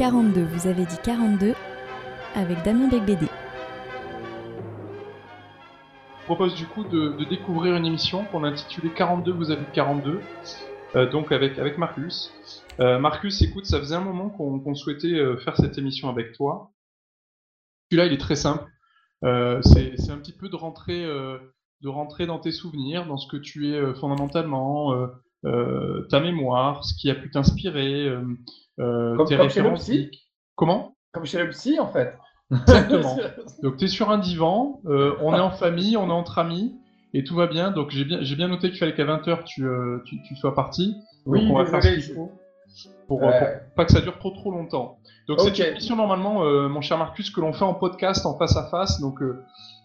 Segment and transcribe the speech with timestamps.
[0.00, 1.52] 42, vous avez dit 42
[2.34, 3.26] avec Damien Becbédé.
[6.20, 9.72] Je propose du coup de, découvrir une émission qu'on a intitulée 42, vous avez dit
[9.74, 10.22] 42,
[10.96, 12.32] euh, donc avec, avec Marcus.
[12.80, 16.72] Euh, Marcus, écoute, ça faisait un moment qu'on souhaitait euh, faire cette émission avec toi.
[17.90, 18.64] Celui-là, il est très simple.
[19.22, 23.68] C'est un petit peu de rentrer, de rentrer dans tes souvenirs, dans ce que tu
[23.68, 24.94] es fondamentalement,
[25.42, 28.12] ta mémoire, ce qui a pu t'inspirer,
[28.76, 29.90] comme, tes références.
[30.54, 30.94] Comment?
[31.12, 32.14] Comme chez le psy, en fait.
[32.50, 33.16] Exactement.
[33.62, 36.76] Donc tu es sur un divan, euh, on est en famille, on est entre amis,
[37.14, 37.70] et tout va bien.
[37.70, 40.96] Donc j'ai bien, bien noté qu'il fallait qu'à 20h tu, euh, tu, tu, sois parti.
[41.26, 42.32] Oui, on va faire ce faut
[43.08, 43.32] pour, euh,
[43.74, 44.98] pas que ça dure trop trop longtemps.
[45.26, 48.56] Donc c'est une émission normalement, mon cher Marcus, que l'on fait en podcast, en face
[48.56, 49.00] à face.
[49.00, 49.20] Donc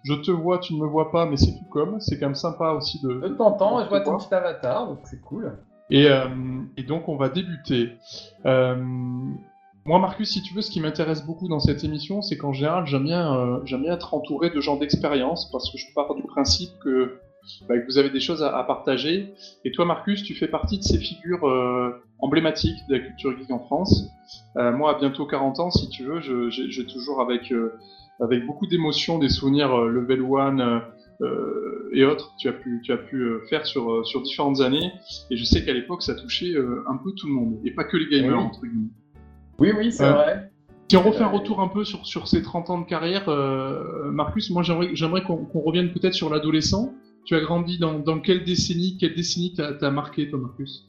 [0.05, 1.99] je te vois, tu ne me vois pas, mais c'est tout comme.
[1.99, 3.21] C'est quand même sympa aussi de.
[3.23, 5.57] Je t'entends, je vois ton petit avatar, donc c'est cool.
[5.89, 6.07] Et,
[6.77, 7.97] et, donc on va débuter.
[9.87, 12.87] Moi, Marcus, si tu veux, ce qui m'intéresse beaucoup dans cette émission, c'est qu'en général,
[12.87, 16.23] j'aime bien, euh, j'aime bien être entouré de gens d'expérience parce que je pars du
[16.23, 17.19] principe que,
[17.69, 19.35] bah, vous avez des choses à, partager.
[19.63, 23.51] Et toi, Marcus, tu fais partie de ces figures euh, emblématiques de la culture geek
[23.51, 24.09] en France.
[24.57, 26.19] Euh, moi, à bientôt 40 ans, si tu veux,
[26.49, 27.53] j'ai toujours avec,
[28.19, 30.81] avec beaucoup d'émotion des souvenirs level one.
[31.93, 34.91] et autres, tu as pu, tu as pu faire sur, sur différentes années,
[35.29, 36.53] et je sais qu'à l'époque ça touchait
[36.87, 38.89] un peu tout le monde, et pas que les gamers, entre guillemets.
[39.59, 40.51] Oui, oui, c'est vrai.
[40.87, 44.11] Si on refait un retour un peu sur, sur ces 30 ans de carrière, euh,
[44.11, 46.93] Marcus, moi j'aimerais qu'on revienne peut-être sur l'adolescent.
[47.25, 50.87] Tu as grandi dans, dans, quelle décennie Quelle décennie t'as marqué, toi, Marcus?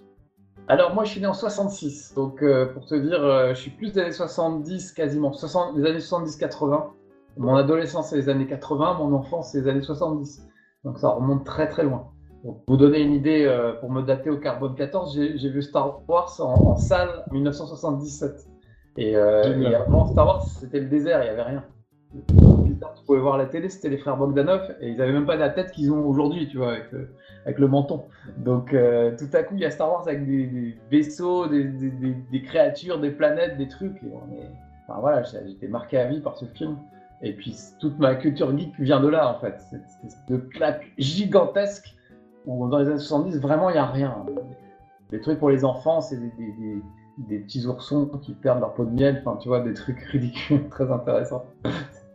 [0.69, 3.71] Alors, moi je suis né en 66, donc euh, pour te dire, euh, je suis
[3.71, 6.89] plus des années 70 quasiment, 60, les années 70-80.
[7.37, 10.47] Mon adolescence c'est les années 80, mon enfance c'est les années 70.
[10.85, 12.11] Donc ça remonte très très loin.
[12.43, 13.47] pour vous donner une idée,
[13.81, 18.47] pour me dater au carbone 14, j'ai vu Star Wars en, en salle en 1977.
[18.99, 21.65] Euh, et, avant Star Wars, c'était le désert, il n'y avait rien.
[22.29, 25.51] Tu pouvais voir la télé, c'était les frères Bogdanov, et ils n'avaient même pas la
[25.51, 27.15] tête qu'ils ont aujourd'hui, tu vois, avec, euh,
[27.45, 28.05] avec, le menton.
[28.39, 32.43] Donc euh, tout à coup, il y a Star Wars avec des, vaisseaux, des, des,
[32.43, 33.97] créatures, des planètes, des trucs.
[34.03, 34.49] Et on est...
[34.89, 36.79] enfin, voilà, j'étais marqué à vie par ce film.
[37.23, 39.57] Et puis toute ma culture geek vient de là, en fait.
[39.71, 41.95] C'est de claque gigantesque
[42.47, 44.25] où dans les années 70, vraiment, il n'y a rien.
[45.11, 46.83] Des trucs pour les enfants, c'est des,
[47.19, 50.69] des petits oursons qui perdent leur peau de miel, enfin tu vois, des trucs ridicules,
[50.69, 51.45] très intéressants.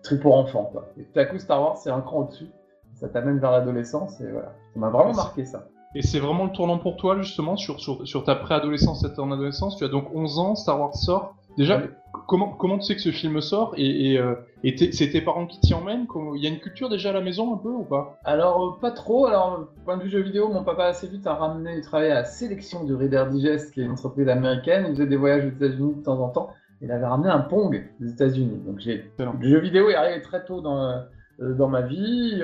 [0.03, 0.87] trucs pour enfants, quoi.
[0.97, 2.49] Et tout à coup, Star Wars, c'est un cran au-dessus.
[2.95, 4.53] Ça t'amène vers l'adolescence, et voilà.
[4.73, 5.67] Ça m'a vraiment marqué, ça.
[5.95, 9.31] Et c'est vraiment le tournant pour toi, justement, sur, sur, sur ta préadolescence et ton
[9.31, 9.75] adolescence.
[9.77, 11.35] Tu as donc 11 ans, Star Wars sort.
[11.57, 11.83] Déjà,
[12.27, 15.59] comment, comment tu sais que ce film sort Et, et, euh, c'est tes parents qui
[15.59, 16.07] t'y emmènent?
[16.35, 18.17] Il y a une culture déjà à la maison un peu ou pas?
[18.23, 19.25] Alors, euh, pas trop.
[19.25, 22.15] Alors, point de vue jeu vidéo, mon papa assez vite a ramené, il travaillait à
[22.15, 24.85] la sélection de Reader Digest, qui est une entreprise américaine.
[24.87, 26.49] Il faisait des voyages aux États-Unis de temps en temps.
[26.81, 28.59] Il avait ramené un Pong des États-Unis.
[28.65, 29.05] Donc, j'ai...
[29.19, 31.03] le jeu vidéo est arrivé très tôt dans,
[31.41, 32.41] euh, dans ma vie.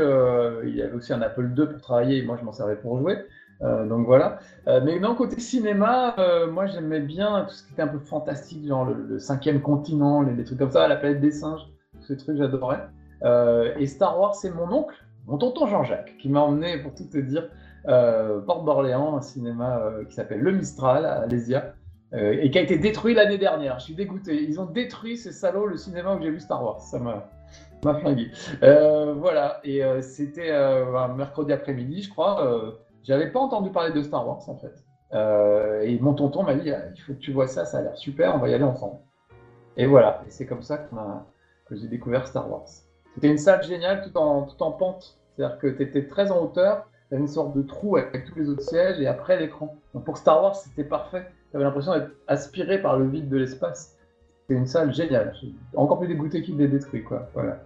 [0.64, 3.00] il y avait aussi un Apple II pour travailler et moi, je m'en servais pour
[3.00, 3.18] jouer.
[3.62, 4.40] Euh, donc voilà.
[4.68, 8.00] Euh, mais non, côté cinéma, euh, moi j'aimais bien tout ce qui était un peu
[8.00, 11.68] fantastique, genre le, cinquième continent, les, trucs comme ça, la planète des singes,
[12.00, 12.88] tous ces trucs j'adorais.
[13.80, 14.96] et Star Wars, c'est mon oncle,
[15.26, 17.50] mon tonton Jean-Jacques, qui m'a emmené, pour tout te dire,
[18.46, 21.74] Porte d'Orléans, un cinéma qui s'appelle Le Mistral à Alésia.
[22.14, 23.80] et qui a été détruit l'année dernière.
[23.80, 24.44] Je suis dégoûté.
[24.44, 26.82] Ils ont détruit ces salauds le cinéma où j'ai vu Star Wars.
[26.82, 27.30] Ça m'a
[27.82, 28.30] flingué.
[28.62, 29.62] voilà.
[29.64, 32.78] Et c'était un mercredi après-midi, je crois.
[33.04, 34.84] J'avais pas entendu parler de Star Wars en fait.
[35.14, 37.98] Euh, et mon tonton m'a dit il faut que tu vois ça, ça a l'air
[37.98, 39.00] super, on va y aller ensemble.
[39.78, 40.78] Et voilà, et c'est comme ça
[41.68, 42.66] que j'ai découvert Star Wars.
[43.14, 46.42] C'était une salle géniale tout en, tout en pente, c'est-à-dire que tu étais très en
[46.44, 49.76] hauteur, tu avais une sorte de trou avec, tous les autres sièges et après l'écran.
[49.94, 51.26] Donc pour Star Wars, c'était parfait.
[51.52, 53.98] Tu avais l'impression d'être aspiré par le vide de l'espace.
[54.42, 55.34] C'était une salle géniale.
[55.76, 57.30] Encore plus dégoûté qu'il l'ait détruit, quoi.
[57.34, 57.60] Voilà.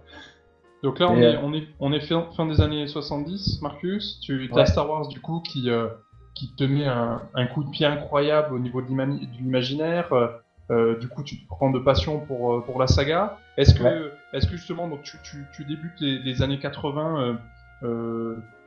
[0.82, 4.18] Donc là, on, est, on, est, on est fin, des années 70, Marcus.
[4.20, 5.86] Tu as Star Wars, du coup, qui, euh,
[6.34, 10.12] qui te met un, un, coup de pied incroyable au niveau de l'imaginaire.
[10.12, 10.26] Euh,
[10.70, 13.38] euh, du coup, tu te prends de passion pour, pour la saga.
[13.56, 17.38] Est-ce que, justement, donc, tu, tu, tu débutes les, années 80,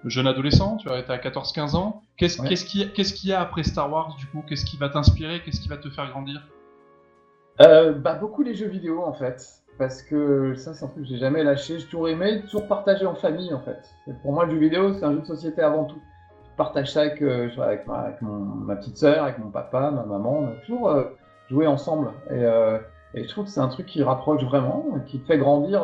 [0.06, 2.01] jeune adolescent, tu as été à 14-15 ans.
[2.15, 4.41] Qu'est-ce qu'il qu'est-ce qu'il y a après Star Wars, du coup?
[4.47, 5.41] Qu'est-ce qui va t'inspirer?
[5.44, 6.47] Qu'est-ce qui va te faire grandir?
[7.59, 11.18] Bah, Beaucoup les jeux vidéo, en fait parce que ça, c'est un truc que j'ai
[11.18, 11.80] jamais lâché.
[11.80, 13.80] J'ai toujours aimé, toujours partager en famille, en fait.
[14.22, 16.00] pour moi, le jeu vidéo, c'est un jeu de société avant tout.
[16.51, 20.04] Je partage ça avec, euh, avec, ma, avec ma, petite sœur, avec mon papa, ma
[20.04, 20.39] maman.
[20.39, 21.04] On a toujours euh,
[21.50, 22.12] joué ensemble.
[22.30, 22.80] Et, euh,
[23.13, 25.83] et, je trouve que c'est un truc qui rapproche vraiment, qui te fait grandir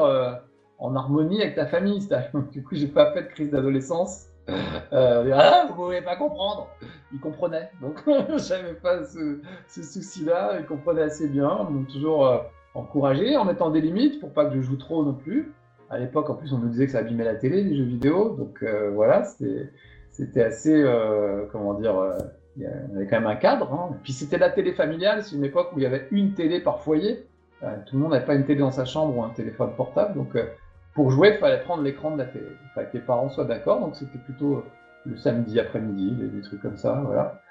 [0.79, 2.07] en harmonie avec ta famille.
[2.51, 4.27] Du coup, j'ai pas fait de crise d'adolescence.
[4.93, 6.67] Euh, ah, vous pouvez pas comprendre.
[7.13, 8.03] Ils comprenaient, donc
[8.37, 9.39] j'avais pas ce,
[9.69, 10.59] ce souci-là.
[10.59, 11.63] Ils comprenaient assez bien.
[11.69, 15.53] M'ont toujours encouragé en mettant des limites pour pas que je joue trop non plus.
[15.89, 18.35] À l'époque, en plus, on nous disait que ça abîmait la télé, les jeux vidéo.
[18.37, 22.17] Donc euh, voilà, c'était assez, euh, comment dire, euh,
[22.57, 23.73] y avait quand même un cadre.
[23.73, 23.97] Hein.
[24.03, 26.79] Puis c'était la télé familiale, c'est une époque où il y avait une télé par
[26.79, 27.27] foyer.
[27.63, 30.15] Euh, tout le monde n'avait pas une télé dans sa chambre ou un téléphone portable.
[30.15, 30.37] Donc
[30.95, 32.47] pour jouer, il fallait prendre l'écran de la télé.
[32.49, 33.81] Il fallait que les parents soient d'accord.
[33.81, 34.63] Donc c'était plutôt
[35.05, 37.01] le samedi après-midi, des, des trucs comme ça.
[37.05, 37.41] Voilà.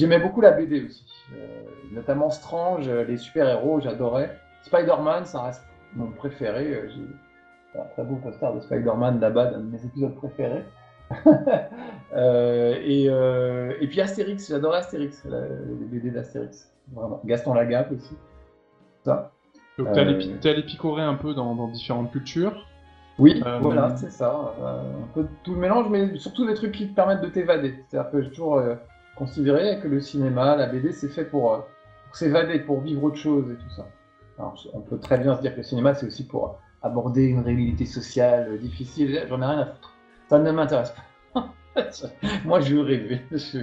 [0.00, 1.04] J'aimais beaucoup la BD aussi,
[1.36, 1.62] euh,
[1.92, 4.36] notamment Strange, euh, les super-héros, j'adorais.
[4.62, 5.64] Spider-Man, ça reste
[5.94, 6.66] mon préféré.
[6.74, 10.64] euh, J'ai un très beau poster de Spider-Man là-bas, d'un de mes épisodes préférés.
[12.16, 16.70] Euh, et, euh, et puis Astérix, j'adorais Astérix, la- les BD d'Astérix.
[16.92, 17.20] Vraiment.
[17.24, 18.14] Gaston Lagaffe aussi.
[19.04, 19.32] Ça.
[19.78, 22.66] Donc t'es allé, Euh, pi- t'es allé picorer un peu dans, dans différentes cultures.
[23.18, 24.54] Oui, voilà, c'est ça.
[24.62, 27.74] Un peu tout le mélange, mais surtout des trucs qui te permettent de t'évader.
[27.88, 28.60] C'est-à-dire que j'ai toujours
[29.16, 31.58] considéré que le cinéma, la BD, c'est fait pour, euh,
[32.06, 33.86] pour s'évader, pour vivre autre chose et tout ça.
[34.72, 37.86] On peut très bien se dire que le cinéma, c'est aussi pour aborder une réalité
[37.86, 39.24] sociale difficile.
[39.28, 39.92] J'en ai rien à foutre.
[40.28, 40.92] Ça ne m'intéresse
[41.32, 41.52] pas.
[42.44, 43.20] moi, je veux rêver.
[43.30, 43.60] Je-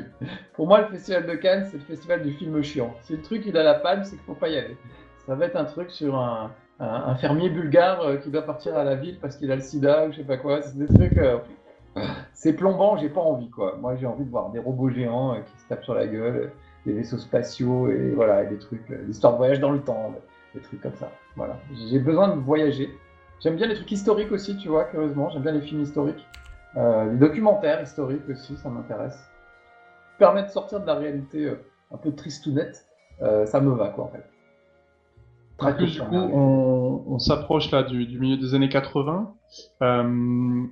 [0.54, 2.94] Pour moi, le festival de Cannes, c'est le festival du film chiant.
[3.02, 4.78] Si le truc il a la palme, c'est qu'il faut pas y aller.
[5.26, 8.96] Ça va être un truc sur un fermier bulgare euh, qui doit partir à la
[8.96, 10.62] ville parce qu'il a le sida ou je sais pas quoi.
[10.64, 11.18] C'est des trucs.
[11.18, 11.38] euh,
[12.34, 13.78] c'est plombant, j'ai pas envie quoi.
[13.80, 16.36] Moi, j'ai envie de voir des robots géants euh, qui se tapent sur la gueule,
[16.36, 16.48] euh,
[16.86, 20.14] des vaisseaux spatiaux et voilà, des trucs, euh, l'histoire de voyage dans le temps,
[20.56, 21.12] des trucs comme ça.
[21.36, 21.58] Voilà.
[21.90, 22.90] J'ai besoin de voyager.
[23.40, 25.30] J'aime bien les trucs historiques aussi, tu vois, curieusement.
[25.30, 26.28] J'aime bien les films historiques.
[26.78, 29.20] Euh, les documentaires historiques aussi, ça m'intéresse.
[30.18, 31.56] Permet de sortir de la réalité euh,
[31.92, 32.86] un peu tristounette,
[33.22, 34.24] euh, ça me va quoi en fait.
[35.78, 39.36] Du coup, on, on s'approche là du, du milieu des années 80.
[39.84, 40.64] Euh,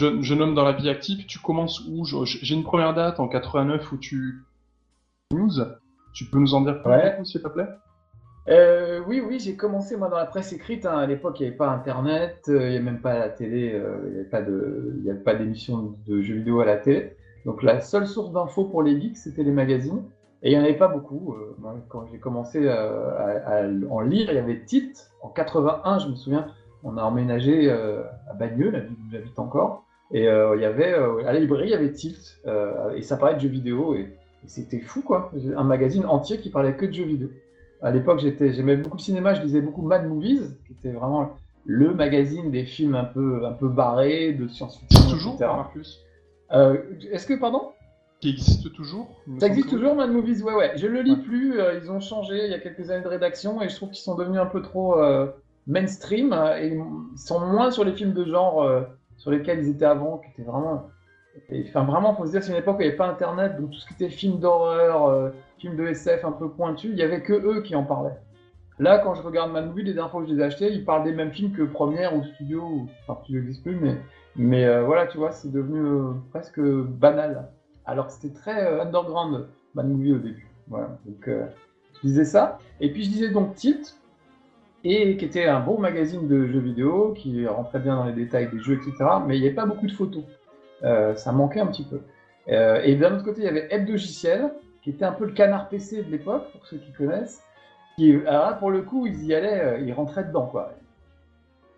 [0.00, 3.20] jeune, jeune homme dans la vie active, tu commences où Je- J'ai une première date
[3.20, 4.44] en 89 où tu
[5.32, 5.50] news.
[6.14, 7.18] Tu peux nous en dire plus, Ouais.
[7.24, 7.68] s'il te plaît?
[8.48, 10.86] Euh, oui, oui, j'ai commencé moi dans la presse écrite.
[10.86, 10.96] hein.
[10.98, 13.72] À l'époque, il n'y avait pas Internet, euh, il n'y avait même pas la télé,
[13.74, 16.64] euh, il n'y avait pas de, il y avait pas d'émission de jeux vidéo à
[16.64, 17.12] la télé.
[17.44, 20.02] Donc la seule source d'infos pour les geeks, c'était les magazines.
[20.42, 21.34] Et il n'y en avait pas beaucoup.
[21.58, 22.88] Moi, quand j'ai commencé à,
[23.44, 25.10] à en lire, il y avait Tilt.
[25.20, 26.46] En 81, je me souviens,
[26.84, 29.84] on a emménagé à Bagneux, la ville où j'habite encore.
[30.10, 32.38] Et euh, il y avait, euh, à la librairie, il y avait Tilt.
[32.46, 33.94] euh, et ça parlait de jeux vidéo.
[33.94, 34.00] Et,
[34.44, 35.30] et c'était fou, quoi.
[35.56, 37.28] Un magazine entier qui parlait que de jeux vidéo.
[37.82, 41.36] À l'époque, j'étais, j'aimais beaucoup le cinéma, je lisais beaucoup Mad Movies, qui était vraiment
[41.64, 45.50] le magazine des films un peu, un peu barrés, de science-fiction, existe toujours, etc.
[45.54, 45.98] Marcus
[46.52, 46.78] Euh,
[47.12, 47.70] est-ce que, pardon?
[48.20, 50.42] Qui existe toujours Ça existe toujours, Mad Movies?
[50.42, 50.72] Ouais, ouais.
[50.76, 51.22] Je le lis Ouais.
[51.22, 53.90] plus, euh, ils ont changé il y a quelques années de rédaction, et je trouve
[53.90, 55.26] qu'ils sont devenus un peu trop euh,
[55.68, 58.62] mainstream, et ils sont moins sur les films de genre
[59.18, 60.88] sur lesquels ils étaient avant, qui étaient vraiment...
[61.68, 63.70] Enfin, vraiment, faut se dire, c'est une époque où il n'y avait pas Internet, donc
[63.70, 67.02] tout ce qui était film d'horreur, euh, film de SF un peu pointu, il n'y
[67.02, 68.18] avait que eux qui en parlaient.
[68.80, 70.84] Là, quand je regarde Mad Movie, les dernières fois que je les ai achetés, ils
[70.84, 73.80] parlent des mêmes films que Première ou Studio, enfin Studio plus,
[74.36, 77.48] mais, euh, voilà, tu vois, c'est devenu euh, presque banal.
[77.86, 80.48] Alors que c'était très underground, Movie au début.
[80.66, 81.28] Voilà, donc
[81.94, 82.58] je disais ça.
[82.80, 83.97] Et puis je disais donc Tilt,
[84.90, 88.48] et qui était un bon magazine de jeux vidéo, qui rentrait bien dans les détails
[88.50, 88.92] des jeux, etc.
[89.26, 90.24] Mais il n'y avait pas beaucoup de photos.
[90.84, 92.00] Euh, ça manquait un petit peu.
[92.48, 95.68] Euh, et d'un autre côté, il y avait Hebdogiciel, qui était un peu le canard
[95.68, 97.42] PC de l'époque, pour ceux qui connaissent.
[97.98, 98.16] Qui,
[98.60, 100.72] pour le coup, ils y allaient, euh, ils rentraient dedans, quoi.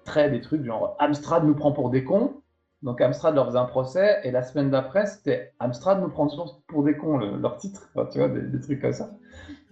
[0.05, 2.35] Très des trucs genre Amstrad nous prend pour des cons.
[2.83, 6.29] Donc Amstrad leur faisait un procès, et la semaine d'après, c'était Amstrad nous prend
[6.67, 9.11] pour des cons, le- leur titre, tu vois, des trucs comme ça.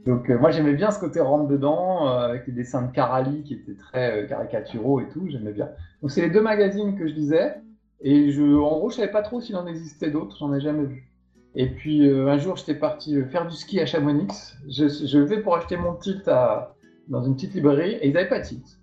[0.07, 3.43] Donc euh, moi j'aimais bien ce côté rentre dedans, euh, avec les dessins de Carali
[3.43, 5.69] qui étaient très euh, caricaturaux et tout, j'aimais bien.
[6.03, 7.57] Donc c'est les deux magazines que je lisais,
[8.01, 11.11] et en gros je savais pas trop s'il en existait d'autres, j'en ai jamais vu.
[11.55, 15.57] Et puis euh, un jour j'étais parti faire du ski à Chamonix, je, vais pour
[15.57, 16.75] acheter mon à,
[17.09, 18.79] dans une petite librairie, et ils n'avaient pas de tilt,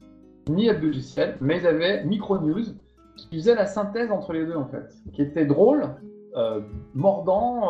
[0.50, 2.64] ni de logiciel, mais ils avaient Micro News,
[3.16, 5.96] qui faisait la synthèse entre les deux en fait, qui était drôle,
[6.94, 7.70] mordant,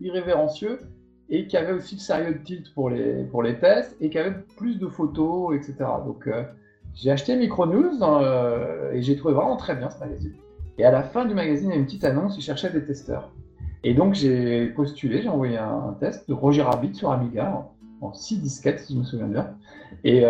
[0.00, 0.78] irrévérencieux,
[1.30, 4.34] et qui avait aussi le sérieux tilt pour les, pour les tests, et qui avait
[4.56, 5.74] plus de photos, etc.
[6.04, 6.44] Donc euh,
[6.94, 10.34] j'ai acheté Micronews euh, et j'ai trouvé vraiment très bien ce magazine.
[10.78, 12.84] Et à la fin du magazine, il y a une petite annonce, ils cherchaient des
[12.84, 13.30] testeurs.
[13.84, 17.68] Et donc j'ai postulé, j'ai envoyé un, test de Roger Rabbit sur Amiga,
[18.00, 19.54] en 6 disquettes si je me souviens bien.
[20.04, 20.24] Et,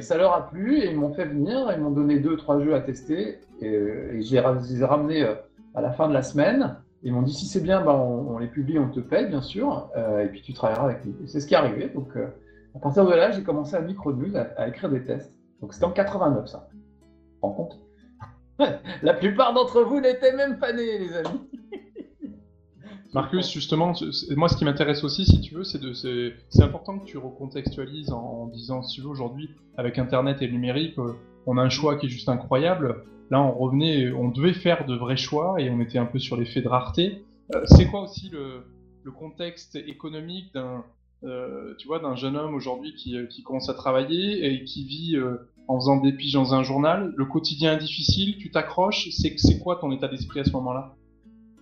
[0.00, 2.74] ça leur a plu, et ils m'ont fait venir, ils m'ont donné deux, trois jeux
[2.74, 5.34] à tester, et, et j'ai ra- je les ai ramenés euh,
[5.74, 6.76] à la fin de la semaine.
[7.02, 9.88] Ils m'ont dit si c'est bien, bah, on, les publie, on te paye bien sûr,
[9.96, 11.14] euh, et puis tu travailleras avec nous.
[11.26, 11.88] C'est ce qui est arrivé.
[11.88, 12.28] Donc euh,
[12.74, 15.32] à partir de là, j'ai commencé à Micronews, à, à écrire des tests.
[15.60, 16.68] Donc c'était en 89 ça.
[16.70, 16.76] Tu
[17.42, 17.78] rends compte?
[19.02, 21.40] La plupart d'entre vous n'étaient même pas nés, les amis.
[23.12, 23.92] Marcus, justement,
[24.36, 28.12] moi ce qui m'intéresse aussi, si tu veux, c'est de, c'est important que tu recontextualises
[28.12, 31.14] en, disant, si tu veux, aujourd'hui, avec Internet et le numérique, euh,
[31.46, 33.04] on a un choix qui est juste incroyable.
[33.30, 36.36] Là, on revenait, on devait faire de vrais choix et on était un peu sur
[36.36, 37.24] l'effet de rareté.
[37.54, 38.64] Euh, c'est quoi aussi le,
[39.18, 40.84] contexte économique d'un,
[41.24, 45.18] euh, d'un jeune homme aujourd'hui qui, qui, commence à travailler et qui vit
[45.66, 47.12] en faisant des piges dans un journal?
[47.16, 49.08] Le quotidien est difficile, tu t'accroches?
[49.10, 50.94] C'est, quoi ton état d'esprit à ce moment-là?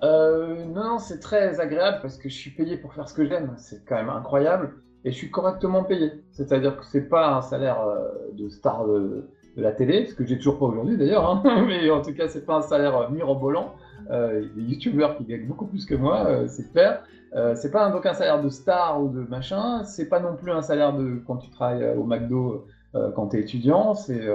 [0.03, 3.55] Euh, non, c'est très agréable parce que je suis payé pour faire ce que j'aime.
[3.59, 4.75] C'est quand même incroyable.
[5.05, 6.13] Et je suis correctement payé.
[6.33, 9.29] C'est-à-dire que c'est pas un salaire euh, de star de,
[9.63, 11.29] la télé, ce que j'ai toujours pas aujourd'hui d'ailleurs.
[11.29, 11.65] Hein.
[11.67, 13.75] Mais en tout cas, c'est pas un salaire euh, mirobolant.
[14.11, 17.03] Euh, des youtubeurs qui gagnent beaucoup plus que moi, euh, c'est clair.
[17.35, 19.85] Euh, c'est pas donc un salaire de star ou de machin.
[19.85, 22.67] C'est pas non plus un salaire de quand tu travailles au McDo
[23.15, 23.95] quand tu es étudiant.
[23.95, 24.27] C'est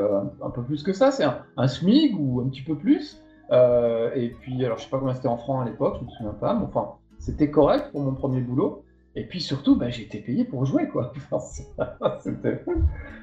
[0.42, 1.12] un peu plus que ça.
[1.12, 3.20] C'est un, un SMIC ou un petit peu plus.
[3.52, 6.34] Et puis, alors je sais pas combien c'était en francs à l'époque, je me souviens
[6.40, 8.83] pas, mais enfin, c'était correct pour mon premier boulot.
[9.16, 11.14] Et puis surtout, bah, j'ai été payé pour jouer, quoi.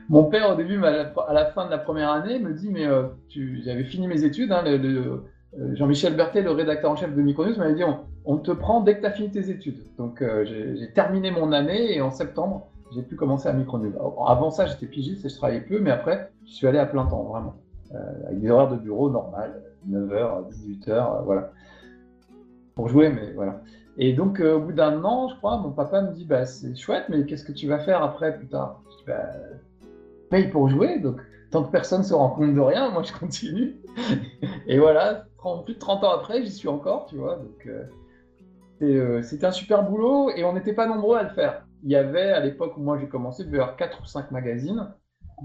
[0.09, 3.09] Mon père, au début, à la fin de la première année, me dit, mais euh,
[3.29, 5.19] j'avais fini mes études, hein, euh,
[5.75, 7.83] Jean-Michel Berthet, le rédacteur en chef de Micronews, m'avait dit,
[8.25, 9.83] on, te prend dès que tu as fini tes études.
[9.99, 13.93] Donc j'ai terminé mon année et en septembre, j'ai pu commencer à Micronews.
[14.27, 17.07] Avant ça, j'étais pigiste et je travaillais peu, mais après, je suis allé à plein
[17.07, 17.57] temps, vraiment.
[18.27, 19.61] avec des horaires de bureau normales.
[19.89, 21.51] 9h, 18h, voilà.
[22.75, 23.61] Pour jouer, mais voilà.
[23.97, 26.75] Et donc, euh, au bout d'un an, je crois, mon papa me dit bah, C'est
[26.77, 28.83] chouette, mais qu'est-ce que tu vas faire après, plus tard?
[28.91, 29.27] Je dis bah,
[30.31, 30.99] paye pour jouer.
[30.99, 31.21] Donc,
[31.51, 33.77] tant que personne ne se rend compte de rien, moi, je continue.
[34.67, 35.27] Et voilà,
[35.65, 37.37] plus de 30 ans après, j'y suis encore, tu vois.
[37.37, 37.85] Donc, euh,
[38.83, 41.67] euh, c'était un super boulot et on n'était pas nombreux à le faire.
[41.83, 44.31] Il y avait, à l'époque où moi j'ai commencé, il y avoir 4 ou 5
[44.31, 44.89] magazines.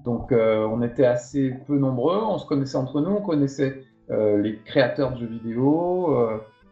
[0.03, 4.57] Donc, on était assez peu nombreux, on se connaissait entre nous, on connaissait euh, les
[4.59, 6.15] créateurs de jeux vidéo.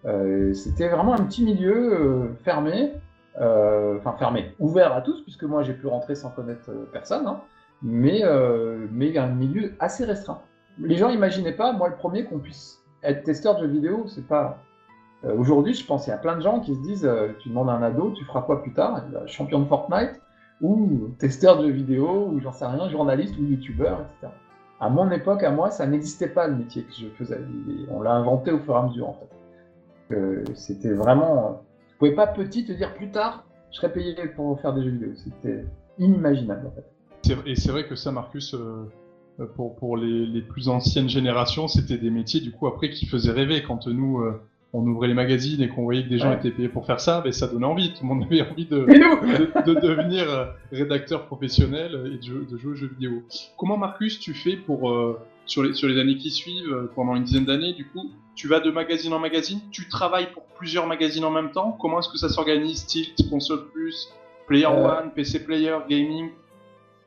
[0.06, 0.10] Euh,
[0.50, 2.94] euh, c'était vraiment un petit milieu fermé,
[3.36, 7.42] enfin fermé, ouvert à tous, puisque moi j'ai pu rentrer sans connaître personne, hein,
[7.82, 8.24] mais,
[8.92, 10.42] mais un milieu assez restreint.
[10.80, 14.28] Les gens n'imaginaient pas, moi le premier, qu'on puisse être testeur de jeux vidéo, c'est
[14.28, 14.60] pas.
[15.38, 17.74] Aujourd'hui, je pense qu'il y a plein de gens qui se disent tu demandes à
[17.74, 19.04] un ado, tu feras quoi plus tard?
[19.26, 20.22] Champion de Fortnite
[20.62, 24.34] ou testeur de jeux vidéo ou j'en sais rien, journaliste ou youtubeur, etc.
[24.80, 27.40] À mon époque, à moi, ça n'existait pas le métier que je faisais.
[27.90, 29.43] On l'a inventé au fur et à mesure, en fait.
[30.12, 31.62] Euh, c'était vraiment.
[31.90, 34.92] Tu pouvais pas petit te dire plus tard, je serais payé pour faire des jeux
[34.92, 35.10] vidéo.
[35.16, 35.66] C'était
[36.00, 36.86] inimaginable, en fait.
[37.46, 38.90] Et c'est vrai que ça, Marcus, euh,
[39.56, 43.32] pour, pour les, les, plus anciennes générations, c'était des métiers, du coup, après, qui faisaient
[43.32, 43.64] rêver.
[43.64, 44.42] Quand nous, euh,
[44.74, 47.18] on ouvrait les magazines et qu'on voyait que des gens étaient payés pour faire ça,
[47.20, 47.94] mais ben, ça donnait envie.
[47.94, 52.76] Tout le monde avait envie de, de, devenir euh, rédacteur professionnel et de, jouer aux
[52.76, 53.24] jeux vidéo.
[53.58, 57.16] Comment, Marcus, tu fais pour, euh, sur, les, sur les années qui suivent, euh, pendant
[57.16, 60.88] une dizaine d'années, du coup, tu vas de magazine en magazine, tu travailles pour plusieurs
[60.88, 61.78] magazines en même temps.
[61.80, 64.10] Comment est-ce que ça s'organise Tilt, Console Plus,
[64.48, 66.32] Player One, PC Player, Gaming?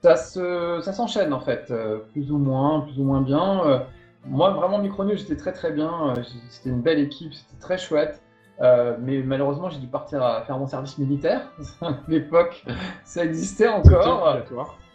[0.02, 1.72] Ça s'enchaîne en fait,
[2.12, 3.84] plus ou moins, plus ou moins bien.
[4.28, 6.14] Moi, vraiment, Micronews, j'étais très très bien.
[6.16, 8.22] Euh, c'était une belle équipe, c'était très chouette.
[8.60, 11.52] Euh, mais malheureusement, j'ai dû partir à faire mon service militaire.
[11.82, 12.64] à l'époque,
[13.04, 14.24] ça existait encore.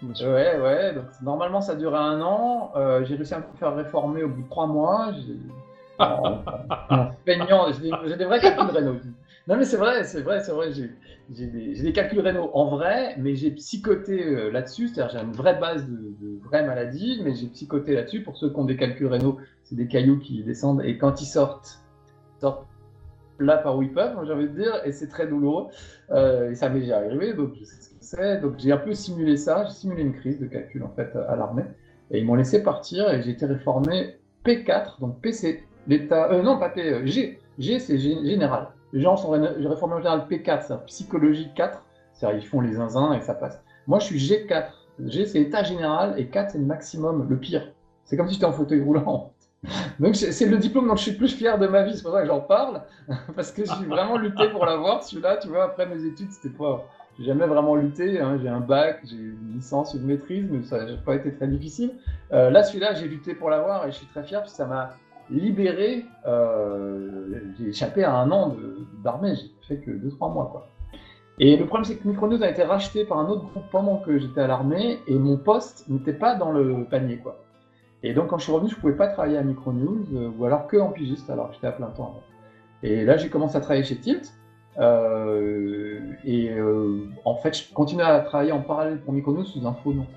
[0.02, 0.94] Ouais, ouais.
[0.96, 2.72] Donc, normalement, ça durait un an.
[2.76, 5.12] Euh, j'ai réussi à me faire réformer au bout de trois mois.
[7.26, 8.98] Peignant, j'ai des, vrais calculs Renault.
[9.48, 10.72] Non, mais c'est vrai, c'est vrai, c'est vrai.
[10.72, 14.88] J'ai des, calculs rénaux en vrai, mais j'ai psychoté euh, là-dessus.
[14.88, 18.24] C'est-à-dire, j'ai une vraie base de, de vraies maladies, mais j'ai psychoté là-dessus.
[18.24, 21.26] Pour ceux qui ont des calculs rénaux, c'est des cailloux qui descendent et quand ils
[21.26, 21.80] sortent,
[22.38, 22.68] ils sortent
[23.44, 25.68] là par où ils peuvent, j'ai envie de dire, et c'est très douloureux.
[26.12, 28.42] Euh, et ça m'est déjà arrivé, donc je sais ce que c'est.
[28.42, 31.36] Donc j'ai un peu simulé ça, j'ai simulé une crise de calcul en fait à
[31.36, 31.66] l'armée.
[32.12, 36.32] Et ils m'ont laissé partir et j'ai été réformé P4, donc PC, l'état.
[36.32, 37.40] Euh, non, pas P, euh, G.
[37.58, 38.70] G, c'est général.
[38.94, 41.84] Les gens sont réformés en général P4, c'est psychologie 4,
[42.14, 43.62] c'est-à-dire ils font les zinzins et ça passe.
[43.88, 44.66] Moi, je suis G4.
[45.06, 47.72] G, c'est état général et 4, c'est le maximum, le pire.
[48.04, 49.34] C'est comme si j'étais en fauteuil roulant.
[50.00, 52.14] Donc, c'est le diplôme dont je suis le plus fier de ma vie, c'est pour
[52.14, 52.82] ça que j'en parle,
[53.36, 56.86] parce que j'ai vraiment lutté pour l'avoir, celui-là, tu vois, après mes études, c'était pas.
[57.20, 58.40] J'ai jamais vraiment lutté, hein.
[58.42, 61.92] j'ai un bac, j'ai une licence, une maîtrise, mais ça n'a pas été très difficile.
[62.32, 64.66] Euh, là, celui-là, j'ai lutté pour l'avoir et je suis très fier parce que ça
[64.66, 64.96] m'a
[65.30, 68.56] libéré, euh, j'ai échappé à un an
[69.04, 70.50] d'armée, j'ai fait que 2-3 mois.
[70.52, 70.68] Quoi.
[71.38, 74.18] Et le problème, c'est que Micronews a été racheté par un autre groupe pendant que
[74.18, 77.18] j'étais à l'armée et mon poste n'était pas dans le panier.
[77.18, 77.38] Quoi.
[78.04, 80.46] Et donc, quand je suis revenu, je ne pouvais pas travailler à Micronews euh, ou
[80.46, 82.24] alors que en pigiste, alors j'étais à plein temps avant.
[82.84, 84.34] Et là, j'ai commencé à travailler chez Tilt.
[84.80, 86.52] Euh, et
[87.26, 90.08] en fait, je continuais à travailler en parallèle pour Micronews sous un faux nom.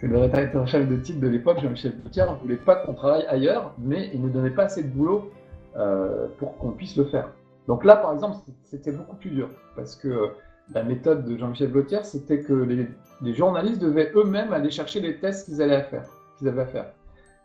[0.00, 3.74] que le chef de titre de l'époque, Jean-Michel Boutier, ne voulait pas qu'on travaille ailleurs,
[3.78, 5.30] mais il ne donnait pas assez de boulot
[5.76, 7.30] euh, pour qu'on puisse le faire.
[7.66, 10.30] Donc là, par exemple, c'était beaucoup plus dur, parce que
[10.72, 15.46] la méthode de Jean-Michel Blotier, c'était que les, journalistes devaient eux-mêmes aller chercher les tests
[15.46, 16.92] qu'ils allaient faire, qu'ils avaient à faire.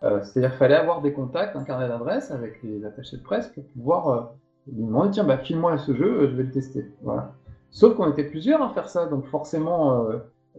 [0.03, 3.47] Euh, c'est-à-dire qu'il fallait avoir des contacts, un carnet d'adresses avec les attachés de presse
[3.47, 4.21] pour pouvoir euh,
[4.71, 6.91] lui demander tiens, bah, file-moi ce jeu, je vais le tester.
[7.71, 10.05] Sauf qu'on était plusieurs à faire ça, donc forcément,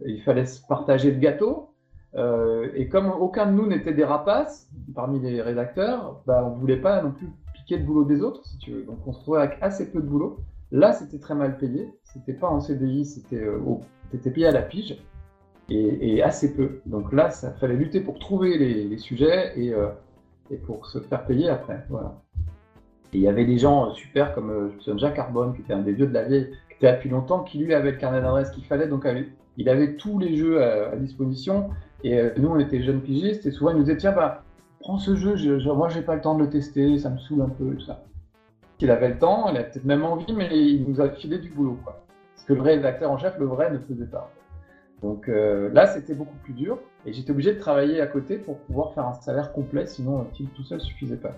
[0.05, 1.69] il fallait se partager le gâteau.
[2.15, 6.59] Euh, et comme aucun de nous n'était des rapaces parmi les rédacteurs, bah, on ne
[6.59, 8.83] voulait pas non plus piquer le boulot des autres, si tu veux.
[8.83, 10.39] Donc on se trouvait avec assez peu de boulot.
[10.71, 11.93] Là, c'était très mal payé.
[12.03, 13.59] C'était pas en CDI, c'était euh,
[14.11, 14.97] payé à la pige
[15.69, 16.81] et, assez peu.
[16.85, 19.87] Donc là, ça fallait lutter pour trouver les, sujets et, euh,
[20.51, 21.85] et, pour se faire payer après.
[21.89, 22.21] Voilà.
[23.13, 25.93] Et il y avait des gens super comme euh, Jacques Carbone, qui était un des
[25.93, 28.65] vieux de la vieille, qui était depuis longtemps, qui lui avait le carnet d'adresse qu'il
[28.65, 28.87] fallait.
[28.87, 29.07] Donc
[29.57, 31.69] il avait tous les jeux à disposition
[32.05, 34.43] et euh, nous, on était jeunes pigistes, et souvent, ils nous disaient Tiens, bah,
[34.79, 37.17] prends ce jeu, je, je, moi, j'ai pas le temps de le tester, ça me
[37.17, 38.03] saoule un peu, tout ça.
[38.79, 41.49] Il avait le temps, il avait peut-être même envie, mais il nous a filé du
[41.49, 41.79] boulot.
[41.83, 42.03] Quoi.
[42.35, 44.31] Ce que le vrai rédacteur en chef, le vrai, ne faisait pas.
[45.05, 48.57] Donc euh, là, c'était beaucoup plus dur, et j'étais obligé de travailler à côté pour
[48.57, 51.31] pouvoir faire un salaire complet, sinon Tilt tout seul suffisait pas.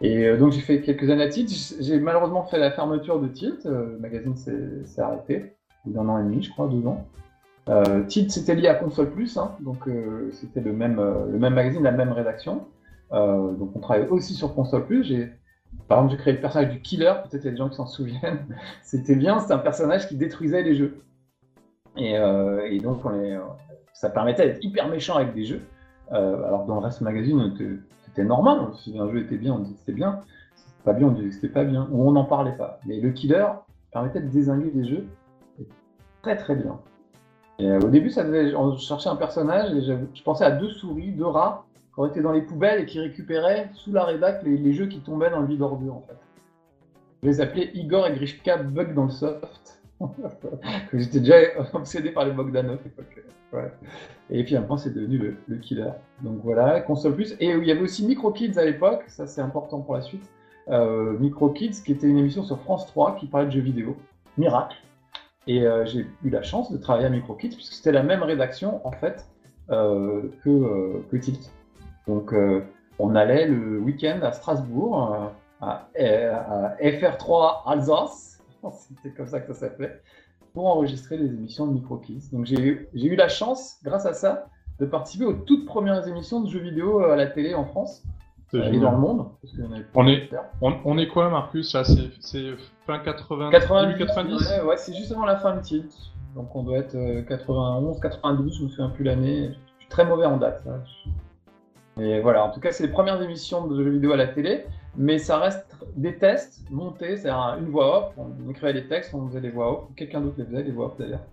[0.00, 1.50] Et euh, donc j'ai fait quelques années à Tilt.
[1.80, 3.64] J'ai malheureusement fait la fermeture de Tilt.
[3.64, 7.08] le magazine s'est arrêté, il y a un an et demi, je crois, deux ans.
[7.68, 11.54] Euh, c'était lié à Console Plus, hein, donc euh, c'était le même, euh, le même
[11.54, 12.68] magazine, la même rédaction.
[13.12, 15.12] Euh, donc on travaillait aussi sur Console Plus.
[15.88, 17.76] Par exemple, j'ai créé le personnage du Killer, peut-être il y a des gens qui
[17.76, 18.46] s'en souviennent.
[18.84, 21.02] c'était bien, c'était un personnage qui détruisait les jeux.
[21.96, 23.36] Et, et donc on est,
[23.92, 25.60] ça permettait d'être hyper méchant avec des jeux.
[26.10, 27.52] alors dans le reste du magazine,
[28.06, 28.68] c'était normal.
[28.82, 30.20] Si un jeu était bien, on disait que c'était bien.
[30.54, 31.88] Si c'était pas bien, on disait que c'était pas bien.
[31.90, 32.80] Ou on n'en parlait pas.
[32.86, 33.46] Mais le Killer
[33.90, 35.06] permettait de désinguer des jeux.
[36.22, 36.78] Très très bien.
[37.60, 41.12] Euh, au début, ça devait, on cherchait un personnage et je pensais à deux souris,
[41.12, 44.72] deux rats qui auraient été dans les poubelles et qui récupéraient sous la rédac les,
[44.72, 46.16] jeux qui tombaient dans le vide ordure en fait.
[47.22, 49.81] Je les appelais Igor et Grishka Bug dans le soft.
[50.92, 51.36] J'étais déjà
[51.72, 53.24] obsédé par les Bogdanov à l'époque.
[54.30, 55.90] Et puis après, c'est devenu le, killer.
[56.22, 57.36] Donc voilà, console plus.
[57.38, 60.24] Et il y avait aussi Micro Kids à l'époque, ça c'est important pour la suite.
[60.68, 63.96] Euh, Micro Kids, qui était une émission sur France 3 qui parlait de jeux vidéo.
[64.38, 64.76] Miracle.
[65.46, 68.80] Et euh, j'ai eu la chance de travailler à MicroKit, puisque c'était la même rédaction,
[68.86, 69.26] en fait,
[69.70, 71.52] euh, que, euh, que, Tilt.
[72.06, 72.34] Donc,
[72.98, 78.31] on allait le week-end à Strasbourg, à, FR3 Alsace,
[78.70, 80.00] c'était comme ça que ça s'appelait,
[80.54, 82.30] pour enregistrer les émissions de MicroKids.
[82.32, 84.46] Donc, j'ai eu la chance, grâce à ça,
[84.78, 88.02] de participer aux toutes premières émissions de jeux vidéo à la télé en France.
[88.54, 89.28] Euh, et dans le monde.
[89.94, 90.28] on, est,
[90.60, 91.74] on, est quoi, Marcus?
[92.20, 92.54] C'est
[92.86, 95.96] fin 80, 90, 90 Ouais, c'est justement la fin de titre.
[96.34, 96.96] Donc on doit être
[97.28, 99.52] 91, euh, 92, je me souviens plus l'année.
[99.78, 100.64] Je suis très mauvais en date.
[101.96, 104.66] Mais voilà, en tout cas, c'est les premières émissions de jeux vidéo à la télé,
[104.96, 109.28] mais ça reste des tests montés, c'est-à-dire une voix off, on écrivait les textes, on
[109.28, 111.24] faisait des voix off, quelqu'un d'autre les faisait, des voix off d'ailleurs.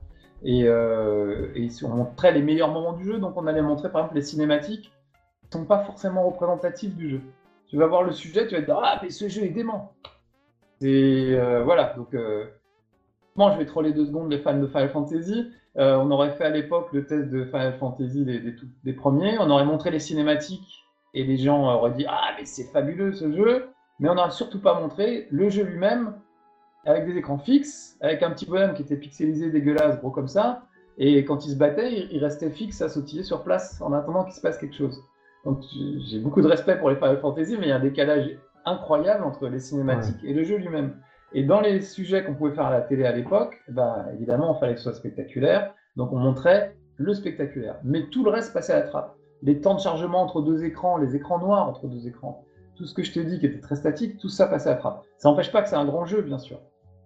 [0.44, 4.02] Et, euh, et on montrait les meilleurs moments du jeu, donc on allait montrer par
[4.02, 4.92] exemple les cinématiques,
[5.52, 7.22] sont pas forcément représentatifs du jeu.
[7.68, 9.94] Tu vas voir le sujet, tu vas te dire Ah, mais ce jeu est dément
[10.82, 12.46] Et euh, voilà, donc euh,
[13.36, 15.52] moi je vais troller deux secondes les fans de Final Fantasy.
[15.78, 19.50] Euh, on aurait fait à l'époque le test de Final Fantasy des, des, premiers, on
[19.50, 20.84] aurait montré les cinématiques
[21.14, 24.60] et les gens auraient dit Ah, mais c'est fabuleux ce jeu Mais on n'aurait surtout
[24.60, 26.14] pas montré le jeu lui-même
[26.86, 30.64] avec des écrans fixes, avec un petit bonhomme qui était pixelisé, dégueulasse, gros comme ça.
[30.98, 34.34] Et quand il se battait, il restait fixe à sautiller sur place en attendant qu'il
[34.34, 35.02] se passe quelque chose.
[35.46, 35.62] Donc
[36.10, 39.24] j'ai beaucoup de respect pour les Final Fantasy, mais il y a un décalage incroyable
[39.24, 40.96] entre les cinématiques et le jeu lui-même.
[41.32, 44.60] Et dans les sujets qu'on pouvait faire à la télé à l'époque, bah, évidemment, il
[44.60, 45.74] fallait que ce soit spectaculaire.
[45.96, 47.76] Donc on montrait le spectaculaire.
[47.84, 49.16] Mais tout le reste passait à la trappe.
[49.42, 52.44] Les temps de chargement entre deux écrans, les écrans noirs entre deux écrans,
[52.80, 54.78] tout ce que je te dis qui était très statique, tout ça passait à la
[54.78, 55.04] trappe.
[55.18, 56.60] Ça n'empêche pas que c'est un grand jeu, bien sûr.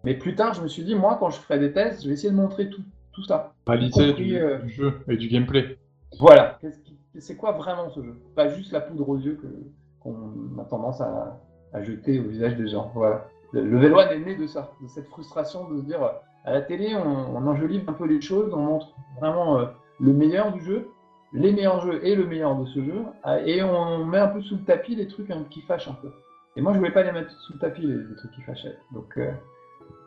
[0.06, 2.14] Mais plus tard, je me suis dit, moi, quand je ferai des tests, je vais
[2.14, 3.54] essayer de montrer tout, tout ça.
[3.66, 5.78] Qualité du, euh, du, jeu et du gameplay.
[6.20, 6.60] Voilà
[7.20, 8.16] c'est quoi vraiment ce jeu?
[8.36, 9.40] Pas juste la poudre aux yeux
[10.00, 11.40] qu'on a tendance à,
[11.82, 12.92] jeter au visage des gens.
[12.94, 13.28] Voilà.
[13.52, 16.02] Le, le est né de ça, de cette frustration de se dire
[16.44, 19.66] à la télé, on, enjolive un peu les choses, on montre vraiment euh,
[20.00, 20.88] le meilleur du jeu,
[21.34, 23.04] les meilleurs jeux et le meilleur de ce jeu,
[23.46, 26.12] et on met un peu sous le tapis les trucs hein, qui fâchent un peu.
[26.56, 28.78] Et moi, je voulais pas les mettre sous le tapis, les, trucs qui fâchaient.
[28.94, 29.32] Donc, euh,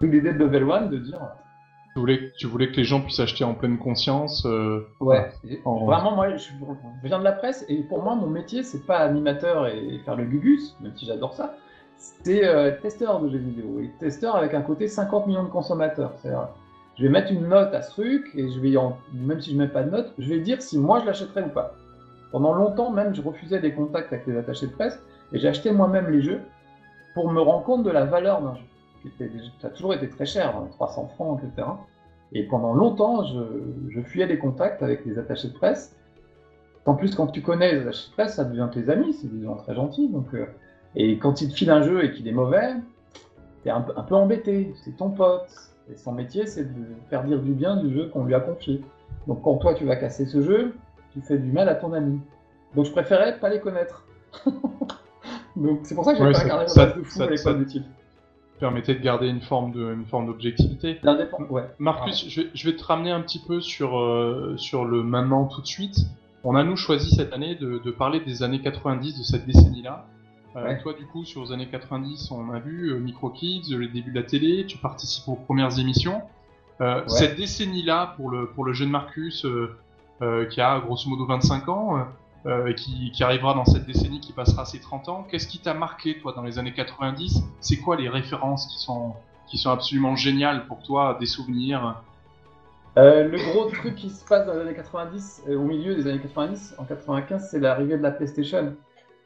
[0.01, 1.21] l'idée de Level One de dire
[1.95, 5.33] tu voulais, tu voulais que les gens puissent acheter en pleine conscience euh, Ouais,
[5.65, 6.51] vraiment, moi, je,
[7.03, 10.27] viens de la presse et pour moi, mon métier, c'est pas animateur et, faire le
[10.27, 11.57] gugus, même si j'adore ça,
[11.97, 13.81] c'est euh, testeur de jeux vidéo.
[13.81, 16.13] Et testeur avec un côté 50 millions de consommateurs.
[16.97, 19.57] Je vais mettre une note à ce truc, et je vais, en, même si je
[19.57, 21.75] mets pas de note, je vais dire si moi je l'achèterais ou pas.
[22.33, 24.99] Pendant longtemps même, je refusais des contacts avec les attachés de presse,
[25.33, 26.41] et acheté moi-même les jeux
[27.15, 28.63] pour me rendre compte de la valeur d'un jeu.
[29.61, 31.69] Ça a toujours été très cher, 300 hein, francs, etc.
[32.33, 35.95] Et pendant longtemps, je, fuyais des contacts avec les attachés de presse.
[36.87, 39.45] En plus, quand tu connais les attachés de presse, ça devient tes amis, c'est des
[39.45, 40.09] gens très gentils.
[40.09, 40.47] Donc, euh,
[40.95, 42.75] et quand ils te filent un jeu et qu'il est mauvais,
[43.63, 45.49] t'es un, un peu embêté, c'est ton pote.
[45.91, 48.83] Et son métier, c'est de faire dire du bien du jeu qu'on lui a confié.
[49.27, 50.75] Donc quand toi, tu vas casser ce jeu,
[51.13, 52.21] tu fais du mal à ton ami.
[52.75, 54.05] Donc je préférais pas les connaître.
[55.57, 57.55] Donc c'est pour ça que j'ai Ouais, pas regardé ça- de fou ça- à
[58.59, 60.99] permettait de garder une forme de une forme d'objectivité.
[61.51, 61.65] Ouais.
[61.79, 65.45] Marcus, je vais, je vais te ramener un petit peu sur, euh, sur le maintenant
[65.47, 65.97] tout de suite.
[66.45, 70.07] On a nous choisi cette année de, de parler des années 90, de cette décennie-là.
[70.09, 70.16] Euh,
[70.63, 70.79] Ouais.
[70.83, 74.11] Toi, du coup, sur les années 90, on a vu euh, Micro Kids, le début
[74.11, 76.23] de la télé, tu participes aux premières émissions.
[76.81, 77.09] Euh, Ouais.
[77.09, 79.77] Cette décennie-là, pour le, pour le jeune Marcus, euh,
[80.23, 82.03] euh, qui a grosso modo 25 ans, euh,
[82.47, 85.59] euh, et qui, qui arrivera dans cette décennie qui passera ses 30 ans, qu'est-ce qui
[85.59, 89.15] t'a marqué, toi, dans les années 90 C'est quoi les références qui sont,
[89.49, 92.03] qui sont absolument géniales pour toi, des souvenirs?
[92.99, 96.07] Euh, le gros truc qui se passe dans les années 90, euh, au milieu des
[96.07, 98.75] années 90, en 95, c'est l'arrivée de la PlayStation,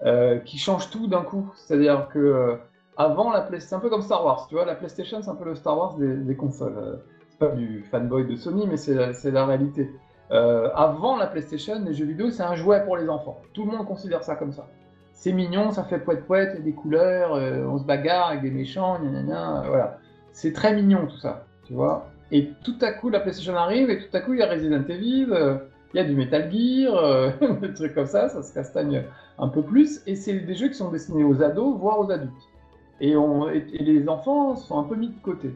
[0.06, 1.52] euh, qui change tout d'un coup.
[1.56, 2.56] C'est-à-dire que euh,
[2.96, 5.34] avant la PlayStation, c'est un peu comme Star Wars, tu vois, la PlayStation c'est un
[5.34, 6.74] peu le Star Wars des, des consoles.
[6.76, 6.96] Euh,
[7.28, 8.94] c'est pas du fanboy de Sony, mais c'est
[9.30, 9.90] la, réalité.
[10.30, 13.42] Avant la PlayStation, les jeux vidéo c'est un jouet pour les enfants.
[13.52, 14.66] Tout le monde considère ça comme ça.
[15.12, 18.42] C'est mignon, ça fait poète poète, il y a des couleurs, on se bagarre avec
[18.42, 19.98] des méchants, gna voilà.
[20.32, 22.06] C'est très mignon tout ça, tu vois.
[22.32, 24.84] Et tout à coup, la PlayStation arrive, et tout à coup, il y a Resident
[24.88, 25.26] Evil,
[25.92, 29.04] il y a du Metal Gear, euh, des trucs comme ça, ça se castagne
[29.38, 30.02] un peu plus.
[30.06, 32.32] Et c'est des jeux qui sont destinés aux ados, voire aux adultes.
[33.00, 33.14] Et,
[33.80, 35.50] les enfants sont un peu mis de côté.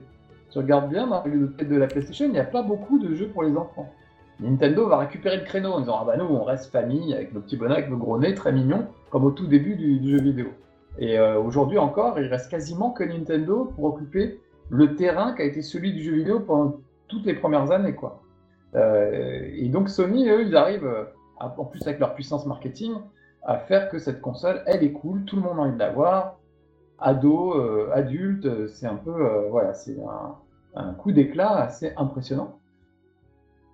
[0.51, 3.15] Tu regardes bien dans la bibliothèque de la PlayStation, il n'y a pas beaucoup de
[3.15, 3.89] jeux pour les enfants.
[4.41, 7.41] Nintendo va récupérer le créneau en disant Ah bah nous, on reste famille avec nos
[7.41, 10.23] petits bonhommes, avec nos gros nez, très mignons, comme au tout début du, du jeu
[10.23, 10.49] vidéo.
[10.99, 15.45] Et euh, aujourd'hui encore, il reste quasiment que Nintendo pour occuper le terrain qui a
[15.45, 18.24] été celui du jeu vidéo pendant toutes les premières années, quoi.
[18.77, 21.05] Euh, et donc Sony, eux, ils arrivent, euh,
[21.39, 22.95] en plus avec leur puissance marketing,
[23.43, 26.39] à faire que cette console, elle est cool, tout le monde a envie de l'avoir,
[26.99, 29.97] ado, euh, adulte, euh, c'est un peu, voilà, c'est
[30.75, 32.59] un, coup d'éclat assez impressionnant.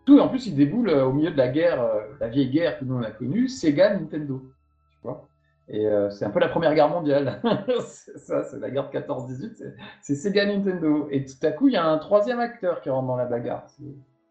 [0.04, 1.86] Tout, en plus, ils déboulent au milieu de la guerre,
[2.20, 4.42] la vieille guerre que nous on a connue, Sega, Nintendo,
[4.90, 5.26] tu vois.
[5.68, 7.40] Et c'est un peu la première guerre mondiale.
[8.16, 11.06] ça, c'est la guerre de 14-18, c'est- c'est Sega Nintendo.
[11.10, 13.66] Et tout à coup, il y a un troisième acteur qui rentre dans la bagarre.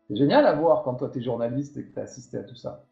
[0.10, 2.44] C'est génial à voir quand toi, tu es journaliste et que tu as assisté à
[2.44, 2.84] tout ça.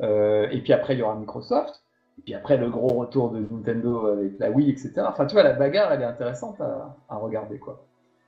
[0.00, 1.82] Euh, et puis après, il y aura Microsoft.
[2.18, 4.92] Et puis après, le gros retour de Nintendo avec la Wii, etc.
[5.08, 7.84] Enfin, tu vois, la bagarre, elle est intéressante à, à regarder, quoi.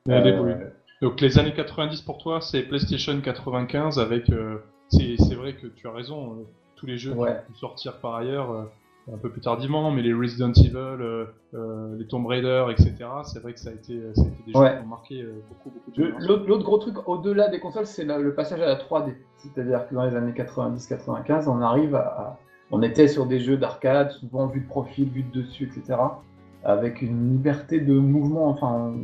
[0.08, 0.70] Elle Euh.
[1.02, 4.30] Donc les années 90 pour toi, c'est PlayStation 95 avec.
[4.30, 6.44] euh, c'est vrai que tu as raison.
[6.76, 7.30] tous les jeux Ouais.
[7.30, 8.66] qui ont pu sortir par ailleurs
[9.12, 12.94] un peu plus tardivement, mais les Resident Evil, euh, euh, les Tomb Raider, etc.
[13.24, 14.76] C'est vrai que ça a été, ça a été des jeux Ouais.
[14.76, 16.14] qui ont marqué euh, beaucoup, beaucoup de.
[16.46, 19.14] L'autre gros truc au-delà des consoles, c'est le passage à la 3D.
[19.38, 22.38] C'est-à-dire que dans les années 90-95, on arrive à,
[22.70, 25.98] On était sur des jeux d'arcade, souvent vue de profil, vue de dessus, etc.
[26.62, 28.94] Avec une liberté de mouvement, enfin, un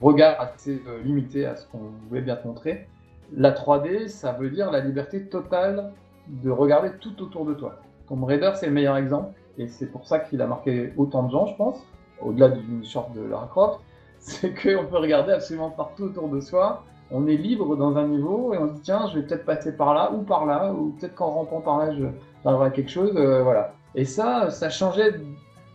[0.00, 2.88] regard assez euh, limité à ce qu'on voulait bien te montrer.
[3.36, 5.92] La 3D, ça veut dire la liberté totale
[6.28, 7.76] de regarder tout autour de toi.
[8.08, 11.30] Tomb Raider, c'est le meilleur exemple, et c'est pour ça qu'il a marqué autant de
[11.30, 11.82] gens, je pense,
[12.20, 13.80] au-delà d'une short de Lara Croft
[14.18, 16.82] c'est qu'on peut regarder absolument partout autour de soi.
[17.10, 19.76] On est libre dans un niveau et on se dit tiens, je vais peut-être passer
[19.76, 22.06] par là ou par là, ou peut-être qu'en rampant par là, je-
[22.42, 23.12] j'arriverai à quelque chose.
[23.16, 23.74] euh, voilà.
[23.94, 25.20] Et ça, ça changeait.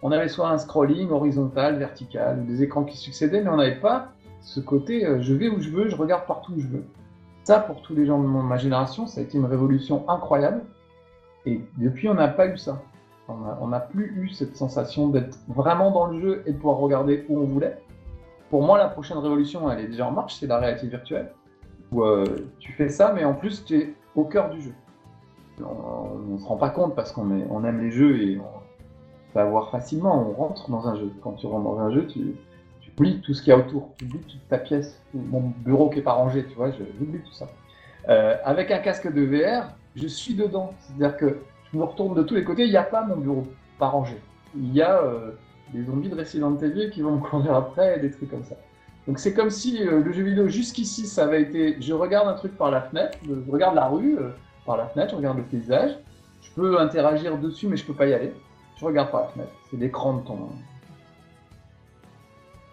[0.02, 4.08] On avait soit un scrolling horizontal, vertical, des écrans qui succédaient, mais on n'avait pas
[4.42, 6.86] ce côté euh, je vais où je veux, je regarde partout où je veux.
[7.44, 10.62] Ça, pour tous les gens de ma génération, ça a été une révolution incroyable.
[11.49, 12.81] Et depuis, on n'a pas eu ça.
[13.27, 17.25] On n'a plus eu cette sensation d'être vraiment dans le jeu et de pouvoir regarder
[17.29, 17.77] où on voulait.
[18.49, 21.31] Pour moi, la prochaine révolution, elle est déjà en marche, c'est la réalité virtuelle.
[21.91, 22.25] Où euh,
[22.59, 24.73] tu fais ça, mais en plus, tu es au cœur du jeu.
[25.62, 29.69] On ne se rend pas compte parce qu'on aime les jeux et on va voir
[29.69, 31.12] facilement, on rentre dans un jeu.
[31.21, 32.35] Quand tu rentres dans un jeu, tu,
[32.97, 33.89] oublies tout ce qu'il y a autour.
[33.97, 37.33] Tu oublies toute ta pièce, mon bureau qui n'est pas rangé, tu vois, j'oublie tout
[37.33, 37.47] ça.
[38.07, 40.73] Euh, avec un casque de VR, je suis dedans.
[40.80, 41.39] C'est-à-dire que
[41.71, 43.47] je me retourne de tous les côtés, il n'y a pas mon bureau
[43.78, 44.17] pas rangé.
[44.56, 45.32] Il y a euh,
[45.73, 48.56] des zombies de Resident Evil qui vont me courir après et des trucs comme ça.
[49.08, 52.34] Donc c'est comme si euh, le jeu vidéo jusqu'ici ça avait été je regarde un
[52.34, 54.30] truc par la fenêtre, je regarde la rue euh,
[54.65, 55.97] par la fenêtre, je regarde le paysage,
[56.41, 58.34] je peux interagir dessus mais je peux pas y aller.
[58.78, 60.49] Je regarde par la fenêtre, c'est l'écran de ton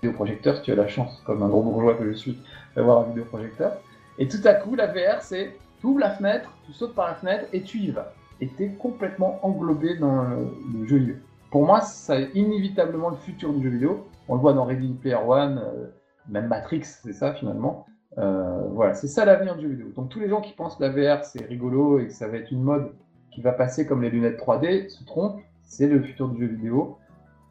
[0.02, 2.38] vidéoprojecteur si tu as la chance, comme un gros bourgeois que je suis,
[2.74, 3.72] d'avoir un vidéoprojecteur.
[4.18, 7.14] Et tout à coup, la VR, c'est tu ouvres la fenêtre, tu sautes par la
[7.14, 8.12] fenêtre et tu y vas.
[8.40, 11.16] Et tu es complètement englobé dans le, jeu vidéo.
[11.50, 14.06] Pour moi, c'est inévitablement le futur du jeu vidéo.
[14.28, 15.86] On le voit dans Ready Player One, euh,
[16.28, 17.86] même Matrix, c'est ça finalement.
[18.18, 19.86] Euh, voilà, c'est ça l'avenir du jeu vidéo.
[19.94, 22.38] Donc tous les gens qui pensent que la VR c'est rigolo et que ça va
[22.38, 22.92] être une mode
[23.30, 25.40] qui va passer comme les lunettes 3D se trompent.
[25.62, 26.98] C'est le futur du jeu vidéo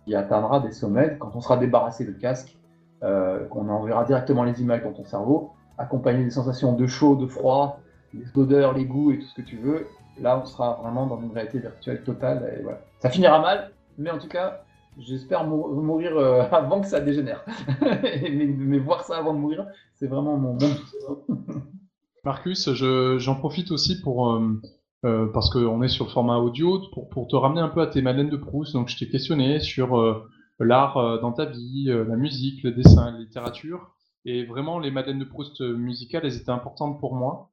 [0.06, 2.58] qui atteindra des sommets quand on sera débarrassé de casque,
[3.04, 7.28] euh, qu'on enverra directement les images dans ton cerveau, accompagné des sensations de chaud, de
[7.28, 7.80] froid,
[8.16, 9.88] les odeurs, les goûts et tout ce que tu veux.
[10.20, 12.80] Là, on sera vraiment dans une réalité virtuelle totale.
[13.00, 14.66] Ça finira mal, mais en tout cas,
[14.98, 17.44] j'espère mourir euh, avant que ça dégénère.
[17.82, 20.70] mais, voir ça avant de mourir, c'est vraiment mon bon
[22.24, 24.32] Marcus, j'en profite aussi pour.
[24.32, 24.62] Euh,
[25.04, 27.86] euh, parce qu'on est sur le format audio, pour, pour, te ramener un peu à
[27.86, 28.74] tes Madeleines de Proust.
[28.74, 30.26] Donc, je t'ai questionné sur
[30.58, 33.92] l'art dans ta vie, la musique, le dessin, la littérature.
[34.24, 37.52] Et vraiment, les Madeleines de Proust musicales, elles étaient importantes pour moi.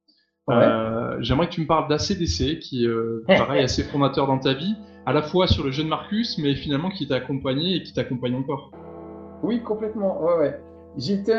[0.49, 4.75] Euh, j'aimerais que tu me parles d'ACDC, qui euh, pareil assez fondateur dans ta vie,
[5.05, 8.35] à la fois sur le jeune Marcus, mais finalement qui t'a accompagné et qui t'accompagne
[8.35, 8.71] encore.
[9.41, 10.21] Oui, complètement.
[10.21, 10.59] Ouais, ouais.
[10.97, 11.37] J'étais,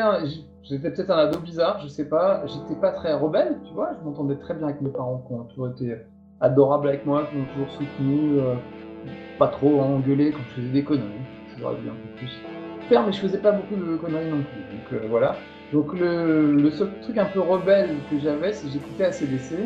[0.63, 2.45] j'étais peut-être un ado bizarre, je sais pas.
[2.47, 3.91] J'étais pas très rebelle, tu vois.
[3.99, 5.95] Je m'entendais très bien avec mes parents, qui ont toujours été
[6.41, 8.55] adorables avec moi, qui m'ont toujours soutenu, euh,
[9.37, 11.05] pas trop engueulé quand je faisais des conneries.
[11.59, 12.41] J'aurais dû un peu plus
[12.89, 14.97] faire, mais je faisais pas beaucoup de conneries non plus.
[14.97, 15.35] Donc voilà.
[15.75, 19.59] Donc le, seul truc un peu rebelle que j'avais, c'est que j'écoutais ACDC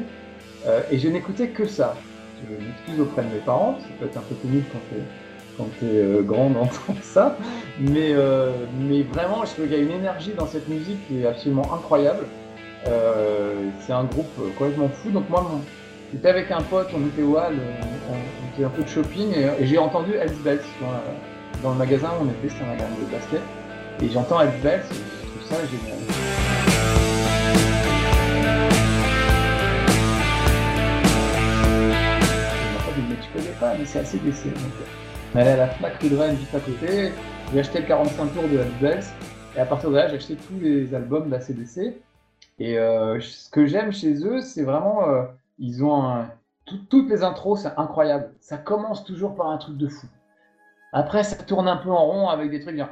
[0.65, 1.95] euh, et je n'écoutais que ça.
[2.43, 4.65] Je m'excuse auprès de mes parents, ça peut être un peu pénible
[5.55, 7.37] quand tu es, euh, grand d'entendre ça,
[7.79, 8.49] mais, euh,
[8.87, 11.71] mais vraiment, je trouve qu'il y a une énergie dans cette musique qui est absolument
[11.71, 12.25] incroyable.
[13.81, 15.45] c'est un groupe complètement fou, donc moi,
[16.11, 17.53] j'étais avec un pote, on était au hall,
[18.09, 20.59] on, était un peu de shopping et, j'ai entendu Bells
[21.61, 23.41] dans, le magasin où on était, c'était un magasin de basket,
[24.01, 25.18] et j'entends Hells Bells
[25.49, 25.97] ça génial.
[33.09, 34.49] mais tu pas, mais c'est assez décès.
[34.49, 34.73] Donc,
[35.33, 37.11] la Fnac de juste à côté,
[37.51, 39.03] j'ai acheté le 45 tours de Bells,
[39.55, 41.95] et à partir de là, j'ai acheté tous les albums d'ACDC.
[42.59, 45.23] Et euh, ce que j'aime chez eux, c'est vraiment, euh,
[45.57, 46.29] ils ont un...
[46.89, 48.33] toutes les intros, c'est incroyable.
[48.41, 50.07] Ça commence toujours par un truc de fou.
[50.91, 52.89] Après, ça tourne un peu en rond avec des trucs genre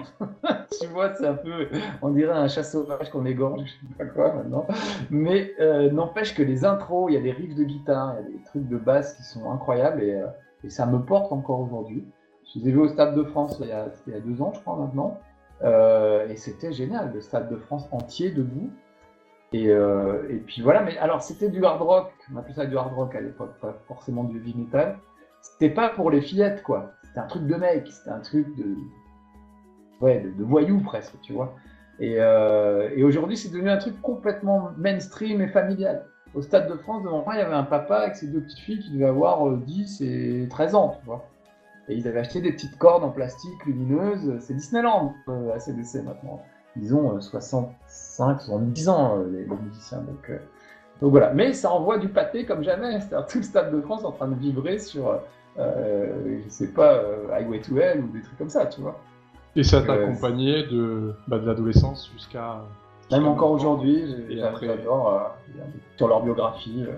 [0.80, 1.68] tu vois, c'est un peu,
[2.02, 4.66] on dirait un chat sauvage qu'on égorge, je sais pas quoi maintenant.
[5.10, 8.34] Mais euh, n'empêche que les intros, il y a des riffs de guitare, il y
[8.34, 10.26] a des trucs de basse qui sont incroyables et, euh,
[10.68, 12.04] ça me porte encore aujourd'hui.
[12.46, 14.40] Je les ai vus au Stade de France il y a, il y a deux
[14.40, 15.18] ans, je crois maintenant.
[15.62, 18.70] Euh, et c'était génial, le Stade de France entier debout.
[19.54, 22.94] Et, et puis voilà, mais alors c'était du hard rock, on appelait ça du hard
[22.94, 24.98] rock à l'époque, pas forcément du heavy metal.
[25.42, 26.92] C'était pas pour les fillettes, quoi.
[27.02, 28.76] C'était un truc de mec, c'était un truc de,
[30.02, 31.54] de, voyous presque, tu vois.
[32.00, 36.04] Euh, et, aujourd'hui, c'est devenu un truc complètement mainstream et familial.
[36.34, 38.60] Au Stade de France, devant moi, il y avait un papa avec ses deux petites
[38.60, 41.24] filles qui devaient avoir 10 euh, et 13 ans, tu vois.
[41.88, 44.36] Et ils avaient acheté des petites cordes en plastique lumineuses.
[44.40, 46.40] C'est Disneyland, euh, ACDC maintenant.
[46.76, 49.98] Ils ont 65, 70 ans, les, musiciens.
[49.98, 51.34] Donc, voilà.
[51.34, 52.98] Mais ça envoie du pâté comme jamais.
[53.00, 55.20] C'est-à-dire tout le Stade de France en train de vibrer sur,
[55.58, 57.02] je sais pas,
[57.34, 58.98] Highway to Hell ou des trucs comme ça, tu vois.
[59.54, 62.62] Et ça t'a accompagné de, bah, de l'adolescence jusqu'à.
[63.10, 65.62] Même encore aujourd'hui, j'adore euh,
[65.96, 66.84] sur leur biographie.
[66.88, 66.94] Euh,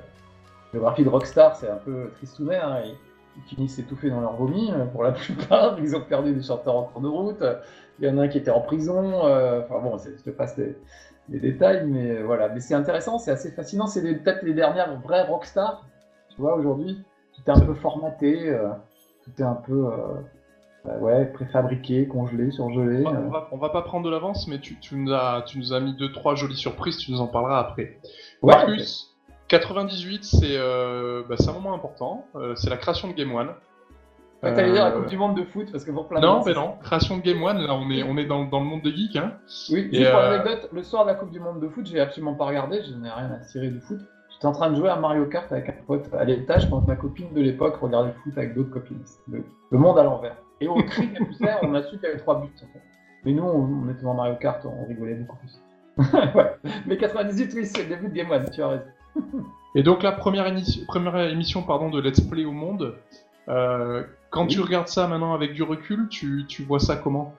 [0.73, 2.57] biographie de rockstar, c'est un peu tristounet.
[2.57, 5.77] Hein, ils, finissent étouffés dans leur vomi euh, pour la plupart.
[5.81, 7.45] Ils ont perdu des chanteurs en cours de route.
[7.99, 9.23] Il y en a un qui était en prison.
[9.23, 10.77] enfin bon, je te passe les,
[11.41, 12.49] détails, mais voilà.
[12.51, 13.89] Mais c'est intéressant, c'est assez fascinant.
[13.89, 15.85] C'est peut-être les dernières vraies rockstars.
[16.29, 17.03] Tu vois, aujourd'hui,
[17.35, 18.57] tout est un peu formaté,
[19.25, 19.89] tout est un peu
[20.85, 23.05] bah ouais, préfabriqué, congelé, surgelé.
[23.07, 23.41] On va, euh.
[23.53, 25.95] on va, pas prendre de l'avance, mais tu, tu, nous as, tu nous as mis
[25.95, 27.99] deux trois jolies surprises, tu nous en parleras après.
[28.43, 29.17] Ouais, Marcus,
[29.49, 33.49] 98, c'est euh, bah, un moment important, euh, c'est la création de Game One.
[34.43, 36.53] Ouais, T'allais dire la Coupe du Monde de foot, parce que pour plein Non, mais
[36.53, 38.95] non, création de Game One, là on est, on est dans, dans le monde des
[38.95, 39.17] geeks.
[39.17, 39.33] Hein.
[39.71, 42.35] Oui, Et pour l'anecdote, le soir de la Coupe du Monde de foot, j'ai absolument
[42.35, 44.01] pas regardé, je n'ai rien à tirer du foot.
[44.31, 46.89] J'étais en train de jouer à Mario Kart avec un pote à l'étage pendant que
[46.89, 49.03] ma copine de l'époque regardait le foot avec d'autres copines.
[49.29, 50.37] le monde à l'envers.
[50.65, 51.11] Et au cri
[51.63, 52.49] on a su qu'il y avait trois buts.
[53.25, 55.61] Mais nous, on, était dans Mario Kart, on rigolait beaucoup plus.
[56.35, 56.57] ouais.
[56.87, 58.85] Mais 98, oui, c'est le début de Game One, tu as raison.
[59.75, 60.53] Et donc la première,
[60.89, 62.97] première émission pardon, de Let's Play au monde,
[63.49, 67.35] euh, quand tu regardes ça maintenant avec du recul, tu, tu vois ça comment?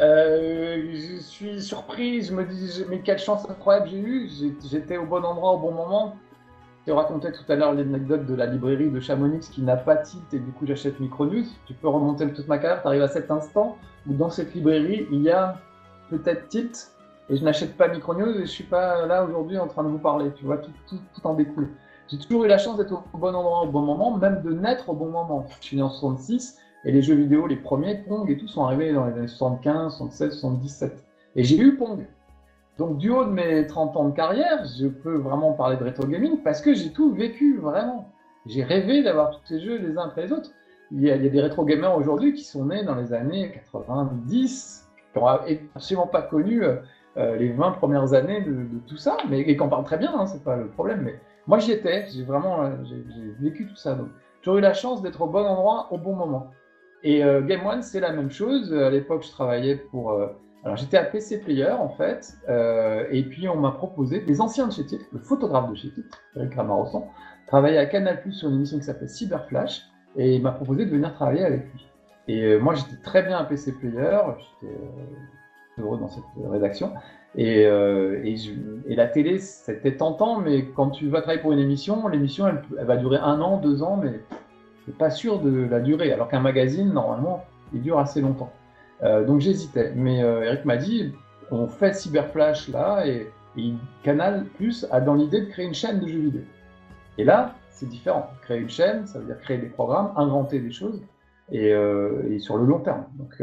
[0.00, 4.30] Euh, Je suis surpris, je me dis, mais quelle chance incroyable j'ai eu,
[4.70, 6.16] j'étais au bon endroit au bon moment.
[6.84, 10.32] Tu racontais tout à l'heure l'anecdote de la librairie de Chamonix qui n'a pas tilt
[10.32, 11.44] et du coup j'achète Micronews.
[11.66, 13.76] Tu peux remonter toute ma carrière, tu arrives à cet instant
[14.08, 15.58] où dans cette librairie il y a
[16.08, 16.92] peut-être tilt
[17.28, 19.98] et je n'achète pas Micronews et je suis pas là aujourd'hui en train de vous
[19.98, 20.30] parler.
[20.36, 21.68] Tu vois, tout, tout, tout en découle.
[22.08, 24.88] J'ai toujours eu la chance d'être au bon endroit au bon moment, même de naître
[24.88, 25.46] au bon moment.
[25.60, 28.64] Je suis né en 66 et les jeux vidéo, les premiers, Pong et tout, sont
[28.64, 31.04] arrivés dans les années 75, 76, 77.
[31.36, 32.04] Et j'ai eu Pong.
[32.80, 36.06] Donc, du haut de mes 30 ans de carrière, je peux vraiment parler de rétro
[36.06, 38.08] gaming parce que j'ai tout vécu, vraiment.
[38.46, 40.50] J'ai rêvé d'avoir tous ces jeux les uns après les autres.
[40.90, 45.18] Il y a, des rétro gamers aujourd'hui qui sont nés dans les années 90, qui
[45.18, 45.26] n'ont
[45.74, 49.68] absolument pas connu euh, les 20 premières années de, tout ça, mais et qui en
[49.68, 51.02] parlent très bien, hein, c'est pas le problème.
[51.02, 52.70] Mais moi, j'y étais, j'ai vraiment euh,
[53.40, 53.92] vécu tout ça.
[53.92, 54.08] Donc,
[54.40, 56.50] j'ai eu la chance d'être au bon endroit au bon moment.
[57.02, 58.72] Et euh, Game One, c'est la même chose.
[58.72, 60.12] À l'époque, je travaillais pour.
[60.12, 60.28] Euh,
[60.64, 62.34] alors, j'étais à PC Player, en fait.
[62.48, 65.90] Euh, et puis, on m'a proposé, des anciens de chez Tilt, le photographe de chez
[65.90, 67.04] Tilt, Eric Ramarosson,
[67.46, 69.82] travaillait à Canal Plus sur une émission qui s'appelle Cyberflash.
[70.16, 71.86] Et il m'a proposé de venir travailler avec lui.
[72.28, 74.18] Et euh, moi, j'étais très bien à PC Player.
[74.60, 76.92] J'étais euh, heureux dans cette rédaction.
[77.36, 82.62] Et, la télé, c'était tentant, mais quand tu vas travailler pour une émission, l'émission, elle,
[82.78, 84.20] elle, va durer un an, deux ans, mais
[84.84, 86.12] c'est pas sûr de la durée.
[86.12, 88.52] Alors qu'un magazine, normalement, il dure assez longtemps.
[89.02, 89.92] Euh, donc j'hésitais.
[89.94, 91.12] Mais euh, Eric m'a dit,
[91.50, 93.30] on fait Cyberflash là, et,
[94.04, 96.42] Canal Plus a dans l'idée de créer une chaîne de jeux vidéo.
[97.18, 98.30] Et là, c'est différent.
[98.42, 101.02] Créer une chaîne, ça veut dire créer des programmes, inventer des choses,
[101.50, 103.06] et, euh, sur le long terme.
[103.14, 103.42] Donc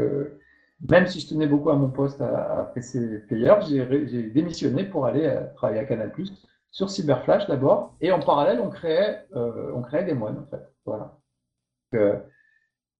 [0.88, 5.30] même si je tenais beaucoup à mon poste à, PC Player, j'ai démissionné pour aller
[5.56, 6.10] travailler à Canal+,
[6.70, 10.72] sur Cyberflash d'abord, et en parallèle, on créait, Game One, en fait.
[10.86, 11.18] Voilà.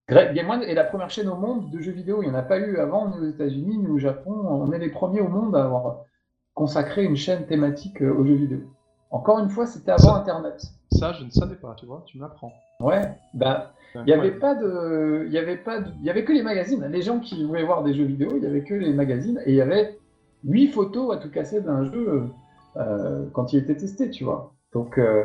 [0.09, 2.23] Game One est la première chaîne au monde de jeux vidéo.
[2.23, 4.33] Il n'y en a pas eu avant, ni aux États-Unis, ni au Japon.
[4.33, 6.05] On est les premiers au monde à avoir
[6.55, 8.61] consacré une chaîne thématique aux jeux vidéo.
[9.11, 10.63] Encore une fois, c'était avant ça, Internet.
[10.93, 12.53] Ça, je ne savais pas, tu vois, tu m'apprends.
[12.81, 13.03] Ouais,
[13.35, 16.43] bah, il n'y avait pas de, il y avait pas, il y avait que les
[16.43, 16.87] magazines.
[16.91, 19.53] Les gens qui voulaient voir des jeux vidéo, il y avait que les magazines et
[19.53, 19.99] il y avait
[20.45, 22.29] huit photos à tout casser d'un jeu
[22.77, 24.55] euh, quand il était testé, tu vois.
[24.73, 25.25] Donc euh,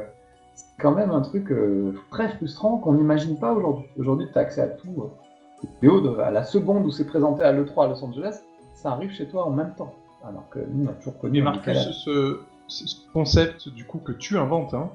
[0.55, 3.85] c'est quand même un truc euh, très frustrant qu'on n'imagine pas aujourd'hui.
[3.97, 5.09] Aujourd'hui, tu as accès à tout.
[5.81, 8.41] Vidéo à la seconde où c'est présenté à l'E3 à Los Angeles,
[8.75, 9.93] ça arrive chez toi en même temps.
[10.27, 11.39] Alors que nous, on a toujours connu.
[11.39, 14.89] Et Marcus, ce, ce, concept du coup que tu inventes, hein,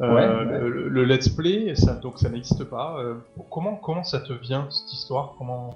[0.00, 2.96] euh, ouais, le, le, let's play, ça, donc ça n'existe pas.
[2.98, 3.14] Euh,
[3.50, 5.34] comment, comment ça te vient cette histoire?
[5.38, 5.70] Comment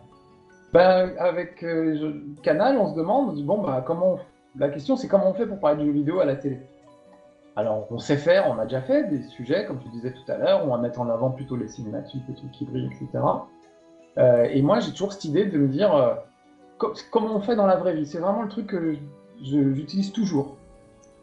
[0.72, 4.18] ben, avec euh, je, Canal, on se demande, bon bah comment on...
[4.58, 6.60] la question c'est comment on fait pour parler de jeux vidéo à la télé?
[7.54, 10.38] Alors on sait faire, on a déjà fait des sujets comme tu disais tout à
[10.38, 13.08] l'heure, on va mettre en avant plutôt les cinématiques, les trucs qui brillent, etc.
[14.18, 16.14] Euh, et moi j'ai toujours cette idée de me dire euh,
[16.78, 18.06] co comment on fait dans la vraie vie?
[18.06, 18.96] C'est vraiment le truc que
[19.42, 20.56] j'utilise toujours.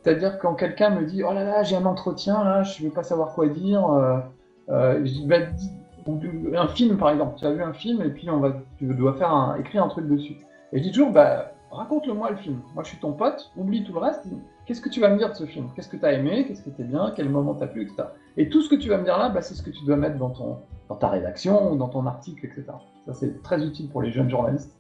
[0.04, 3.04] C'est-à-dire quand quelqu'un me dit oh là là j'ai un entretien je ne vais pas
[3.04, 4.20] savoir quoi dire, euh,
[4.68, 9.16] un film par exemple, tu as vu un film et puis on va tu dois
[9.16, 10.38] faire un, écrire un truc dessus.
[10.74, 12.62] Et je dis toujours bah raconte-le-moi le film.
[12.74, 14.26] Moi je suis ton pote, oublie tout le reste.
[14.66, 15.70] Qu'est-ce que tu vas me dire de ce film?
[15.76, 16.46] Qu'est-ce que tu as aimé?
[16.48, 17.12] Qu'est-ce qui était bien?
[17.16, 18.04] Quel moment t'as plu, etc.
[18.38, 19.98] Et tout ce que tu vas me dire là, bah, c'est ce que tu dois
[19.98, 22.66] mettre dans ta rédaction dans ton article, etc.
[23.06, 24.78] Ça c'est très utile pour les jeunes journalistes.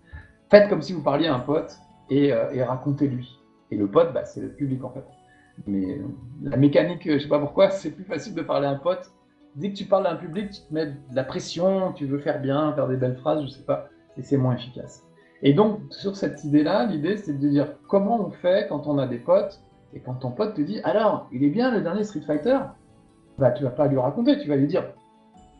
[0.49, 1.77] Faites comme si vous parliez à un pote
[2.09, 3.37] et, euh, racontez-lui.
[3.71, 5.05] Et le pote, bah, c'est le public en fait.
[5.67, 5.99] Mais
[6.41, 9.11] la mécanique, je sais pas pourquoi, c'est plus facile de parler à un pote.
[9.55, 12.19] Dès que tu parles à un public, tu te mets de la pression, tu veux
[12.19, 15.03] faire bien, faire des belles phrases, je sais pas, et c'est moins efficace.
[15.41, 19.07] Et donc, sur cette idée-là, l'idée, c'est de dire comment on fait quand on a
[19.07, 19.61] des potes,
[19.93, 22.59] et quand ton pote te dit Alors, il est bien le dernier Street Fighter?
[23.37, 24.83] Bah, tu vas pas lui raconter, tu vas lui dire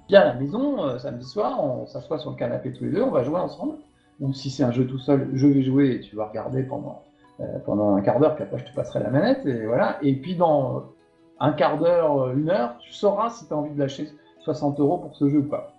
[0.09, 3.03] Viens à la maison, euh, samedi soir, on s'assoit sur le canapé tous les deux,
[3.03, 3.75] on va jouer ensemble.
[4.19, 7.03] Ou si c'est un jeu tout seul, je vais jouer et tu vas regarder pendant
[7.39, 9.97] euh, pendant un quart d'heure, puis après je te passerai la manette, et voilà.
[10.01, 10.91] Et puis dans
[11.39, 14.09] un quart d'heure, une heure, tu sauras si tu as envie de lâcher
[14.41, 15.71] 60 euros pour ce jeu ou pas.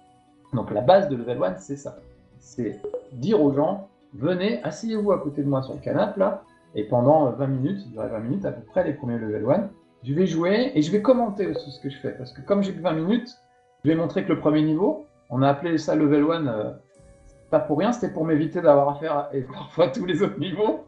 [0.55, 1.99] Donc la base de Level 1, c'est ça.
[2.39, 2.81] C'est
[3.13, 6.43] dire aux gens, venez, asseyez-vous à côté de moi sur le canapé, là,
[6.75, 9.71] et pendant 20 minutes, 20 minutes à peu près, les premiers Level 1,
[10.03, 12.13] je vais jouer et je vais commenter aussi ce que je fais.
[12.13, 13.37] Parce que comme j'ai que 20 minutes,
[13.85, 16.73] je vais montrer que le premier niveau, on a appelé ça Level 1, euh,
[17.51, 20.87] pas pour rien, c'était pour m'éviter d'avoir à faire et parfois tous les autres niveaux.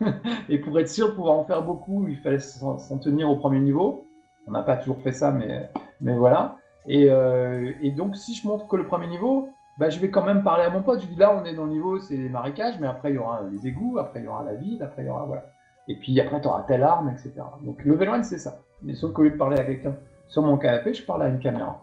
[0.48, 3.60] et pour être sûr de pouvoir en faire beaucoup, il fallait s'en tenir au premier
[3.60, 4.06] niveau.
[4.46, 5.70] On n'a pas toujours fait ça, mais,
[6.00, 6.56] mais voilà.
[6.86, 9.50] Et, euh, et, donc, si je montre que le premier niveau,
[9.80, 11.00] bah, je vais quand même parler à mon pote.
[11.00, 13.18] Je dis là, on est dans le niveau, c'est les marécages, mais après, il y
[13.18, 15.24] aura les égouts, après, il y aura la ville, après, il y aura.
[15.24, 15.46] Voilà.
[15.88, 17.32] Et puis après, tu auras telle arme, etc.
[17.62, 18.60] Donc, level 1, c'est ça.
[18.82, 19.96] Mais sauf qu'au lieu de parler à quelqu'un
[20.28, 21.82] sur mon canapé, je parle à une caméra.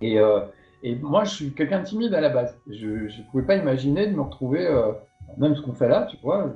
[0.00, 0.40] Et, euh,
[0.82, 2.58] et moi, je suis quelqu'un de timide à la base.
[2.68, 4.90] Je ne pouvais pas imaginer de me retrouver, euh,
[5.38, 6.54] même ce qu'on fait là, tu vois,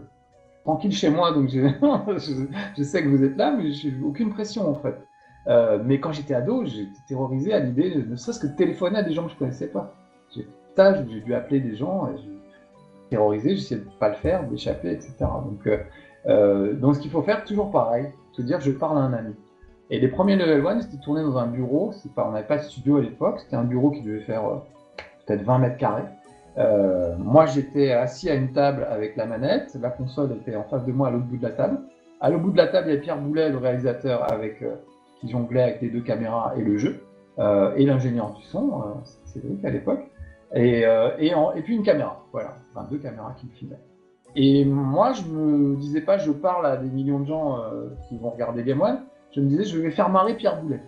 [0.64, 4.74] tranquille chez moi, donc je, sais que vous êtes là, mais j'ai aucune pression en
[4.74, 4.96] fait.
[5.46, 9.02] Euh, mais quand j'étais ado, j'étais terrorisé à l'idée, ne serait-ce que de téléphoner à
[9.04, 9.94] des gens que je connaissais pas.
[10.34, 12.30] J'ai j'ai dû appeler des gens, j'ai
[13.10, 15.14] terrorisé, j'essayais de ne pas le faire, d'échapper, etc.
[15.18, 15.78] Donc, euh,
[16.26, 19.34] euh, donc ce qu'il faut faire, toujours pareil, se dire je parle à un ami.
[19.90, 22.98] Et les premiers level 1, c'était tourné dans un bureau, on n'avait pas de studio
[22.98, 24.42] à l'époque, c'était un bureau qui devait faire
[25.26, 26.04] peut-être 20 mètres carrés.
[27.18, 30.92] moi, j'étais assis à une table avec la manette, la console était en face de
[30.92, 31.80] moi à l'autre bout de la table.
[32.20, 34.62] À l'autre bout de la table, il y avait Pierre Boulet, le réalisateur, avec
[35.20, 37.04] qui jonglait avec les deux caméras et le jeu,
[37.38, 38.84] euh, et l'ingénieur du son, euh,
[39.24, 40.10] Cédric à l'époque,
[40.54, 43.80] et, euh, et, et, puis une caméra, voilà, enfin deux caméras qui me filmaient.
[44.36, 47.58] Et moi, je me disais pas, je parle à des millions de gens
[48.08, 49.00] qui vont regarder Game One,
[49.32, 50.80] je me disais, je vais faire marrer Pierre Boulet.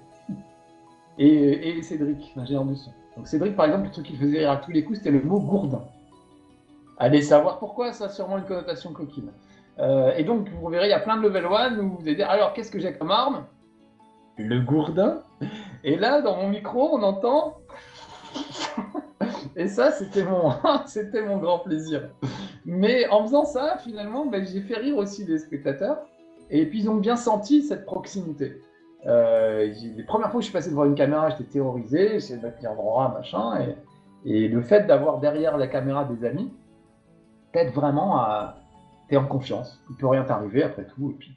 [1.19, 2.93] Et, et Cédric, l'ingénieur du son.
[3.17, 5.23] Donc Cédric, par exemple, le truc qui faisait rire à tous les coups, c'était le
[5.23, 5.83] mot gourdin.
[6.99, 9.33] Allez savoir pourquoi, ça a sûrement une connotation coquine.
[10.17, 12.31] et donc, vous verrez, il y a plein de level 1 où vous allez dire,
[12.31, 13.45] alors, qu'est-ce que j'ai comme arme?
[14.39, 15.23] Le gourdin?
[15.85, 17.59] Et là, dans mon micro, on entend.
[19.57, 20.53] Et ça, c'était mon,
[20.87, 22.11] c'était mon grand plaisir.
[22.65, 25.99] Mais en faisant ça, finalement, ben, j'ai fait rire aussi les spectateurs.
[26.51, 28.61] Et puis, ils ont bien senti cette proximité.
[29.07, 32.75] Euh, les premières fois que je suis passé devant une caméra, j'étais terrorisé, j'essayais de
[32.75, 33.61] droit, machin.
[34.25, 36.53] Et, et le fait d'avoir derrière la caméra des amis,
[37.53, 38.57] t'aide vraiment à.
[39.09, 39.83] T'es en confiance.
[39.91, 41.11] Il peut rien t'arriver après tout.
[41.11, 41.35] Et puis,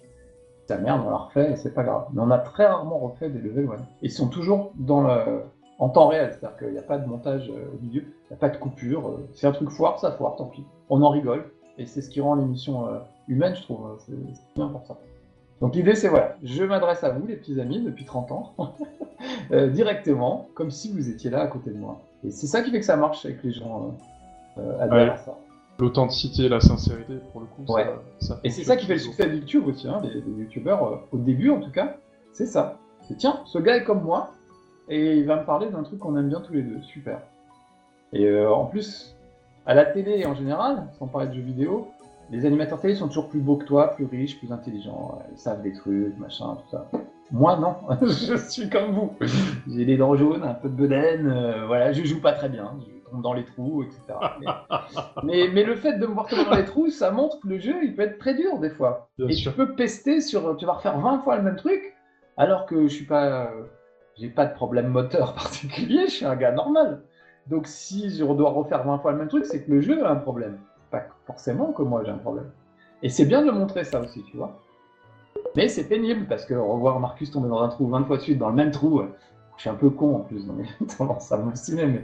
[0.67, 2.07] ta merde, on l'a refait et c'est pas grave.
[2.13, 3.85] Mais on a très rarement refait des one.
[4.01, 5.43] Ils sont toujours dans le...
[5.77, 8.33] en temps réel, c'est-à-dire qu'il n'y a pas de montage euh, au milieu, il n'y
[8.33, 9.07] a pas de coupure.
[9.07, 10.63] Euh, c'est un truc foire, ça foire, tant pis.
[10.89, 11.45] On en rigole.
[11.77, 13.85] Et c'est ce qui rend l'émission euh, humaine, je trouve.
[13.85, 13.95] Hein.
[13.99, 14.15] C'est
[14.55, 14.97] bien pour ça.
[15.61, 18.53] Donc l'idée, c'est voilà, je m'adresse à vous, les petits amis, depuis 30 ans,
[19.71, 22.01] directement, comme si vous étiez là à côté de moi.
[22.25, 23.95] Et c'est ça qui fait que ça marche avec les gens
[24.57, 25.37] euh, ça.
[25.77, 27.73] L'authenticité, la sincérité, pour le coup.
[27.73, 27.85] Ouais.
[28.19, 30.95] Ça, et c'est ça qui fait le succès de YouTube aussi, hein, les, YouTubeurs, euh,
[31.11, 31.97] au début en tout cas,
[32.31, 32.77] c'est ça.
[33.07, 34.31] C'est tiens, ce gars est comme moi,
[34.87, 37.19] et il va me parler d'un truc qu'on aime bien tous les deux, super.
[38.13, 39.15] Et euh, en plus,
[39.65, 41.87] à la télé en général, sans parler de jeux vidéo,
[42.31, 45.61] les animateurs télé sont toujours plus beaux que toi, plus riches, plus intelligents, ils savent
[45.61, 46.89] des trucs, machin, tout ça.
[47.31, 49.13] Moi, non, je suis comme vous.
[49.67, 52.71] J'ai les dents jaunes, un peu de bedaine, euh, voilà, je joue pas très bien
[53.21, 54.01] dans les trous, etc.
[55.23, 57.59] Mais, mais, le fait de me voir tomber dans les trous, ça montre que le
[57.59, 59.09] jeu, il peut être très dur des fois.
[59.19, 61.95] et tu peux pester sur, tu vas refaire 20 fois le même truc,
[62.35, 63.49] alors que je suis pas,
[64.17, 67.01] j'ai pas de problème moteur particulier, je suis un gars normal.
[67.47, 70.11] Donc si je dois refaire 20 fois le même truc, c'est que le jeu a
[70.11, 70.57] un problème.
[70.91, 72.49] Pas forcément que moi j'ai un problème.
[73.03, 74.59] Et c'est bien de montrer ça aussi, tu vois.
[75.55, 78.39] Mais c'est pénible parce que revoir Marcus tomber dans un trou 20 fois de suite,
[78.39, 79.03] dans le même trou,
[79.57, 82.01] je suis un peu con en plus, donc j'ai tendance à m'obstiner, mais,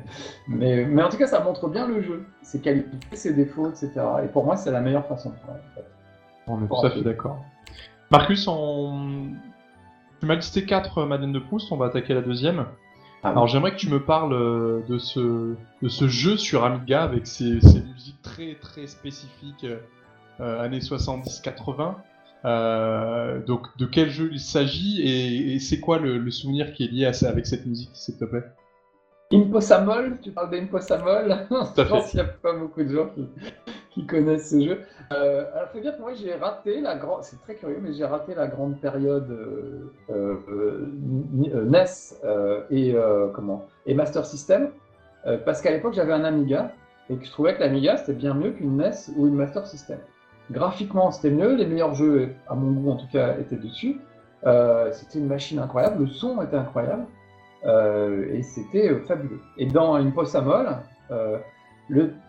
[0.48, 3.92] mais, mais, en tout cas, ça montre bien le jeu, ses qualités, ses défauts, etc.
[4.24, 5.84] Et pour moi, c'est la meilleure façon de faire.
[6.48, 7.40] On est tout à fait d'accord.
[8.10, 9.32] Marcus, on...
[10.22, 12.68] tu m'as listé 4 Madeleine de Proust, on va attaquer la deuxième.
[13.24, 17.02] Ah Alors j'aimerais que tu me parles euh, de ce, de ce jeu sur Amiga
[17.02, 19.66] avec ses, ses musiques très très spécifiques
[20.40, 21.96] euh, années 70-80.
[22.46, 27.06] Euh, donc, de quel jeu il s'agit et, c'est quoi le, souvenir qui est lié
[27.08, 28.44] à ça, avec cette musique, s'il te plaît?
[29.34, 33.28] Imposamol, tu parles d'Imposamol Je pense qu'il n'y a pas beaucoup de gens qui,
[34.06, 34.82] connaissent ce jeu.
[35.12, 37.24] Euh, alors, faut dire que moi, j'ai raté la grande.
[37.24, 40.88] C'est très curieux, mais j'ai raté la grande période euh, euh,
[41.66, 41.86] NES
[42.70, 42.96] et,
[43.34, 44.70] comment, et Master System.
[45.46, 46.72] parce qu'à l'époque, j'avais un Amiga
[47.10, 50.00] et que je trouvais que l'Amiga, c'était bien mieux qu'une NES ou une Master System.
[50.50, 51.56] Graphiquement, c'était mieux.
[51.56, 54.00] Les meilleurs jeux, à mon goût en tout cas, étaient dessus.
[54.46, 56.04] Euh, c'était une machine incroyable.
[56.04, 57.06] Le son était incroyable.
[57.66, 59.40] Euh, et c'était euh, fabuleux.
[59.58, 60.80] Et dans Impossible,
[61.12, 61.38] euh,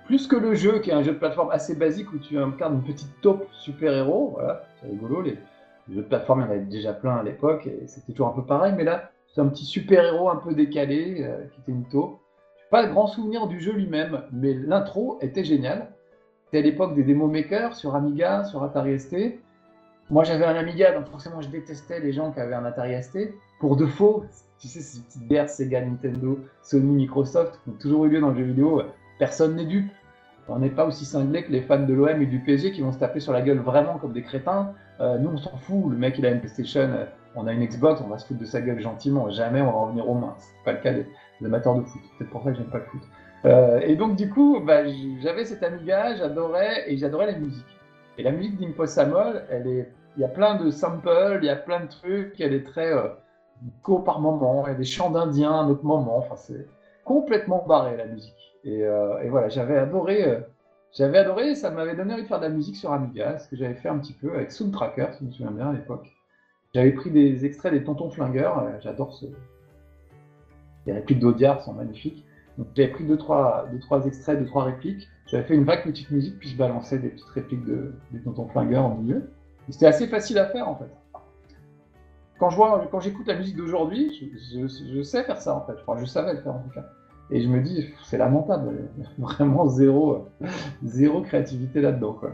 [0.07, 2.75] plus que le jeu, qui est un jeu de plateforme assez basique où tu incarnes
[2.75, 5.23] une petite taupe super-héros, voilà, c'est rigolo.
[5.23, 5.39] Les,
[5.89, 8.33] jeux de plateforme, il y en avait déjà plein à l'époque et c'était toujours un
[8.33, 8.73] peu pareil.
[8.77, 12.21] Mais là, c'est un petit super-héros un peu décalé qui était une taupe.
[12.71, 15.89] Pas de grand souvenir du jeu lui-même, mais l'intro était géniale.
[16.45, 19.39] C'était à l'époque des démo makers sur Amiga, sur Atari ST.
[20.11, 23.35] Moi, j'avais un Amiga, donc forcément, je détestais les gens qui avaient un Atari ST.
[23.61, 24.25] Pour de faux,
[24.59, 28.31] tu sais, ces petites guerres Sega, Nintendo, Sony, Microsoft, qui ont toujours eu lieu dans
[28.31, 28.83] le jeu vidéo,
[29.23, 29.93] personne n'est dupe.
[30.49, 32.91] On n'est pas aussi cinglé que les fans de l'OM et du PSG qui vont
[32.91, 34.75] se taper sur la gueule vraiment comme des crétins.
[35.01, 35.93] Euh, nous, on s'en fout.
[35.93, 37.05] Le mec, il a une PlayStation, euh,
[37.37, 39.31] on a une Xbox, on va se foutre de sa gueule gentiment.
[39.31, 40.35] Jamais on va revenir aux mains.
[40.39, 41.07] C'est pas le cas des,
[41.47, 42.03] amateurs de foot.
[42.19, 43.03] C'est pour ça que j'aime pas le foot.
[43.45, 44.83] Euh, et donc, du coup, bah,
[45.23, 47.79] j'avais cet Amiga, j'adorais, et j'adorais la musique.
[48.19, 51.55] Et la musique d'Impossible, elle est, il y a plein de samples, il y a
[51.55, 53.07] plein de trucs, elle est très euh,
[53.83, 56.67] co par moment, il y a des chants d'indiens à un autre moment, enfin, c'est
[57.05, 58.35] complètement barré la musique.
[58.65, 60.41] Et, euh, voilà, j'avais adoré, euh,
[60.93, 63.57] j'avais adoré, ça m'avait donné envie de faire de la musique sur Amiga, ce que
[63.57, 66.07] j'avais fait un petit peu avec Soundtracker, si je me souviens bien à l'époque.
[66.75, 69.27] J'avais pris des extraits des Tontons Flingueurs, euh, j'adore ce.
[70.87, 72.25] Les répliques d'Audiard sont magnifiques.
[72.59, 75.09] Donc j'avais pris deux trois, deux, trois extraits, deux, trois répliques.
[75.27, 78.49] J'avais fait une vague petite musique, puis je balançais des petites répliques de, des Tontons
[78.49, 79.31] Flingueurs au milieu.
[79.71, 80.91] C'était assez facile à faire en fait.
[82.43, 84.11] Quand je vois, quand j'écoute la musique d'aujourd'hui,
[84.53, 85.75] je, je, sais faire ça en fait.
[85.87, 86.87] Enfin, je savais le faire en tout cas.
[87.31, 88.89] Et je me dis, c'est lamentable,
[89.19, 90.27] vraiment zéro,
[90.83, 92.33] zéro créativité là-dedans quoi.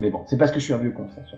[0.00, 1.36] Mais bon, c'est parce que je suis un vieux con, ça.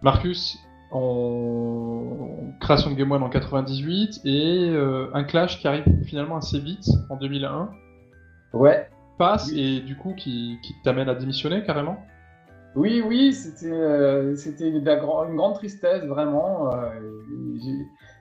[0.00, 0.56] Marcus,
[0.92, 6.58] en création de Game One en 98 et euh, un clash qui arrive finalement assez
[6.58, 7.68] vite en 2001.
[8.54, 8.88] Ouais.
[9.18, 11.98] Passe et du coup qui, qui t'amène à démissionner carrément?
[12.78, 16.72] Oui, oui, c'était euh, une, grande tristesse vraiment.
[16.72, 16.88] Euh,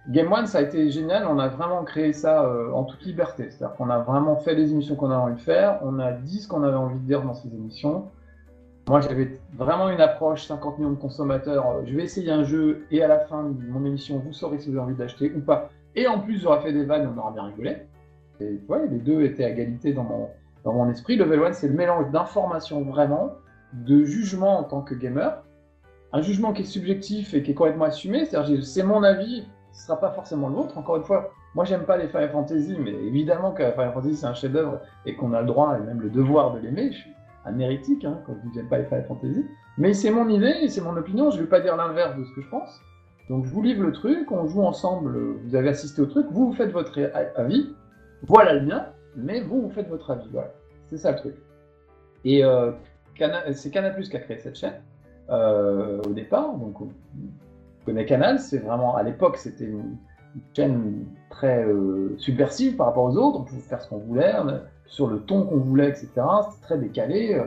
[0.10, 1.28] Game One, ça a été génial.
[1.28, 3.52] On a vraiment créé ça en toute liberté.
[3.52, 5.80] C'est-à-dire qu'on a vraiment fait les émissions qu'on avait envie de faire.
[5.84, 8.06] On a dit ce qu'on avait envie de dire dans ces émissions.
[8.88, 11.86] Moi, j'avais vraiment une approche 50 millions de consommateurs.
[11.86, 14.70] Je vais essayer un jeu et à la fin de mon émission, vous saurez si
[14.70, 15.70] vous avez envie d'acheter ou pas.
[15.96, 17.78] Et en plus, j'aurais fait des vannes, on aura bien rigolé.
[18.40, 20.30] Et ouais, les deux étaient à égalité dans mon,
[20.64, 21.16] dans mon esprit.
[21.16, 23.34] Level 1, c'est le mélange d'informations vraiment,
[23.74, 25.44] de jugement en tant que gamer.
[26.14, 28.26] Un jugement qui est subjectif et qui est complètement assumé.
[28.26, 30.78] C'est-à-dire, c'est mon avis, ce ne sera pas forcément le vôtre.
[30.78, 34.26] Encore une fois, moi, j'aime pas les Final Fantasy, mais évidemment que Final Fantasy, c'est
[34.26, 36.92] un chef-d'œuvre et qu'on a le droit et même le devoir de l'aimer.
[36.92, 37.12] Je suis
[37.46, 39.46] amérétique, hein, quand je dis pas les Final Fantasy.
[39.78, 42.24] Mais c'est mon idée et c'est mon opinion, je ne vais pas dire l'inverse de
[42.24, 42.82] ce que je pense.
[43.30, 46.48] Donc je vous livre le truc, on joue ensemble, vous avez assisté au truc, vous,
[46.48, 46.98] vous faites votre
[47.36, 47.76] avis,
[48.24, 50.28] voilà le mien, mais vous, vous faites votre avis.
[50.32, 50.54] Voilà.
[50.90, 51.36] C'est ça le truc.
[52.26, 52.72] Euh,
[53.54, 54.80] c'est Canal qui a créé cette chaîne
[55.30, 56.54] euh, au départ.
[56.54, 56.90] Donc on
[57.86, 59.98] connaît Canal, c'est vraiment, à l'époque, c'était une,
[60.54, 64.34] chaîne très euh, subversive par rapport aux autres, on pouvait faire ce qu'on voulait,
[64.86, 66.12] sur le ton qu'on voulait, etc.
[66.16, 67.34] C'était très décalé.
[67.34, 67.46] Euh,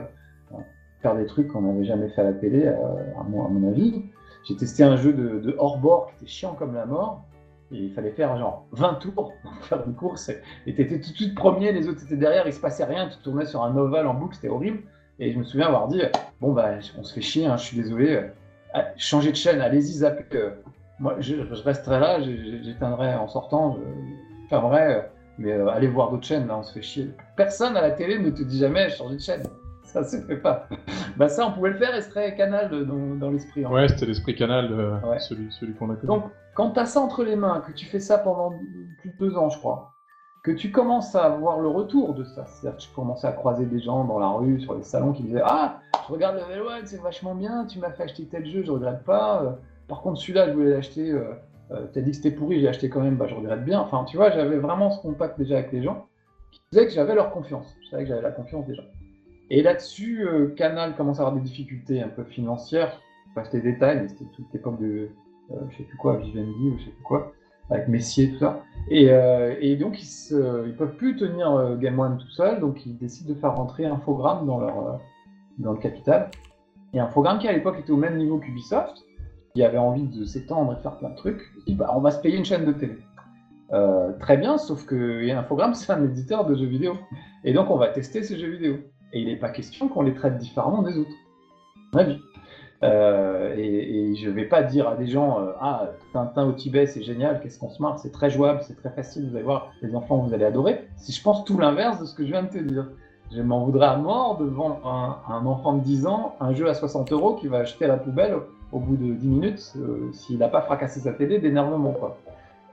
[1.01, 4.03] faire des trucs qu'on n'avait jamais fait à la télé, à, mon, avis.
[4.47, 7.23] J'ai testé un jeu de, hors-bord qui était chiant comme la mort.
[7.71, 10.29] Il fallait faire genre 20 tours pour faire une course.
[10.67, 13.07] Et tu étais tout de suite premier, les autres étaient derrière, il se passait rien,
[13.07, 14.83] tu tournais sur un ovale en boucle, c'était horrible.
[15.21, 16.01] Et je me souviens avoir dit
[16.41, 18.27] Bon, bah, on se fait chier, hein, je suis désolé, euh,
[18.73, 20.25] ah, changez de chaîne, allez-y, zappez.
[20.99, 25.03] moi, je, resterai là, j'éteindrai en sortant, je fermerai.
[25.37, 27.11] Mais euh, allez voir d'autres chaînes, là, on se fait chier.
[27.37, 29.43] Personne à la télé ne te dit jamais changer de chaîne.
[29.83, 30.67] Ça se fait pas.
[31.17, 33.65] bah ça, on pouvait le faire et ce serait Canal dans, dans l'esprit.
[33.65, 36.07] Ouais, c'était l'esprit Canal, euh, celui, celui qu'on a connu.
[36.07, 36.23] Donc,
[36.55, 38.53] quand tu as ça entre les mains, que tu fais ça pendant
[38.99, 39.90] plus de deux ans, je crois,
[40.43, 43.65] que tu commences à voir le retour de ça, c'est-à-dire que tu commençais à croiser
[43.65, 46.85] des gens dans la rue, sur les salons, qui disaient Ah, je regarde Level 1,
[46.85, 49.43] c'est vachement bien, tu m'as fait acheter tel jeu, je regrette pas.
[49.43, 49.51] Euh,
[49.87, 51.13] par contre, celui-là, je voulais l'acheter
[51.71, 53.79] euh, t'as dit que c'était pourri, j'ai acheté quand même, bah, je regrette bien.
[53.79, 56.07] Enfin, tu vois, j'avais vraiment ce contact déjà avec les gens
[56.51, 57.77] qui faisaient que j'avais leur confiance.
[57.83, 58.83] Je savais que j'avais la confiance déjà.
[59.49, 62.99] Et là-dessus, euh, Canal commence à avoir des difficultés un peu financières.
[63.35, 65.09] Pas les détails, mais c'était toute l'époque de,
[65.51, 67.31] euh, je sais plus quoi, Vivendi ou je sais plus quoi,
[67.71, 68.63] avec Messier, tout ça.
[68.89, 69.05] Et,
[69.61, 73.39] et donc, ils ne peuvent plus tenir Game One tout seul, donc ils décident de
[73.39, 74.99] faire rentrer Infogrames dans, leur,
[75.57, 76.29] dans le capital.
[76.93, 79.05] Et Infogrames qui à l'époque était au même niveau qu'Ubisoft,
[79.53, 82.11] qui avait envie de s'étendre et de faire plein de trucs, dit bah, on va
[82.11, 82.97] se payer une chaîne de télé.
[83.73, 86.97] Euh, très bien, sauf que Infogrames, c'est un éditeur de jeux vidéo.
[87.43, 88.77] Et donc, on va tester ces jeux vidéo.
[89.13, 91.11] Et il n'est pas question qu'on les traite différemment des autres.
[91.93, 92.19] Ma vie.
[92.83, 96.87] Euh, et, je ne vais pas dire à des gens euh, Ah, Tintin au Tibet,
[96.87, 99.71] c'est génial, qu'est-ce qu'on se marre, c'est très jouable, c'est très facile, vous allez voir,
[99.81, 100.87] les enfants, vous allez adorer.
[100.97, 102.87] Si je pense tout l'inverse de ce que je viens de te dire.
[103.33, 106.67] Je m'en voudrais à mort de vendre à un, enfant de 10 ans un jeu
[106.67, 108.35] à 60 euros qui va acheter à la poubelle
[108.73, 111.93] au bout de 10 minutes euh, s'il n'a pas fracassé sa télé d'énervement.
[111.93, 112.17] Quoi.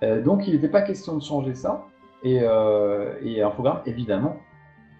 [0.03, 1.85] Euh, donc il n'était pas question de changer ça.
[2.25, 2.41] Et,
[3.23, 4.39] et Infogrames, évidemment,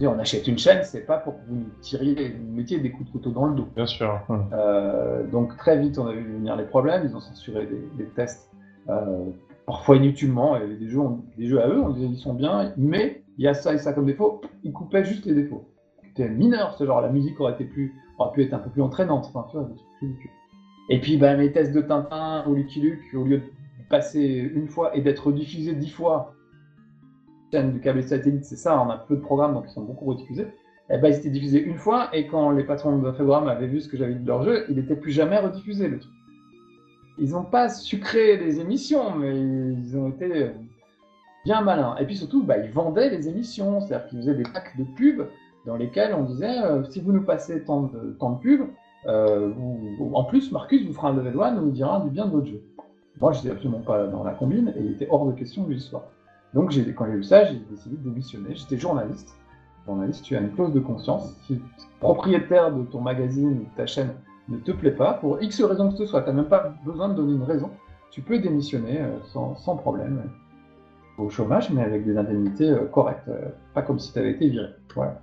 [0.07, 3.13] on achète une chaîne, c'est pas pour que vous tiriez, vous mettiez des coups de
[3.13, 3.69] couteau dans le dos.
[3.75, 4.21] Bien sûr.
[4.53, 7.03] Euh, donc très vite, on a vu venir les problèmes.
[7.05, 8.51] Ils ont censuré des, tests,
[9.67, 10.57] parfois inutilement.
[10.57, 11.01] Et des jeux,
[11.37, 13.79] des jeux à eux, on disait ils sont bien, mais il y a ça et
[13.79, 14.41] ça comme défaut.
[14.63, 15.69] Ils coupaient juste les défauts.
[16.05, 17.01] C'était mineur, ce genre.
[17.01, 19.27] La musique aurait été plus, aurait pu être un peu plus entraînante.
[19.35, 19.69] Enfin, tu vois,
[20.89, 23.45] et puis bah, mes tests de Tintin ou Lucky Luke, au lieu de
[23.91, 26.35] passer une fois et d'être rediffusés dix fois,
[27.53, 30.07] chaîne de câble satellite, c'est ça, on a peu de programmes donc ils sont beaucoup
[30.07, 30.47] rediffusés.
[30.91, 33.67] Et eh ben, ils étaient diffusés une fois et quand les patrons de programme avaient
[33.67, 36.13] vu ce que j'avais dit de leur jeu, il n'était plus jamais rediffusé le truc.
[37.19, 40.53] Ils n'ont pas sucré les émissions, mais ils ont été
[41.45, 41.97] bien malins.
[41.97, 45.27] Et puis surtout, bah, ils vendaient les émissions, c'est-à-dire qu'ils faisaient des packs de pubs
[45.67, 48.69] dans lesquels on disait euh, si vous nous passez tant de, pubs,
[49.07, 49.53] euh,
[50.13, 52.47] en plus, Marcus vous fera un level 1 et vous dira du bien de votre
[52.47, 52.63] jeu.
[53.21, 55.73] Moi, je n'étais absolument pas dans la combine et il était hors de question que
[55.73, 56.11] j'y sois.
[56.55, 58.55] Donc, quand j'ai eu ça, j'ai décidé de démissionner.
[58.55, 59.37] J'étais journaliste.
[59.87, 61.35] Journaliste, tu as une clause de conscience.
[61.47, 61.61] Si
[62.01, 64.15] propriétaire de ton magazine ou de ta chaîne
[64.49, 67.09] ne te plaît pas, pour X raison que ce soit, tu n'as même pas besoin
[67.09, 67.71] de donner une raison,
[68.11, 70.23] tu peux démissionner euh, sans, sans, problème
[71.19, 74.49] au chômage, mais avec des indemnités euh, correctes, euh, pas comme si tu avais été
[74.49, 74.69] viré.
[74.95, 75.21] Voilà.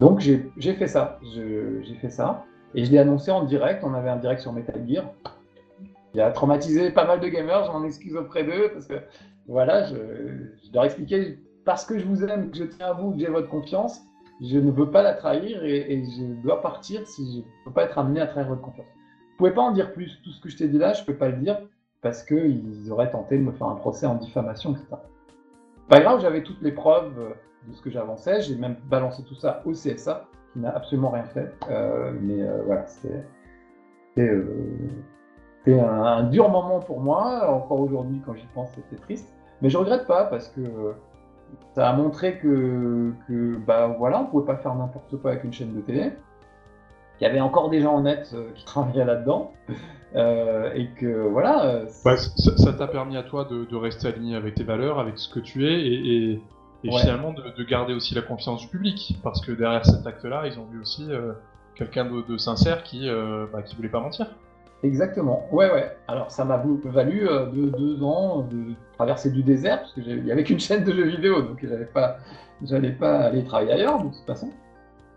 [0.00, 2.44] Donc j'ai fait ça, j'ai fait ça,
[2.74, 5.04] et je l'ai annoncé en direct, on avait un direct sur Metal Gear,
[6.12, 8.94] il a traumatisé pas mal de gamers, j'en excuse auprès d'eux, parce que
[9.48, 13.12] voilà, je, je, leur expliquer, parce que je vous aime, que je tiens à vous,
[13.12, 14.02] que j'ai votre confiance,
[14.40, 17.84] je ne veux pas la trahir et, je dois partir si je ne peux pas
[17.84, 18.86] être amené à trahir votre confiance.
[18.86, 20.20] Ne pouvez pas en dire plus.
[20.22, 21.60] Tout ce que je t'ai dit là, je ne peux pas le dire
[22.02, 24.96] parce qu'ils auraient tenté de me faire un procès en diffamation, etc.
[25.88, 27.34] Pas grave, j'avais toutes les preuves
[27.66, 28.42] de ce que j'avançais.
[28.42, 31.52] J'ai même balancé tout ça au CSA, qui n'a absolument rien fait.
[31.70, 33.24] Euh, mais euh, voilà, c'était
[34.18, 34.52] euh,
[35.66, 37.50] un, un, dur moment pour moi.
[37.50, 39.35] Encore aujourd'hui, quand j'y pense, c'était triste.
[39.62, 40.60] Mais je regrette pas parce que
[41.74, 45.52] ça a montré que, que bah voilà, on pouvait pas faire n'importe quoi avec une
[45.52, 46.12] chaîne de télé.
[47.20, 49.52] Il y avait encore des gens en net euh, qui travaillaient là-dedans.
[50.14, 51.66] Euh, et que voilà.
[51.66, 55.18] Euh, bah, ça t'a permis à toi de, de, rester aligné avec tes valeurs, avec
[55.18, 56.42] ce que tu es, et, et,
[56.84, 59.18] et finalement de, de, garder aussi la confiance du public.
[59.22, 61.32] Parce que derrière cet acte-là, ils ont vu aussi euh,
[61.74, 63.08] quelqu'un de, sincère qui,
[63.52, 64.26] bah, qui voulait pas mentir.
[64.86, 65.46] Exactement.
[65.50, 65.96] Ouais, ouais.
[66.06, 70.44] Alors, ça m'a valu euh, deux, ans de traverser du désert, parce qu'il n'y avait
[70.44, 72.18] qu'une chaîne de jeux vidéo, donc j'allais pas,
[72.62, 74.50] j'allais pas aller travailler ailleurs, de toute façon.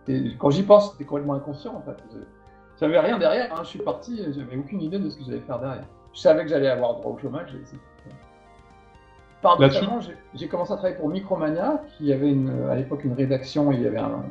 [0.08, 1.98] Et quand j'y pense, c'était complètement inconscient, en fait.
[2.80, 3.62] J'avais rien derrière, hein.
[3.64, 5.86] je suis parti, j'avais aucune idée de ce que j'allais faire derrière.
[6.14, 7.56] Je savais que j'allais avoir droit au chômage,
[9.42, 10.00] Paradoxalement,
[10.34, 13.88] j'ai commencé à travailler pour Micromania, qui avait une, à l'époque une rédaction, il y
[13.88, 14.24] avait un,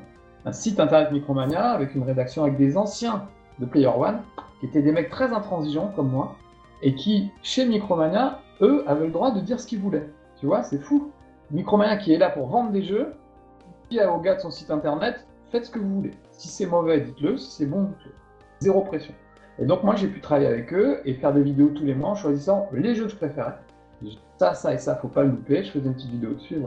[0.44, 3.26] un site internet Micromania, avec une rédaction avec des anciens
[3.58, 4.20] de Player One,
[4.60, 6.36] qui étaient des mecs très intransigeants comme moi,
[6.82, 10.08] et qui, chez Micromania, eux, avaient le droit de dire ce qu'ils voulaient.
[10.38, 11.10] Tu vois, c'est fou.
[11.50, 13.14] Micromania qui est là pour vendre des jeux,
[13.90, 16.10] dit au gars de son site internet, faites ce que vous voulez.
[16.30, 18.12] Si c'est mauvais, dites-le, si c'est bon, dites-le.
[18.60, 19.14] Zéro pression.
[19.58, 22.10] Et donc moi, j'ai pu travailler avec eux et faire des vidéos tous les mois
[22.10, 23.56] en choisissant les jeux que je préférais.
[24.36, 25.64] Ça, ça et ça, faut pas le louper.
[25.64, 26.62] Je faisais une petite vidéo dessus.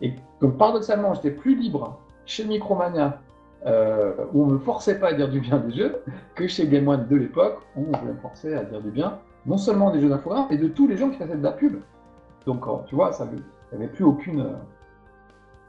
[0.00, 3.20] Et donc paradoxalement, j'étais plus libre chez Micromania
[3.64, 5.96] euh, où on ne me forçait pas à dire du bien des jeux,
[6.34, 9.56] que chez Game One de l'époque, on voulait me forcer à dire du bien, non
[9.56, 11.80] seulement des jeux d'infogrames, mais de tous les gens qui faisaient de la pub.
[12.44, 13.40] Donc, tu vois, ça n'y
[13.72, 14.56] avait plus aucune,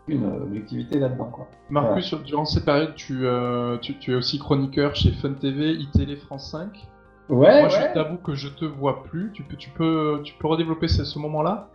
[0.08, 1.32] une objectivité là-dedans.
[1.70, 6.52] Marcus, durant cette période, euh, tu, tu, es aussi chroniqueur chez Fun TV, iTélé France
[6.52, 6.88] 5.
[7.30, 9.32] Ouais, Moi, je t'avoue que je te vois plus.
[9.34, 11.70] Tu peux, tu peux, tu peux redévelopper ce, ce moment-là?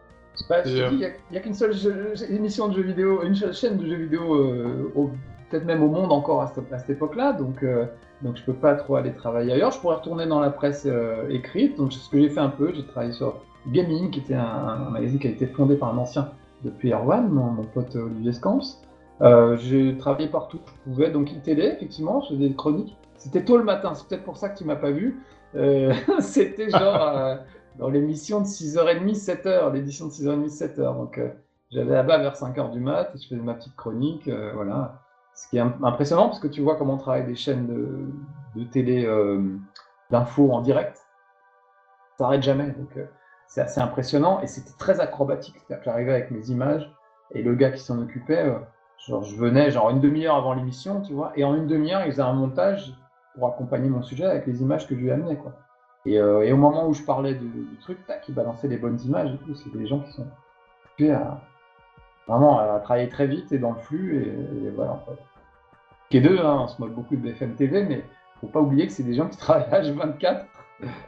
[0.49, 0.97] Bah, Il
[1.31, 1.75] n'y a, qu'une seule
[2.31, 5.11] émission de jeux vidéo, une chaîne de jeux vidéo euh, au
[5.53, 7.85] peut-être même au monde encore à cette, époque-là, donc, euh,
[8.23, 9.71] donc je peux pas trop aller travailler ailleurs.
[9.71, 12.49] Je pourrais retourner dans la presse euh, écrite, donc c'est ce que j'ai fait un
[12.49, 12.73] peu.
[12.75, 16.31] J'ai travaillé sur Gaming, qui était un, magazine qui a été fondé par un ancien
[16.65, 18.81] depuis Erwan, mon, pote Olivier Scamps.
[19.21, 22.97] Euh, j'ai travaillé partout où je pouvais, donc télé effectivement, je faisais des chroniques.
[23.19, 25.21] C'était tôt le matin, c'est peut-être pour ça que tu m'as pas vu.
[26.21, 27.37] C'était genre
[27.79, 30.77] dans l'émission de 6h30, 7h, l'édition de 6h30, 7h.
[30.77, 31.21] Donc
[31.71, 35.02] j'avais là-bas vers 5h du mat, je faisais ma petite chronique, voilà.
[35.35, 37.67] Ce qui est impressionnant parce que tu vois comment on travaille des chaînes
[38.55, 39.57] de, télé euh,
[40.11, 40.97] d'infos en direct.
[42.19, 42.71] Ça n'arrête jamais.
[42.71, 43.07] Donc euh,
[43.47, 45.57] c'est assez impressionnant et c'était très acrobatique.
[45.57, 46.93] C'est-à-dire que j'arrivais avec mes images
[47.33, 48.59] et le gars qui s'en occupait, euh,
[49.07, 52.13] genre je venais genre une demi-heure avant l'émission, tu vois, et en une demi-heure il
[52.13, 52.95] faisait un montage
[53.35, 55.53] pour accompagner mon sujet avec les images que je lui amenais quoi.
[56.05, 59.39] Et, et au moment où je parlais du, truc, tac, il balançait les bonnes images.
[59.55, 60.27] C'est des gens qui sont
[60.85, 61.41] occupés à,
[62.27, 64.25] vraiment à travailler très vite et dans le flux
[64.67, 65.05] et, voilà.
[66.11, 68.05] Qui est deux, hein, on se moque beaucoup de BFM TV, mais
[68.41, 70.45] faut pas oublier que c'est des gens qui travaillent H24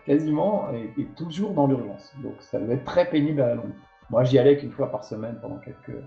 [0.06, 2.12] quasiment et, toujours dans l'urgence.
[2.22, 3.72] Donc ça devait être très pénible à la longue.
[4.10, 5.98] Moi j'y allais qu'une fois par semaine pendant quelques,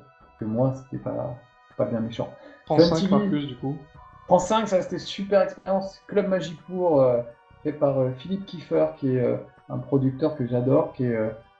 [0.41, 1.35] mois, c'était pas,
[1.77, 2.31] pas bien méchant.
[2.65, 3.77] France 5 par plus du coup
[4.27, 6.01] France 5, ça c'était super expérience.
[6.07, 7.21] Club Magicourt, euh,
[7.63, 9.37] fait par euh, Philippe Kiefer, qui est euh,
[9.69, 11.17] un producteur que j'adore, qui est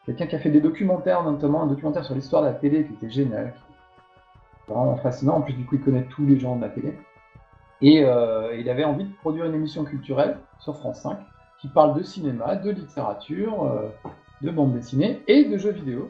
[0.08, 2.94] Quelqu'un qui a fait des documentaires, notamment un documentaire sur l'histoire de la télé qui
[2.94, 3.54] était génial.
[4.70, 5.36] Vraiment fascinant.
[5.36, 6.98] En plus, du coup, il connaît tous les gens de la télé.
[7.82, 11.18] Et euh, il avait envie de produire une émission culturelle sur France 5
[11.60, 13.90] qui parle de cinéma, de littérature, euh,
[14.42, 16.10] de bande dessinée et de jeux vidéo.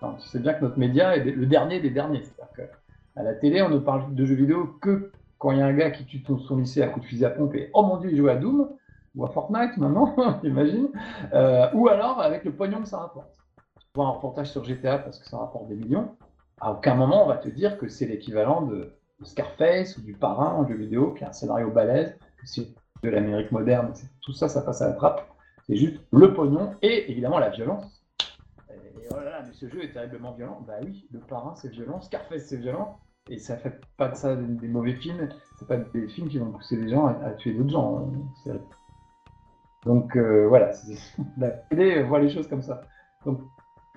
[0.00, 2.22] Tu sais bien que notre média est le dernier des derniers.
[2.22, 2.68] C'est-à-dire
[3.14, 5.72] qu'à la télé, on ne parle de jeux vidéo que quand il y a un
[5.72, 8.10] gars qui tue son lycée à coup de fusil à pompe et oh mon dieu,
[8.12, 8.68] il joue à Doom
[9.14, 10.88] ou à Fortnite maintenant, j'imagine,
[11.32, 13.34] euh, ou alors avec le pognon que ça rapporte.
[13.78, 16.16] Tu vois un reportage sur GTA parce que ça rapporte des millions,
[16.60, 18.94] à aucun moment on va te dire que c'est l'équivalent de,
[19.24, 22.68] Scarface ou du Parrain en jeu vidéo, qui a un scénario balèze, que c'est
[23.02, 23.92] de l'Amérique moderne,
[24.22, 25.28] tout ça, ça passe à la trappe.
[25.66, 28.04] C'est juste le pognon et évidemment la violence.
[28.70, 30.62] Et oh là là, mais ce jeu est terriblement violent.
[30.66, 34.36] Bah oui, le Parrain c'est violent, Scarface c'est violent, et ça fait pas de ça
[34.36, 35.28] des, mauvais films.
[35.58, 38.10] c'est pas des films qui vont pousser les gens à, tuer d'autres gens.
[39.84, 40.70] Donc voilà,
[41.38, 42.82] la télé voit les choses comme ça.
[43.24, 43.40] Donc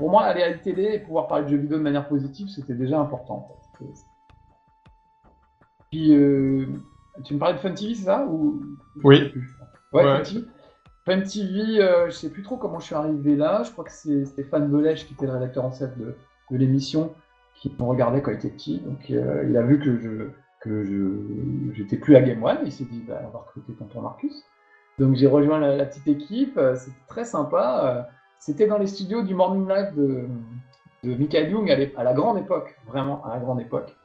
[0.02, 2.48] pour moi, aller à la télé et pouvoir parler de jeux vidéo de manière positive,
[2.48, 3.56] c'était déjà important.
[5.92, 6.66] Puis, euh,
[7.24, 8.64] tu me parlais de Fun TV, c'est ça ou...
[9.04, 9.32] Oui.
[9.94, 10.46] Ouais, Fun TV.
[11.06, 13.62] Fun TV, euh, je sais plus trop comment je suis arrivé là.
[13.64, 16.16] Je crois que c'est Stéphane Belèche qui était le rédacteur en chef de,
[16.50, 17.14] l'émission
[17.54, 18.80] qui me regardait quand il était petit.
[18.80, 20.30] Donc, euh, il a vu que je
[20.62, 22.58] que je j'étais plus à Game One.
[22.66, 24.44] Il s'est dit, bah, on va recruter tonton Marcus.
[25.02, 26.60] Donc, j'ai rejoint la, petite équipe.
[26.76, 28.08] C'était très sympa.
[28.40, 30.28] C'était dans les studios du Morning Live de,
[31.04, 33.96] de Michael Young à, la grande époque, vraiment à la grande époque.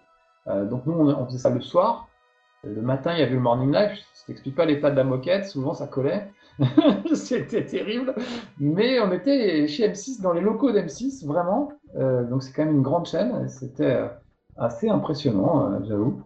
[0.49, 2.09] Euh, donc nous, on, faisait ça le soir.
[2.65, 3.91] Le matin, il y avait le morning live.
[3.93, 5.47] Je t'explique pas l'état de la moquette.
[5.47, 6.31] Souvent, ça collait.
[7.15, 8.15] C'était terrible.
[8.59, 11.73] Mais on était chez M6, dans les locaux d'M6, vraiment.
[11.97, 13.49] Euh, donc c'est quand même une grande chaîne.
[13.49, 14.09] C'était euh,
[14.57, 16.23] assez impressionnant, j'avoue.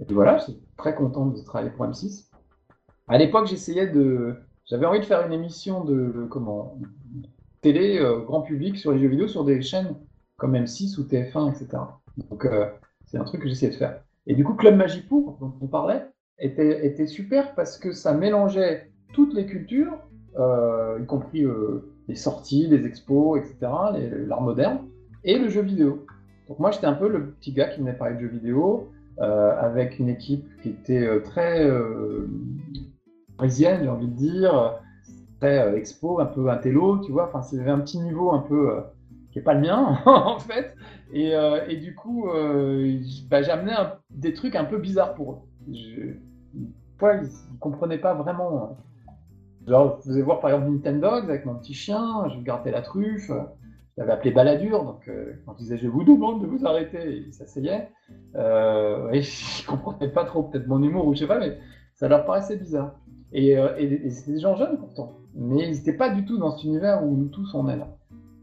[0.00, 2.29] Et voilà, je suis très content de travailler pour M6.
[3.10, 4.36] À l'époque, j'essayais de.
[4.64, 6.78] J'avais envie de faire une émission de comment
[7.60, 9.96] télé grand public sur les jeux vidéo sur des chaînes
[10.36, 11.82] comme M6 ou TF1, etc.
[12.30, 12.48] Donc
[13.04, 14.00] c'est un truc que j'essayais de faire.
[14.26, 16.06] Et du coup, Club Magipour, dont on parlait,
[16.38, 19.98] était, était super parce que ça mélangeait toutes les cultures,
[20.38, 23.72] euh, y compris euh, les sorties, les expos, etc.,
[24.26, 24.86] l'art moderne,
[25.24, 26.06] et le jeu vidéo.
[26.48, 29.52] Donc moi, j'étais un peu le petit gars qui venait parler de jeux vidéo, euh,
[29.60, 31.68] avec une équipe qui était très
[33.40, 34.80] parisienne, j'ai envie de dire,
[35.40, 38.82] très expo, un peu intello, tu vois, enfin, c'était un petit niveau un peu
[39.32, 40.74] qui n'est pas le mien, en fait.
[41.12, 42.98] Et, euh, et du coup, euh,
[43.30, 43.74] bah, j'amenais
[44.10, 45.72] des trucs un peu bizarres pour eux.
[45.72, 46.14] Je,
[46.54, 48.76] ils ne comprenaient pas vraiment.
[49.66, 49.74] Je
[50.04, 53.28] faisais voir par exemple Nintendo avec mon petit chien, je grattais la truffe.
[53.28, 57.24] Je l'avais appelé Baladur, donc euh, quand il disait je vous demande de vous arrêter,
[57.26, 57.88] il s'asseyait.
[58.34, 61.58] Euh, et je comprenais pas trop peut-être mon humour ou je sais pas, mais
[61.94, 62.94] ça leur paraissait bizarre.
[63.32, 66.64] Et, et c'était des gens jeunes pourtant, mais ils n'étaient pas du tout dans cet
[66.64, 67.96] univers où nous tous on est là.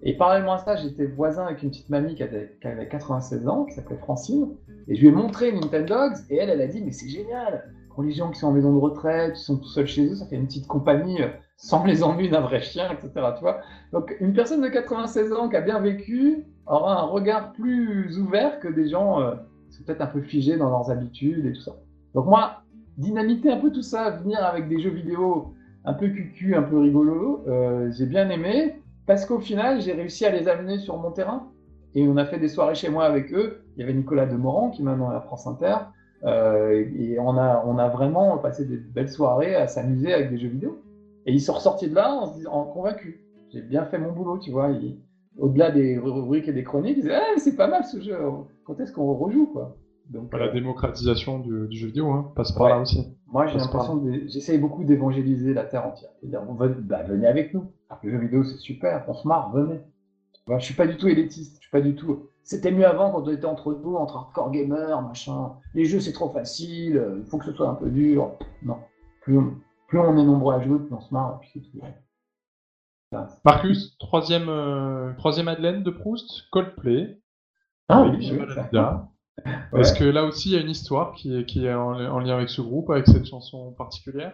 [0.04, 3.74] Et parallèlement à ça, j'étais voisin avec une petite mamie qui avait, 96 ans, qui
[3.74, 4.50] s'appelait Francine,
[4.88, 8.04] et je lui ai montré Nintendogs, et elle, elle a dit, mais c'est génial Pour
[8.04, 10.26] les gens qui sont en maison de retraite, qui sont tout seuls chez eux, ça
[10.28, 13.10] fait une petite compagnie euh, sans les ennuis d'un vrai chien, etc.
[13.36, 13.62] Tu vois
[13.92, 18.60] Donc une personne de 96 ans qui a bien vécu aura un regard plus ouvert
[18.60, 19.34] que des gens euh,
[19.70, 21.76] qui sont peut-être un peu figés dans leurs habitudes et tout ça.
[22.14, 22.62] Donc moi,
[22.98, 25.54] dynamiter un peu tout ça, venir avec des jeux vidéo
[25.86, 28.82] un peu cucu, un peu rigolo, euh, j'ai bien aimé.
[29.06, 31.50] Parce qu'au final, j'ai réussi à les amener sur mon terrain.
[31.96, 33.62] Et on a fait des soirées chez moi avec eux.
[33.76, 35.76] Il y avait Nicolas Demorand qui est maintenant à la France Inter.
[36.26, 40.38] Euh, et on a, on a vraiment passé des belles soirées à s'amuser avec des
[40.38, 40.82] jeux vidéo.
[41.26, 43.16] Et ils sont ressortis de là en se disant convaincus.
[43.54, 44.70] J'ai bien fait mon boulot, tu vois.
[45.40, 48.18] Au-delà des rubriques et des chroniques, ils disaient ah, c'est pas mal ce jeu.
[48.66, 49.78] Quand est-ce qu'on rejoue quoi?
[50.10, 53.18] Donc, La euh, démocratisation du, jeu vidéo hein, passe par là aussi.
[53.28, 56.12] Moi, j'ai l'impression, j'essaye beaucoup d'évangéliser la terre entière.
[56.20, 56.44] C'est-à-dire,
[56.82, 57.72] bah, venez avec nous.
[58.04, 59.82] Le jeu vidéo, c'est super, on se marre, venez.
[60.48, 62.28] Je suis pas du tout élitiste, je suis pas du tout.
[62.44, 65.54] C'était mieux avant quand on était entre nous, entre hardcore gamers, machin.
[65.74, 68.32] Les jeux, c'est trop facile, il faut que ce soit un peu dur.
[68.64, 68.78] Non.
[69.22, 69.56] Plus on,
[69.88, 71.86] plus on est nombreux à jouer, plus on se marre, puis c'est tout.
[73.46, 77.22] Marcus, troisième, euh, troisième Madeleine de Proust, Coldplay.
[77.88, 78.34] Ah oui,
[79.76, 82.36] Est-ce que là aussi il y a une histoire qui est, qui est en, lien
[82.36, 84.34] avec ce groupe, avec cette chanson particulière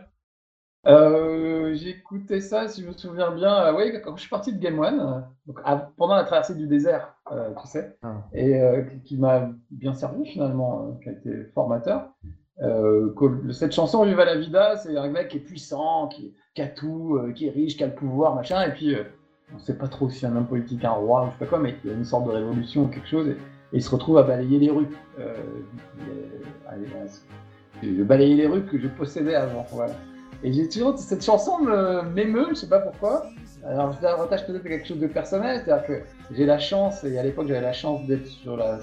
[0.87, 4.53] euh, J'ai écouté ça, si je me souviens bien, euh, oui, quand je suis parti
[4.53, 5.59] de Game One, euh, donc,
[5.97, 8.23] pendant la traversée du désert, tu sais, ah.
[8.33, 8.59] et
[9.05, 12.09] qui, m'a bien servi finalement, qui a été formateur.
[13.51, 17.19] cette chanson Viva la Vida, c'est un mec qui est puissant, qui, qui a tout,
[17.35, 18.95] qui est riche, qui a le pouvoir, machin, et puis
[19.51, 21.39] on ne sait pas trop si c'est un homme politique, un roi, ou je sais
[21.39, 23.27] pas quoi, mais il y a une sorte de révolution ou quelque chose.
[23.27, 23.37] Et,
[23.73, 24.87] il se retrouve à balayer les rues.
[25.19, 25.33] Euh,
[27.81, 29.65] je balayer les rues que je possédais avant.
[29.71, 29.93] Voilà.
[30.43, 31.59] Et j'ai toujours cette chanson
[32.13, 33.25] m'émeut, je sais pas pourquoi.
[33.65, 36.01] Alors je davantage peut-être quelque chose de personnel, c'est-à-dire que
[36.31, 38.79] j'ai la chance, et à l'époque j'avais la chance d'être sur la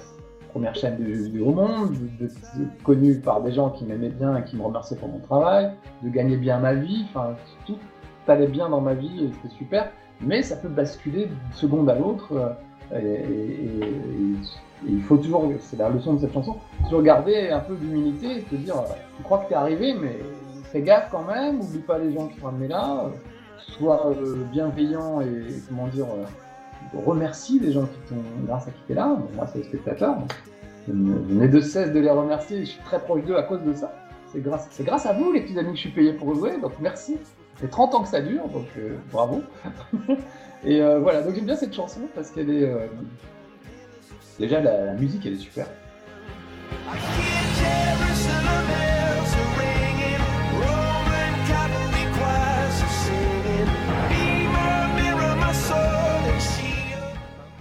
[0.52, 4.56] première chaîne du, du monde, d'être connu par des gens qui m'aimaient bien et qui
[4.56, 5.70] me remerciaient pour mon travail,
[6.02, 7.36] de gagner bien ma vie, enfin
[7.66, 7.76] tout
[8.26, 12.56] allait bien dans ma vie c'était super, mais ça peut basculer d'une seconde à l'autre.
[12.92, 13.16] Euh,
[14.86, 18.42] il faut toujours, c'est la leçon de cette chanson, toujours garder un peu d'humilité et
[18.42, 18.76] te dire,
[19.16, 20.18] tu crois que t'es arrivé, mais
[20.64, 23.10] fais gaffe quand même, oublie pas les gens qui t'ont amené là,
[23.58, 28.80] sois euh, bienveillant et, comment dire, euh, remercie les gens qui t'ont, grâce à qui
[28.88, 30.16] t'es là, moi c'est les spectateurs,
[30.88, 33.74] je, n'ai de cesse de les remercier, je suis très proche d'eux à cause de
[33.74, 33.94] ça.
[34.32, 37.18] C'est grâce, à vous les petits amis que je suis payé pour jouer, donc merci.
[37.56, 39.42] C'est 30 ans que ça dure, donc euh, bravo.
[40.64, 42.72] et voilà, donc j'aime bien cette chanson parce qu'elle est
[44.40, 45.66] Déjà, la, musique, elle est super.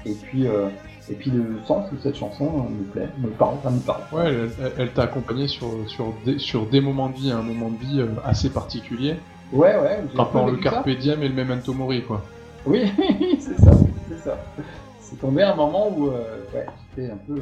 [0.05, 0.69] Et puis, euh,
[1.09, 4.03] et puis le sens de cette chanson euh, me plaît, me parle, ça me parle.
[4.13, 7.77] Ouais, elle, t'a accompagné sur, sur, des, sur des moments de vie, un moment de
[7.77, 9.15] vie euh, assez particulier.
[9.51, 9.99] Ouais, ouais.
[10.15, 10.89] Par le Carpe.
[10.89, 12.23] Diem et le Memento Mori, quoi.
[12.65, 12.89] Oui,
[13.39, 13.71] c'est ça,
[14.07, 14.37] c'est ça.
[15.09, 17.41] C'est tombé un moment où ouais, j'étais un peu.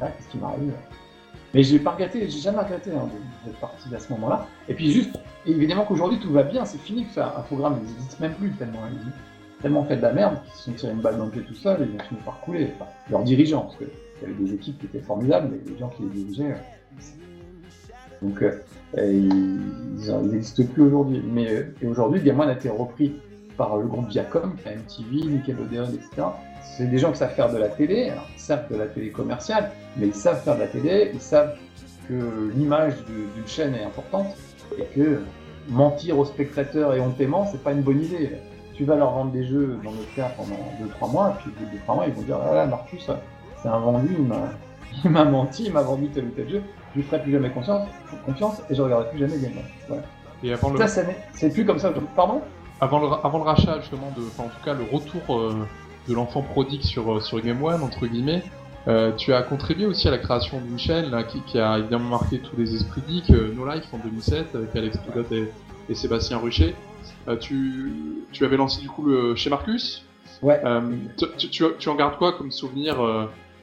[0.00, 0.72] Ah, qu'est-ce qui m'arrive
[1.54, 3.08] mais j'ai pas regretté, j'ai jamais regretté hein,
[3.44, 4.46] d'être parti à ce moment-là.
[4.68, 8.20] Et puis juste, évidemment qu'aujourd'hui tout va bien, c'est fini que ça, un programme n'existe
[8.20, 11.18] même plus tellement ont tellement fait de la merde qu'ils se sont tirés une balle
[11.18, 12.70] dans le pied tout seuls et ils ont fini par couler.
[12.74, 13.88] Enfin, leurs dirigeants, parce qu'il
[14.22, 16.52] y avait des équipes qui étaient formidables, mais les gens qui les dirigeaient.
[16.52, 18.58] Euh, donc euh,
[18.96, 21.22] ils n'existent plus aujourd'hui.
[21.24, 23.14] Mais euh, aujourd'hui, Game a été repris
[23.56, 26.24] par le groupe Viacom, MTV, Nickelodeon, etc
[26.76, 29.10] c'est des gens qui savent faire de la télé, alors ils savent de la télé
[29.10, 31.54] commerciale, mais ils savent faire de la télé, ils savent
[32.08, 34.34] que l'image d'une chaîne est importante
[34.78, 35.22] et que
[35.68, 38.38] mentir aux spectateurs et en paiement, c'est pas une bonne idée.
[38.74, 40.56] Tu vas leur vendre des jeux dans le cas pendant
[41.06, 43.10] 2-3 mois, et puis au bout de 2-3 mois, ils vont dire Ah là, Marcus,
[43.62, 44.16] c'est un vendu,
[45.04, 47.50] il m'a menti, il m'a vendu tel ou tel jeu, je lui ferai plus jamais
[47.50, 47.86] confiance,
[48.24, 49.52] confiance et je regarderai plus jamais Game
[49.88, 50.02] voilà.
[50.42, 50.78] Et avant le...
[50.86, 51.92] Ça, c'est plus comme ça.
[52.16, 52.40] Pardon?
[52.82, 55.38] Avant le, avant le rachat, justement, de, en tout cas, le retour.
[55.38, 55.66] Euh,
[56.08, 58.42] de l'enfant prodigue sur, euh, sur Game One, entre guillemets.
[58.88, 62.40] Euh, tu as contribué aussi à la création d'une chaîne là, qui, a évidemment marqué
[62.40, 66.74] tous les esprits geeks, euh, No Life en 2007, avec Alex Pilote et, Sébastien Ruchet.
[67.38, 67.92] tu,
[68.32, 70.06] tu, avais lancé du coup le, chez Marcus.
[70.40, 70.58] Ouais.
[71.36, 72.96] Tu, tu, en gardes quoi comme souvenir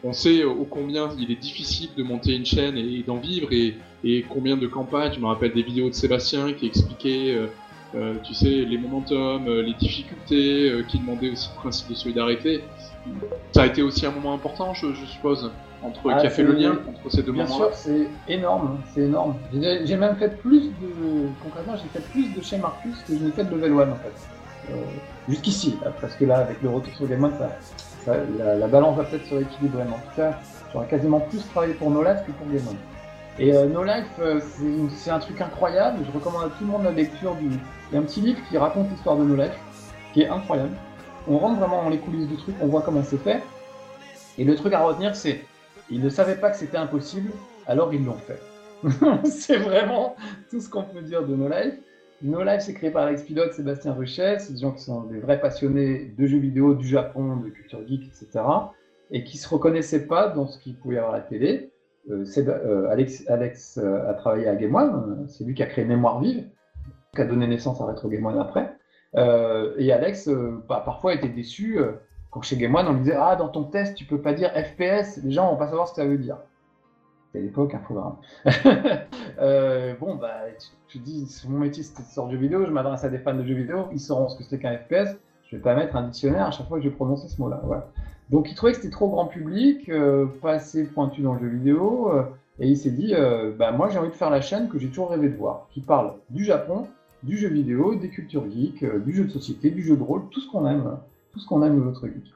[0.04, 3.78] On sait ô combien il est difficile de monter une chaîne et, d'en vivre, et,
[4.04, 7.36] et, combien de campagnes, je me rappelle des vidéos de Sébastien qui expliquaient
[7.96, 11.96] euh, tu sais, les momentum, euh, les difficultés, euh, qui demandaient aussi le principe de
[11.96, 12.64] solidarité.
[13.52, 16.54] Ça a été aussi un moment important, je, suppose, entre, qui a ah, fait le
[16.54, 17.68] lien entre ces deux moments-là.
[17.68, 19.36] Bien sûr, c'est énorme, c'est énorme.
[19.54, 23.32] J'ai même fait plus de, concrètement, j'ai fait plus de chez Marcus que je n'ai
[23.32, 24.74] fait de Level One en fait.
[25.28, 27.34] Jusqu'ici, parce que là, avec le retour sur Game One,
[28.06, 29.84] ça, la, balance va peut-être se rééquilibrer.
[29.84, 30.40] En tout cas,
[30.72, 32.78] j'aurais quasiment plus travaillé pour No Life que pour Game One.
[33.40, 34.20] Et No Life,
[34.98, 36.00] c'est un truc incroyable.
[36.06, 38.40] Je recommande à tout le monde la lecture du, il y a un petit livre
[38.50, 39.58] qui raconte l'histoire de nos Life,
[40.14, 40.76] qui est incroyable.
[41.26, 43.42] On rentre vraiment dans les coulisses du truc, on voit comment c'est fait.
[44.38, 45.42] Et le truc à retenir, c'est
[45.90, 47.32] ils ne savaient pas que c'était impossible,
[47.66, 48.40] alors ils l'ont fait.
[49.26, 50.16] c'est vraiment
[50.50, 51.76] tout ce qu'on peut dire de No Life.
[52.22, 54.40] No Life, c'est créé par Alex Pilote, Sébastien Ruchet.
[54.40, 57.80] C'est des gens qui sont des vrais passionnés de jeux vidéo, du Japon, de culture
[57.88, 58.44] geek, etc.
[59.12, 61.72] Et qui se reconnaissaient pas dans ce qu'il pouvait avoir à la télé.
[62.10, 65.86] Euh, euh, Alex, Alex euh, a travaillé à Game One, c'est lui qui a créé
[65.86, 66.46] Mémoire Vive
[67.16, 68.72] qui a donné naissance à Retro Game One après.
[69.16, 70.30] Et Alex,
[70.68, 71.80] bah, parfois, était déçu
[72.30, 74.52] quand chez Game One, on lui disait Ah, dans ton test, tu peux pas dire
[74.52, 76.38] FPS, les gens vont pas savoir ce que ça veut dire.
[77.26, 78.18] C'était à l'époque un programme.
[80.00, 80.36] bon, bah,
[80.88, 83.44] tu, dis Mon métier, c'était de sortir jeux vidéo, je m'adresse à des fans de
[83.44, 85.18] jeux vidéo, ils sauront ce que c'est qu'un FPS.
[85.50, 87.60] Je vais pas mettre un dictionnaire à chaque fois que je vais prononcer ce mot-là.
[88.30, 89.92] Donc, il trouvait que c'était trop grand public,
[90.42, 92.12] pas assez pointu dans le jeu vidéo.
[92.60, 93.14] et il s'est dit,
[93.58, 95.82] bah, moi j'ai envie de faire la chaîne que j'ai toujours rêvé de voir, qui
[95.82, 96.88] parle du Japon,
[97.24, 100.24] du jeu vidéo, des cultures geeks, euh, du jeu de société, du jeu de rôle,
[100.30, 100.98] tout ce qu'on aime,
[101.34, 102.34] tout ce qu'on aime notre geek.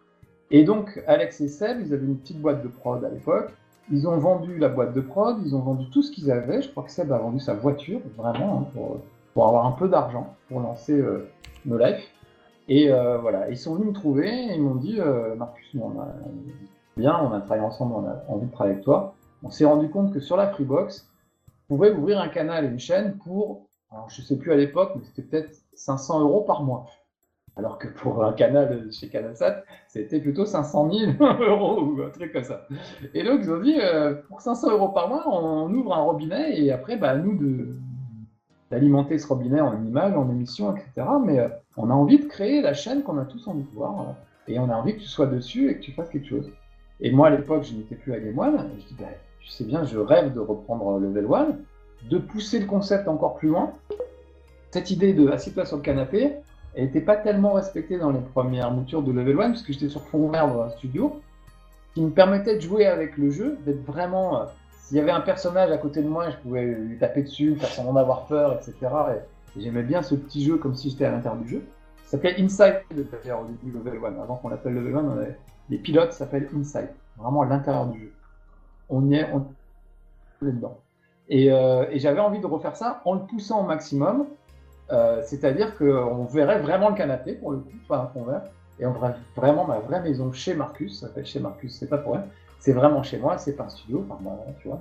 [0.51, 3.51] Et donc, Alex et Seb, ils avaient une petite boîte de prod à l'époque.
[3.91, 6.61] Ils ont vendu la boîte de prod, ils ont vendu tout ce qu'ils avaient.
[6.61, 8.99] Je crois que Seb a vendu sa voiture, vraiment, hein, pour,
[9.33, 11.27] pour, avoir un peu d'argent pour lancer euh,
[11.65, 12.12] No Life.
[12.67, 14.99] Et euh, voilà, ils sont venus me trouver et ils m'ont dit
[15.37, 16.07] Marcus, on a
[16.95, 19.15] bien, on a travaillé ensemble, on a envie de travailler avec toi.
[19.43, 21.09] On s'est rendu compte que sur la Freebox,
[21.69, 24.55] vous pouvez ouvrir un canal et une chaîne pour alors, je ne sais plus à
[24.55, 26.87] l'époque, mais c'était peut-être 500 euros par mois.
[27.55, 31.11] Alors que pour un canal chez Canalsat, c'était plutôt 500 000
[31.41, 32.67] euros ou un truc comme ça.
[33.13, 36.59] Et donc, ils ont dit, euh, pour 500 euros par mois, on ouvre un robinet
[36.59, 37.37] et après, bah, nous
[38.73, 41.07] d'alimenter ce robinet en images, en émissions, etc.
[41.23, 41.47] Mais euh,
[41.77, 44.15] on a envie de créer la chaîne qu'on a tous envie de voir.
[44.47, 46.49] Et on a envie que tu sois dessus et que tu fasses quelque chose.
[46.99, 48.69] Et moi, à l'époque, je n'étais plus à Game One.
[48.79, 49.05] je dis, bah,
[49.39, 51.57] tu sais bien, je rêve de reprendre Level One
[52.09, 53.71] de pousser le concept encore plus loin.
[54.71, 56.33] Cette idée de assieds-toi sur le canapé
[56.75, 60.29] n'était pas tellement respectée dans les premières moutures de Level 1, puisque j'étais sur fond
[60.29, 61.21] vert dans un studio,
[61.93, 64.47] qui me permettait de jouer avec le jeu, d'être vraiment.
[64.83, 67.55] Euh, s'il y avait un personnage à côté de moi, je pouvais lui taper dessus,
[67.55, 68.75] faire semblant d'avoir peur, etc.
[69.55, 71.63] Et, j'aimais bien ce petit jeu comme si j'étais à l'intérieur du jeu.
[72.05, 74.21] Ça s'appelait Inside, d'ailleurs, au début Level 1.
[74.21, 75.15] Avant qu'on l'appelle Level 1,
[75.69, 78.13] les pilotes s'appellent Inside, vraiment à l'intérieur du jeu.
[78.89, 79.39] On y est, on
[80.47, 80.79] est dedans.
[81.31, 84.25] Euh, et, j'avais envie de refaire ça en le poussant au maximum.
[84.91, 88.43] Euh, c'est-à-dire qu'on verrait vraiment le canapé, pour le coup, pas un fond vert.
[88.79, 90.99] Et on verrait vraiment ma vraie maison chez Marcus.
[90.99, 92.25] Ça s'appelle chez Marcus, c'est pas pour rien.
[92.63, 94.05] C'est vraiment chez moi, c'est pas un studio.
[94.09, 94.23] Enfin,
[94.61, 94.79] tu vois,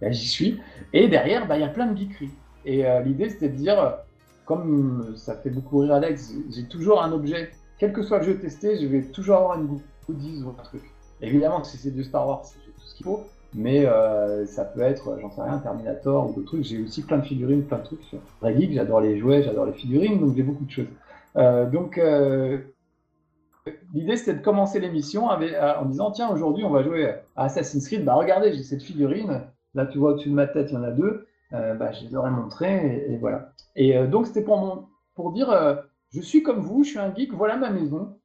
[0.00, 0.60] là, j'y suis.
[0.92, 2.30] Et derrière, bah, il y a plein de geekeries.
[2.64, 3.98] Et euh, l'idée, c'était de dire,
[4.44, 8.38] comme ça fait beaucoup rire Alex, j'ai toujours un objet quel que soit le jeu
[8.38, 10.82] testé, je vais toujours avoir une goodies ou un truc.
[11.20, 14.80] Évidemment, si c'est du Star Wars, j'ai tout ce qu'il faut, mais euh, ça peut
[14.82, 16.64] être, j'en sais rien, Terminator ou d'autres trucs.
[16.64, 19.72] J'ai aussi plein de figurines, plein de trucs sur Geek, j'adore les jouets, j'adore les
[19.72, 20.86] figurines, donc j'ai beaucoup de choses.
[21.36, 22.58] Euh, donc, euh,
[23.94, 28.04] l'idée c'était de commencer l'émission en disant tiens, aujourd'hui on va jouer à Assassin's Creed.
[28.04, 29.42] Bah regardez, j'ai cette figurine,
[29.74, 31.26] là tu vois au-dessus de ma tête, il y en a deux.
[31.50, 33.52] bah, je les aurais montrées et, voilà.
[33.76, 37.56] Et donc c'était pour, pour dire je suis comme vous, je suis un geek, voilà
[37.56, 38.16] ma maison.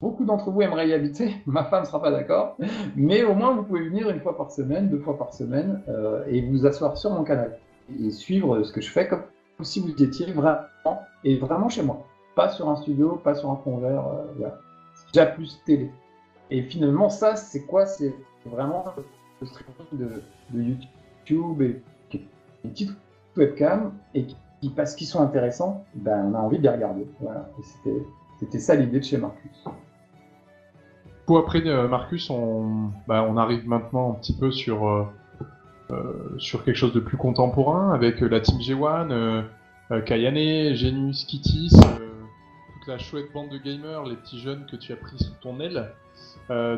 [0.00, 2.56] Beaucoup d'entre vous aimeraient y habiter, ma femme ne sera pas d'accord,
[2.96, 6.24] mais au moins vous pouvez venir une fois par semaine, deux fois par semaine, euh,
[6.26, 7.58] et vous asseoir sur mon canal
[7.98, 9.24] et suivre ce que je fais comme
[9.62, 13.56] si vous étiez vraiment et vraiment chez moi, pas sur un studio, pas sur un
[13.56, 14.58] fond vert, euh, voilà.
[15.12, 15.90] Plus télé.
[16.50, 17.86] Et finalement, ça, c'est quoi?
[17.86, 18.84] C'est vraiment
[19.40, 21.82] le streaming de, YouTube et
[22.12, 22.26] des
[22.62, 22.90] petites
[23.36, 24.26] webcams et
[24.60, 27.06] qui, parce qu'ils sont intéressants, ben, on a envie de les regarder.
[27.20, 27.48] Voilà.
[28.38, 29.64] C'était ça l'idée de chez Marcus
[31.36, 32.30] après, euh, Marcus,
[33.06, 35.04] bah, on, arrive maintenant un petit peu sur, euh,
[35.90, 39.44] euh, sur quelque chose de plus contemporain avec la Team G1,
[40.04, 41.46] Kayane, Genus, toute
[42.90, 45.92] la chouette bande de gamers, les petits jeunes que tu as pris sous ton aile.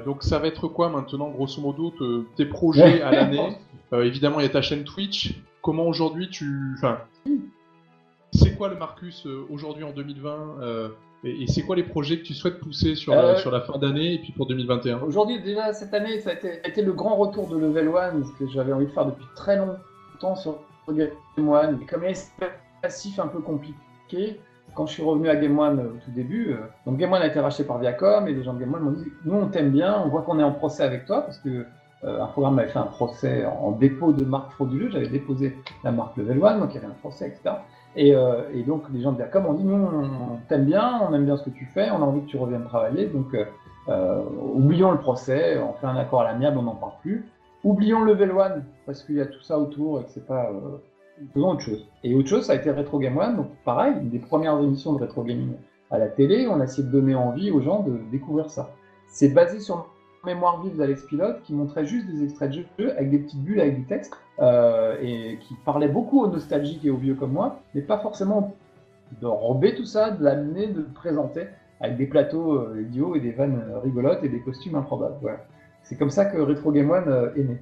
[0.04, 1.92] donc ça va être quoi maintenant, grosso modo,
[2.36, 3.58] tes projets à l'année?
[3.92, 5.40] Évidemment, il y a ta chaîne Twitch.
[5.60, 6.74] Comment aujourd'hui tu...
[6.76, 6.98] Enfin,
[8.32, 10.92] c'est quoi le Marcus aujourd'hui en 2020
[11.24, 13.78] et, c'est quoi les projets que tu souhaites pousser sur, la, euh, sur la fin
[13.78, 17.46] d'année et puis pour 2021 Aujourd'hui, déjà cette année, ça a été, le grand retour
[17.48, 20.58] de Level 1, ce que j'avais envie de faire depuis très longtemps sur
[20.88, 21.10] Game
[21.48, 21.78] One.
[21.78, 22.32] Mais comme c'est
[22.82, 24.40] passif un peu compliqué,
[24.74, 26.56] quand je suis revenu à Game One au tout début, euh,
[26.86, 28.90] donc Game One a été racheté par Viacom et les gens de Game One m'ont
[28.92, 31.66] dit Nous, on t'aime bien, on voit qu'on est en procès avec toi parce que
[32.04, 34.92] euh, un programme m'avait fait un procès en dépôt de marque frauduleuse.
[34.92, 37.56] J'avais déposé la marque Level 1, donc il y avait un procès, etc.
[37.98, 41.26] Euh, et, donc les gens de Viacom ont dit nous on t'aime bien, on aime
[41.26, 43.44] bien ce que tu fais, on a envie que tu reviennes travailler, donc euh,
[43.88, 44.22] euh,
[44.54, 47.26] oublions le procès, on fait un accord à l'amiable, on n'en parle plus.
[47.64, 50.50] Oublions le Level One parce qu'il y a tout ça autour et que c'est pas.
[51.32, 51.86] Faisons autre chose.
[52.04, 55.02] Et autre chose, ça a été Retro Game One, donc pareil, des premières émissions de
[55.02, 55.52] Retro Gaming
[55.92, 58.70] à la télé, on a essayé de donner envie aux gens de découvrir ça.
[59.08, 59.86] C'est basé sur
[60.24, 63.60] mémoire vive d'Alex Pilote qui montrait juste des extraits de jeux avec des petites bulles
[63.60, 67.60] avec du texte euh, et qui parlait beaucoup aux nostalgiques et aux vieux comme moi,
[67.74, 68.54] mais pas forcément
[69.20, 71.46] de rober tout ça, de l'amener, de le présenter
[71.80, 75.38] avec des plateaux euh, idiots et des vannes euh, rigolotes et des costumes improbables.
[75.82, 77.58] C'est comme ça que Retro Game One est né.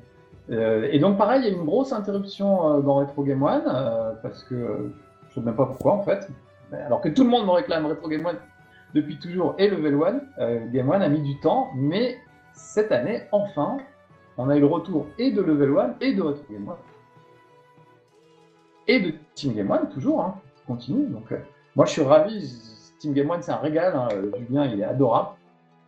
[0.51, 3.63] Et donc pareil, il y a une grosse interruption dans Retro Game One
[4.23, 4.91] parce que
[5.29, 6.29] je sais même pas pourquoi en fait.
[6.73, 8.37] Alors que tout le monde me réclame Retro Game One
[8.95, 10.21] depuis toujours et Level One,
[10.73, 12.19] Game One a mis du temps, mais
[12.53, 13.79] cette année, enfin,
[14.37, 16.77] on a eu le retour et de Level 1 et de Retro Game One.
[18.87, 20.35] Et de Team Game One, toujours, hein,
[20.67, 21.07] continue.
[21.07, 21.39] Donc, euh,
[21.77, 22.93] moi, je suis ravi.
[22.99, 23.95] Team Game One, c'est un régal.
[23.95, 24.09] Hein.
[24.39, 25.31] Julien, il est adorable.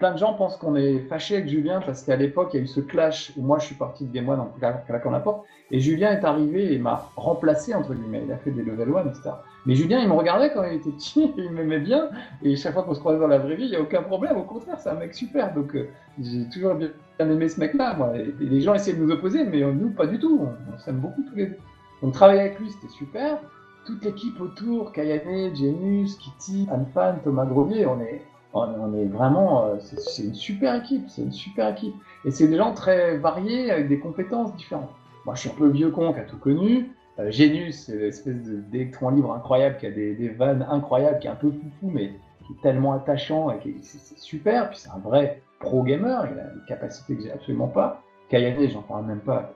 [0.03, 2.65] Plein de gens pensent qu'on est fâché avec Julien parce qu'à l'époque, il y a
[2.65, 4.53] eu ce clash où moi, je suis parti de Game One en
[4.85, 5.45] claquant la porte.
[5.71, 8.23] Et Julien est arrivé et m'a remplacé, entre guillemets.
[8.27, 9.31] Il a fait des Level 1, etc.
[9.65, 12.11] Mais Julien, il me regardait quand il était petit, il m'aimait bien.
[12.43, 14.37] Et chaque fois qu'on se croisait dans la vraie vie, il n'y a aucun problème.
[14.39, 15.55] Au contraire, c'est un mec super.
[15.55, 15.87] Donc, euh,
[16.21, 16.91] j'ai toujours bien
[17.21, 17.97] aimé ce mec-là.
[18.17, 20.49] Et, les gens essayaient de nous opposer, mais nous, pas du tout.
[20.75, 21.59] On, s'aime beaucoup tous les deux.
[22.03, 23.39] Donc, travailler avec lui, c'était super.
[23.87, 28.23] Toute l'équipe autour, Kayane, Genius, Kitty, Anfan, Thomas Grovier, on est,
[28.55, 29.65] on, est vraiment.
[29.65, 31.09] Euh, c'est une super équipe.
[31.09, 31.95] C'est une super équipe.
[32.25, 34.91] Et c'est des gens très variés, avec des compétences différentes.
[35.25, 36.91] Moi, je suis un peu vieux con qui a tout connu.
[37.19, 41.37] Euh, Genius, c'est l'espèce d'électron libre incroyable qui a des, vannes incroyables, qui est un
[41.37, 42.13] peu foufou, mais
[42.47, 44.71] qui est tellement attachant et qui c'est super.
[44.71, 48.03] Puis c'est un vrai pro gamer, il a une capacité que j'ai absolument pas.
[48.29, 49.53] Kayane, j'en parle même pas,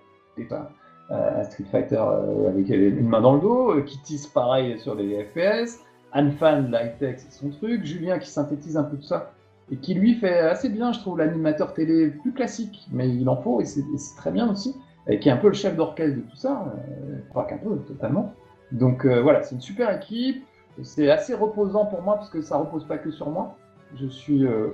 [0.48, 0.70] pas
[1.10, 3.82] euh, un Street Fighter euh, avec une main dans le dos.
[3.82, 5.80] Kittis, pareil sur les FPS.
[6.16, 7.84] Anfan, Lighttech, c'est son truc.
[7.84, 9.32] Julien qui synthétise un peu tout ça
[9.70, 13.36] et qui lui fait assez bien, je trouve, l'animateur télé plus classique, mais il en
[13.36, 13.82] faut et c'est
[14.16, 14.76] très bien aussi
[15.08, 17.76] et qui est un peu le chef d'orchestre de tout ça, euh, pas qu'un peu,
[17.78, 18.34] totalement.
[18.72, 20.44] Donc euh, voilà, c'est une super équipe.
[20.82, 23.56] C'est assez reposant pour moi parce que ça repose pas que sur moi.
[23.98, 24.68] Je suis euh,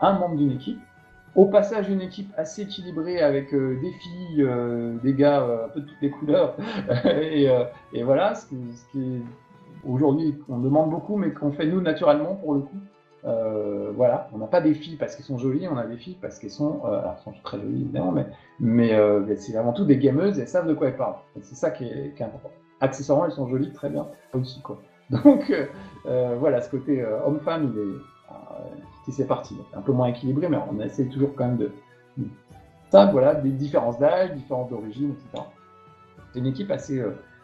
[0.00, 0.78] un membre d'une équipe.
[1.34, 4.46] Au passage, une équipe assez équilibrée avec des filles,
[5.02, 6.56] des gars un peu de toutes les couleurs.
[7.06, 9.22] et, voilà, ce qui, ce qui
[9.86, 12.78] aujourd'hui on demande beaucoup, mais qu'on fait nous naturellement pour le coup.
[13.24, 16.18] Euh, voilà, on n'a pas des filles parce qu'elles sont jolies, on a des filles
[16.20, 18.26] parce qu'elles sont, euh, alors elles sont très jolies évidemment, mais,
[18.58, 21.16] mais euh, c'est avant tout des gameuses elles savent de quoi elles parlent.
[21.40, 22.50] C'est ça qui est, important.
[22.80, 24.80] Accessoirement, elles sont jolies, très bien, aussi quoi.
[25.10, 25.52] Donc
[26.04, 29.56] voilà, ce côté homme-femme, il est, c'est parti.
[29.74, 31.70] Un peu moins équilibré, mais on essaie toujours quand même de,
[32.90, 35.44] ça, voilà, des différences d'âge, différences d'origine, etc.
[36.32, 37.00] C'est une équipe assez,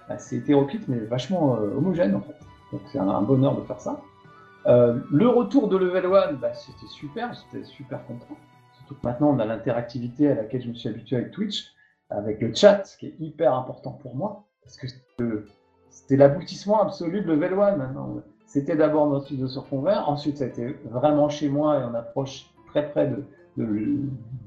[0.09, 2.37] assez hétéroclite, mais vachement homogène en fait.
[2.73, 4.01] Donc c'est un bonheur de faire ça.
[4.67, 8.37] Euh, le retour de Level 1, bah, c'était super, j'étais super content.
[8.77, 11.73] Surtout que maintenant, on a l'interactivité à laquelle je me suis habitué avec Twitch,
[12.11, 14.87] avec le chat, ce qui est hyper important pour moi, parce que
[15.89, 18.23] c'était l'aboutissement absolu de Level 1.
[18.47, 21.85] C'était d'abord notre studio sur fond vert, ensuite ça a été vraiment chez moi et
[21.85, 23.25] on approche très près de,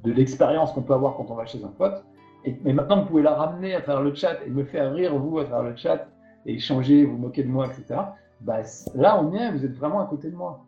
[0.06, 2.04] l'expérience qu'on peut avoir quand on va chez un pote.
[2.46, 5.16] Et, mais maintenant, vous pouvez la ramener à travers le chat et me faire rire,
[5.16, 6.08] vous, à travers le chat,
[6.46, 8.00] et échanger, vous moquer de moi, etc.
[8.42, 8.62] Bah,
[8.96, 10.66] là, on y est, vous êtes vraiment à côté de moi.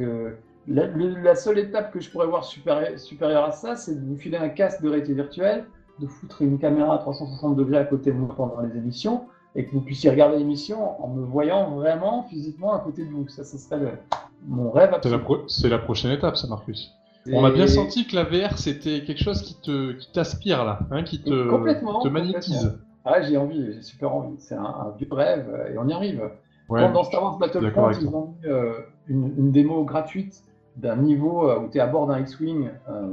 [0.00, 0.32] Euh,
[0.68, 4.48] la, seule étape que je pourrais voir supérieure à ça, c'est de vous filer un
[4.48, 5.64] casque de réalité virtuelle,
[5.98, 9.24] de foutre une caméra à 360 degrés à côté de vous pendant les émissions,
[9.54, 13.28] et que vous puissiez regarder l'émission en me voyant vraiment physiquement à côté de vous.
[13.28, 13.98] Ça, ça serait
[14.46, 14.96] mon rêve
[15.48, 16.92] C'est la, prochaine étape, ça, Marcus.
[17.30, 20.80] On a bien senti que la VR, c'était quelque chose qui te qui t'aspire là,
[20.90, 22.78] hein, qui te, te magnétise.
[23.04, 24.36] Ah, j'ai envie, j'ai super envie.
[24.38, 26.30] C'est un, vieux rêve et on y arrive.
[26.68, 28.72] dans Star Wars Battlefront, ils ont mis euh,
[29.08, 30.42] une, démo gratuite
[30.76, 33.12] d'un niveau euh, où tu es à bord d'un X-Wing, euh,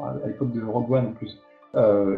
[0.00, 1.38] à l'époque de Rogue One en plus,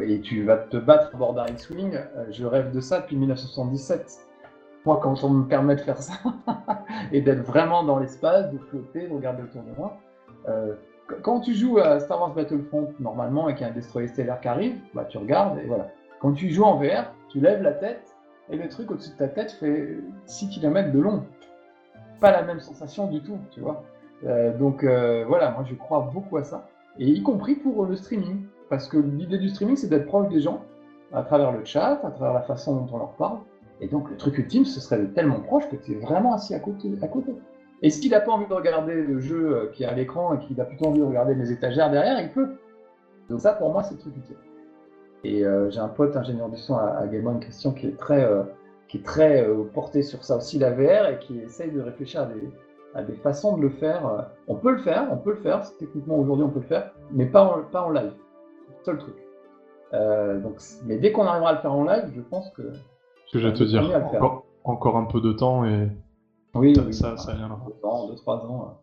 [0.06, 1.98] et tu vas te battre à bord d'un X-Wing.
[2.30, 4.20] je rêve de ça depuis 1977.
[4.86, 6.14] Moi, quand on me permet de faire ça,
[7.12, 9.96] et d'être vraiment dans l'espace, de flotter, de regarder autour de moi,
[11.22, 14.40] quand tu joues à Star Wars Battlefront normalement et qu'il y a un destroyer stellaire
[14.40, 15.88] qui arrive, bah, tu regardes et voilà.
[16.20, 18.14] Quand tu joues en VR, tu lèves la tête
[18.50, 21.24] et le truc au-dessus de ta tête fait 6 km de long.
[22.20, 23.84] Pas la même sensation du tout, tu vois.
[24.24, 26.66] Euh, donc euh, voilà, moi je crois beaucoup à ça.
[26.98, 28.46] Et y compris pour le streaming.
[28.70, 30.62] Parce que l'idée du streaming, c'est d'être proche des gens,
[31.12, 33.38] à travers le chat, à travers la façon dont on leur parle.
[33.80, 36.61] Et donc le truc ultime, ce serait tellement proche que tu es vraiment assis à
[36.61, 36.90] côté.
[37.02, 37.34] À côté.
[37.85, 40.39] Et s'il n'a pas envie de regarder le jeu euh, qui est à l'écran et
[40.39, 42.57] qu'il a plutôt envie de regarder les étagères derrière, il peut.
[43.28, 44.37] Donc ça, pour moi, c'est le truc utile.
[45.22, 47.99] Et euh, j'ai un pote ingénieur du son à, à Game One, Christian, qui est
[47.99, 48.43] très, euh,
[48.89, 52.24] qui est très porté sur ça aussi, la VR, et qui essaye de réfléchir à
[52.24, 52.51] des,
[52.95, 54.30] à des façons de le faire.
[54.49, 57.26] On peut le faire, on peut le faire, techniquement aujourd'hui on peut le faire, mais
[57.26, 58.12] pas en, pas en live.
[58.66, 60.43] C'est le seul truc.
[60.43, 60.57] donc,
[60.87, 62.62] mais dès qu'on arrivera à le faire en live, je pense que...
[63.26, 63.82] Ce que j'allais te dire,
[64.14, 65.91] encore, encore un peu de temps et
[66.55, 68.74] oui, ça, ça, vient Deux ans, deux, trois ans, euh,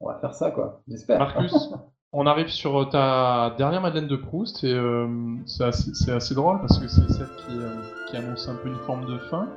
[0.00, 0.80] on va faire ça, quoi.
[0.88, 1.18] J'espère.
[1.18, 1.54] Marcus,
[2.12, 5.06] on arrive sur euh, ta dernière Madeleine de Proust et euh,
[5.46, 9.06] c'est assez, assez, drôle parce que c'est celle qui, qui, annonce un peu une forme
[9.06, 9.48] de fin.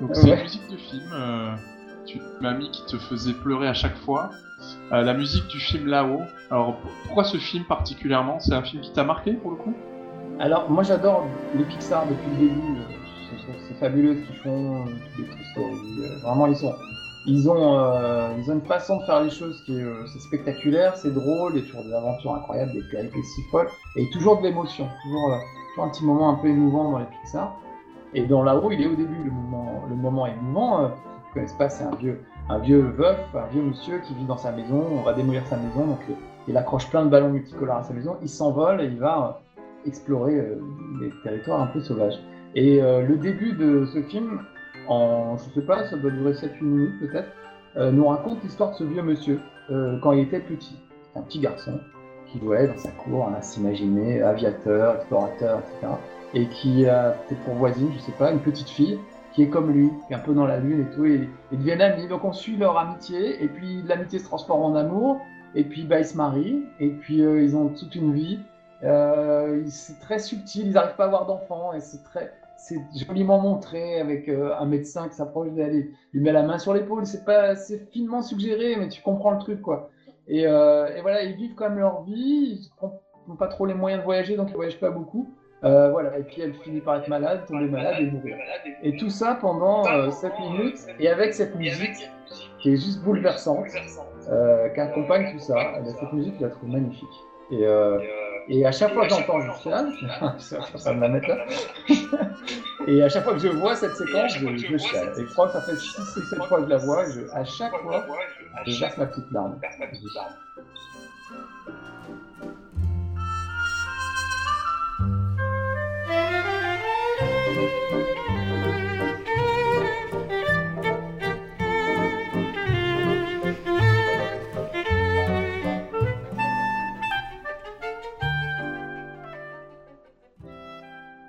[0.00, 1.56] Donc c'est une musique de film.
[2.06, 4.30] tu m'as mis qui te faisait pleurer à chaque fois.
[4.90, 6.22] la musique du film Là-haut.
[6.50, 8.40] Alors pourquoi ce film particulièrement?
[8.40, 9.74] C'est un film qui t'a marqué pour le coup?
[10.38, 12.78] Alors moi j'adore les Pixar depuis le début.
[13.68, 14.86] C'est fabuleux ce qu'ils font,
[15.18, 16.20] les Story.
[16.22, 16.74] Vraiment ils sont
[17.26, 20.96] ils ont, euh, ils ont une façon de faire les choses qui est, euh, spectaculaire,
[20.96, 24.44] c'est drôle, il y a toujours des aventures incroyables, des péripéties folles, et toujours de
[24.44, 25.38] l'émotion, toujours, euh,
[25.70, 27.56] toujours, un petit moment un peu émouvant dans les Pixar.
[28.14, 30.80] Et dans Roue, il est au début le moment, le moment émouvant.
[30.80, 34.24] Euh, vous connaissez pas, c'est un vieux, un vieux veuf, un vieux monsieur qui vit
[34.24, 36.00] dans sa maison, on va démolir sa maison, donc
[36.48, 39.40] il accroche plein de ballons multicolores à sa maison, il s'envole et il va
[39.86, 40.56] explorer
[41.00, 42.18] les territoires un peu sauvages.
[42.56, 44.40] Et le début de ce film,
[44.88, 47.28] en, je sais pas, ça doit durer 7-8 minutes peut-être,
[47.76, 50.76] euh, nous raconte l'histoire de ce vieux monsieur euh, quand il était petit.
[51.14, 51.78] un petit garçon
[52.26, 55.92] qui jouait dans sa cour à s'imaginer aviateur, explorateur, etc.
[56.34, 58.98] Et qui a peut-être pour voisine, je sais pas, une petite fille
[59.32, 61.58] qui est comme lui, qui est un peu dans la lune et tout, et ils
[61.58, 62.08] deviennent amis.
[62.08, 65.20] Donc on suit leur amitié, et puis l'amitié se transforme en amour,
[65.54, 68.40] et puis bah, ils se marient, et puis euh, ils ont toute une vie.
[68.80, 74.00] c'est très subtil, ils n'arrivent pas à avoir d'enfants, et c'est très, c'est joliment montré
[74.00, 77.06] avec euh, un médecin qui s'approche d'elle, lui met la main sur l'épaule.
[77.06, 79.90] C'est pas, c'est finement suggéré, mais tu comprends le truc, quoi.
[80.28, 82.60] Et, euh, voilà, ils vivent quand même leur vie.
[82.60, 82.70] Ils
[83.28, 85.34] n'ont pas trop les moyens de voyager, donc ils voyagent pas beaucoup.
[85.62, 88.36] Euh, voilà, et puis elle finit par être malade, tomber malade et mourir.
[88.82, 92.10] Et tout ça pendant 7 minutes, et avec cette musique
[92.60, 95.56] qui est juste bouleversante, qui accompagne tout ça.
[95.84, 97.08] cette musique, je la trouve magnifique.
[98.48, 99.92] Et à chaque fois que j'entends Luciane,
[100.38, 101.46] ça me la mettre là,
[102.86, 105.12] et à chaque fois que je vois cette séquence, je, je chiale.
[105.18, 107.12] Et je crois que ça fait 6 ou 7 fois que je la vois, et
[107.12, 108.06] je, à chaque fois,
[108.66, 109.60] je verse ma petite larme.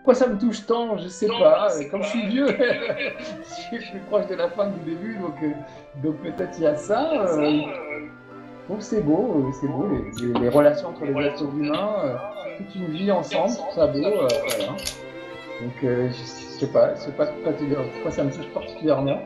[0.01, 0.97] Pourquoi ça me touche tant?
[0.97, 1.67] Je sais pas.
[1.91, 2.47] Comme je suis vieux,
[3.71, 5.51] je suis plus proche de la fin que du début, donc, euh,
[6.01, 7.11] donc peut-être il y a ça.
[7.11, 7.61] Euh,
[8.67, 9.87] donc c'est beau, euh, c'est beau,
[10.39, 12.17] les, relations entre les êtres humains,
[12.57, 14.71] toute une vie ensemble, ça beau, voilà.
[15.61, 19.19] Donc je, sais pas, je sais pas pourquoi ça me touche particulièrement.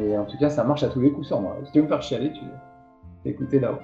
[0.00, 1.56] Et en tout cas, ça marche à tous les coups sur moi.
[1.64, 2.42] Si tu veux me faire chialer, tu
[3.28, 3.80] écouter là-haut.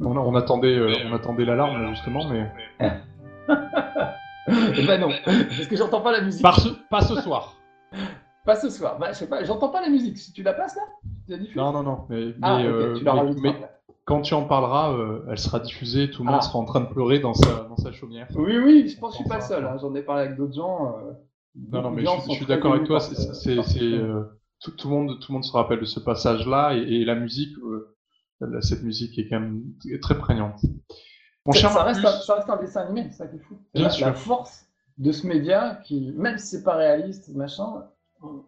[0.00, 2.50] on, on, attendait, euh, on attendait l'alarme justement, mais.
[4.46, 6.42] bah non, parce que j'entends pas la musique.
[6.42, 7.56] Pas ce, pas ce soir.
[8.44, 8.98] pas ce soir.
[8.98, 10.18] Bah, je sais pas, j'entends pas la musique.
[10.18, 12.06] Si tu la passes là Non, non, non.
[12.08, 13.54] Mais, ah, mais, okay, euh, tu la mais, mais
[14.04, 16.10] quand tu en parleras, euh, elle sera diffusée.
[16.10, 16.42] Tout le monde Ah.
[16.44, 18.26] sera en train de pleurer dans sa, dans sa chaumière.
[18.34, 19.64] Oui, oui, je pense que je suis pas seul.
[19.64, 19.76] hein.
[19.80, 20.96] J'en ai parlé avec d'autres gens.
[20.98, 21.12] euh,
[21.70, 22.98] Non, non, mais je, suis d'accord avec toi.
[23.00, 24.22] C'est, euh,
[24.60, 27.14] tout, tout le monde, tout le monde se rappelle de ce passage-là et, et la
[27.14, 27.56] musique.
[27.58, 27.94] euh,
[28.40, 29.62] la- cette musique est quand même
[30.00, 30.58] très prégnante.
[31.46, 33.56] Mon cher ça reste un, ça reste un dessin animé, c'est ça qui est fou.
[33.74, 34.06] Bien la, sûr.
[34.06, 34.66] la force
[34.98, 37.64] de ce média, qui, même si c'est pas réaliste, machin,
[38.22, 38.42] on,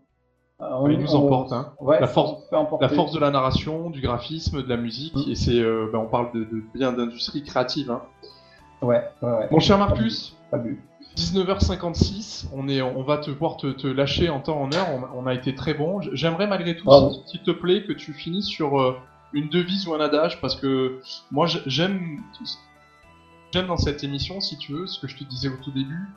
[0.61, 1.53] on- il nous emporte.
[1.53, 1.73] Hein.
[1.81, 2.43] Ouais, La force-.
[2.81, 5.31] La force de la narration, du graphisme, de la musique, Mm.
[5.31, 7.91] et c'est, euh, ben, on parle de, de bien d'industrie créative.
[7.91, 8.03] Hein.
[8.83, 9.49] Ouais, ouais, ouais.
[9.51, 10.79] Mon cher Marcus, Fabuleux.
[11.17, 15.23] 19h56, on, est, on va te voir te, te lâcher en temps en heure, on,
[15.23, 16.01] on a été très bon.
[16.13, 16.89] J'aimerais malgré tout,
[17.27, 18.97] s'il te plaît, que tu finisses sur euh,
[19.33, 21.01] une devise ou un adage, parce que
[21.31, 22.21] moi j'aime
[23.55, 26.09] j'aime dans cette émission, si tu veux, ce que je te disais au tout début,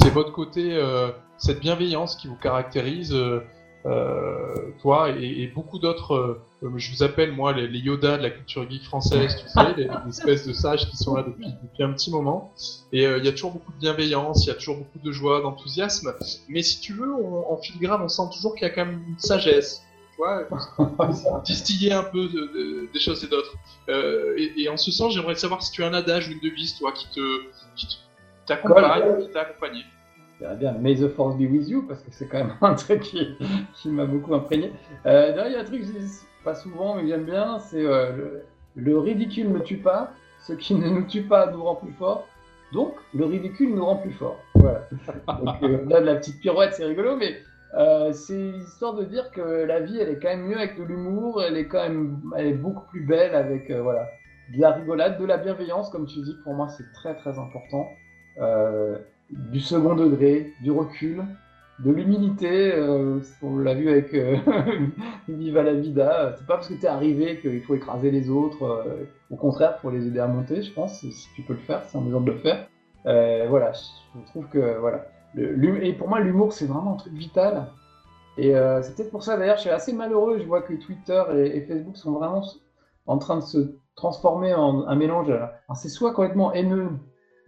[0.00, 3.40] c'est votre côté, euh, cette bienveillance qui vous caractérise, euh,
[3.84, 6.14] euh, toi et, beaucoup d'autres,
[6.62, 9.74] euh, je vous appelle moi les, les Yoda de la culture geek française, tu sais,
[9.76, 12.50] les, espèces de sages qui sont là depuis, depuis un petit moment.
[12.92, 15.42] Et il y a toujours beaucoup de bienveillance, il y a toujours beaucoup de joie,
[15.42, 16.14] d'enthousiasme.
[16.48, 19.04] Mais si tu veux, on- en filigrane, on sent toujours qu'il y a quand même
[19.06, 19.82] une sagesse.
[20.16, 20.44] Tu vois,
[21.44, 22.50] distiller un peu de-
[22.86, 23.54] de- des choses et d'autres.
[23.88, 26.40] Euh, et, et en ce sens, j'aimerais savoir si tu as un adage ou une
[26.40, 27.20] devise, toi, qui te
[27.76, 27.86] qui
[28.46, 29.82] t'accompagne, qui t'a accompagné.
[30.58, 33.36] Bien May the Force be with you, parce que c'est quand même un truc qui,
[33.74, 34.72] qui m'a beaucoup imprégné.
[35.06, 37.58] Euh, il y a un truc que je dis pas souvent, mais que j'aime bien,
[37.58, 38.42] c'est euh, le,
[38.76, 40.12] le ridicule ne tue pas,
[40.46, 42.26] ce qui ne nous tue pas nous rend plus forts,
[42.72, 44.38] donc le ridicule nous rend plus forts.
[44.54, 44.86] Voilà.
[45.42, 47.40] Donc euh, là, de la petite pirouette, c'est rigolo, mais
[47.74, 50.84] euh, c'est histoire de dire que la vie, elle est quand même mieux avec de
[50.84, 54.08] l'humour, elle est quand même elle est beaucoup plus belle avec euh, voilà,
[54.54, 57.88] de la rigolade, de la bienveillance, comme tu dis, pour moi, c'est très très important.
[58.40, 58.98] Euh,
[59.30, 61.24] du second degré, du recul,
[61.80, 62.72] de l'humilité.
[63.42, 64.14] on l'a vu avec
[65.28, 66.34] Viva la Vida.
[66.38, 68.86] C'est pas parce que tu es arrivé qu'il faut écraser les autres.
[69.30, 71.00] au contraire, faut les aider à monter, je pense.
[71.00, 72.68] Si tu peux le faire, c'est un mesure de le faire.
[73.04, 75.06] Voilà, je trouve que voilà.
[75.36, 77.66] Et pour moi, l'humour, c'est vraiment un truc vital.
[78.38, 80.38] Et euh, c'est peut-être pour ça, d'ailleurs, je suis assez malheureux.
[80.38, 82.42] Je vois que Twitter et, Facebook sont vraiment
[83.06, 85.30] en train de se transformer en un mélange.
[85.30, 86.90] Alors, c'est soit complètement haineux,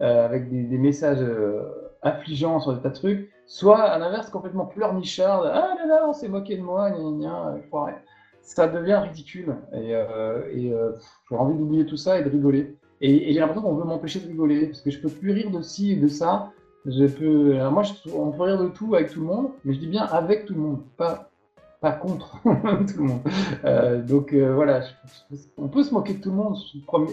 [0.01, 1.63] euh, avec des, messages euh,
[2.03, 6.13] affligeants sur des tas de trucs, soit à l'inverse complètement pleurnichard, ah là là, on
[6.13, 7.95] s'est moqué de moi, gna gna gna.
[8.43, 10.93] Ça devient ridicule et, euh, et euh,
[11.29, 12.77] j'ai envie d'oublier tout ça et de rigoler.
[13.01, 15.51] Et, et j'ai l'impression qu'on veut m'empêcher de rigoler parce que je peux plus rire
[15.51, 16.51] de ci et de ça.
[16.87, 17.83] Je peux, moi,
[18.15, 20.55] on peut rire de tout avec tout le monde, mais je dis bien avec tout
[20.55, 21.29] le monde, pas
[21.81, 23.21] pas contre tout le monde.
[23.65, 24.83] Euh, donc euh, voilà,
[25.57, 26.57] on peut se moquer de tout le monde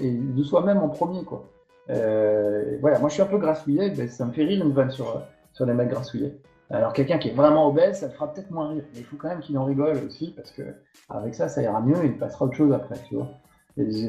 [0.01, 1.45] et de soi-même en premier quoi.
[1.89, 5.21] Euh, voilà, moi je suis un peu grassouillet, ça me fait rire une vanne sur,
[5.53, 6.35] sur les mecs grassouillets.
[6.71, 9.17] Alors quelqu'un qui est vraiment obèse, ça le fera peut-être moins rire, mais il faut
[9.17, 10.63] quand même qu'il en rigole aussi, parce que
[11.09, 13.27] avec ça, ça ira mieux et il passera autre chose après, tu vois.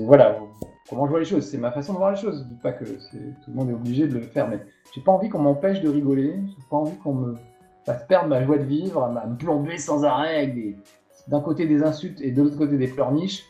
[0.06, 0.38] Voilà,
[0.88, 2.44] comment je vois les choses, c'est ma façon de voir les choses.
[2.48, 4.60] Je dis pas que tout le monde est obligé de le faire, mais
[4.94, 7.34] j'ai pas envie qu'on m'empêche de rigoler, j'ai pas envie qu'on me
[7.84, 10.76] fasse perdre ma joie de vivre, à me plomber sans arrêt avec des,
[11.28, 13.44] d'un côté des insultes et de l'autre côté des pleurniches.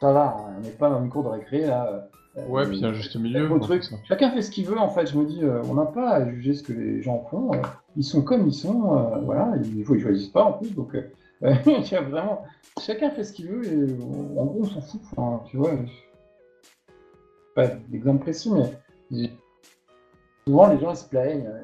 [0.00, 2.08] Ça va, on n'est pas dans une cour de récré là.
[2.48, 3.48] Ouais, puis il y a un juste milieu.
[3.60, 3.84] Truc.
[3.84, 3.96] ça.
[4.08, 5.06] Chacun fait ce qu'il veut en fait.
[5.06, 7.52] Je me dis, euh, on n'a pas à juger ce que les gens font.
[7.54, 7.58] euh,
[7.96, 8.98] ils sont comme ils sont.
[8.98, 10.74] euh, voilà, ils choisissent pas en plus.
[10.74, 11.02] Donc, euh,
[11.66, 12.42] il y a vraiment.
[12.80, 13.96] Chacun fait ce qu'il veut et
[14.36, 15.00] en gros, on s'en fout.
[15.16, 15.70] Enfin, tu vois.
[17.54, 18.50] Pas d'exemple précis,
[19.10, 19.30] mais
[20.46, 21.46] souvent les gens se plaignent.
[21.46, 21.62] euh,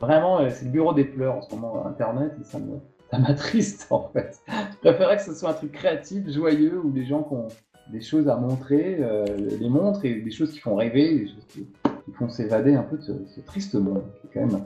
[0.00, 2.78] Vraiment, euh, c'est le bureau des pleurs en ce moment, Internet, et ça me,
[3.10, 4.40] ça m'attriste en fait.
[4.48, 7.48] Je préférerais que ce soit un truc créatif, joyeux, où les gens qui ont
[7.92, 11.46] des choses à montrer, euh, les montrent, et des choses qui font rêver, des choses
[11.48, 11.68] qui,
[12.14, 14.02] font s'évader un peu de ce, triste monde,
[14.34, 14.64] quand même...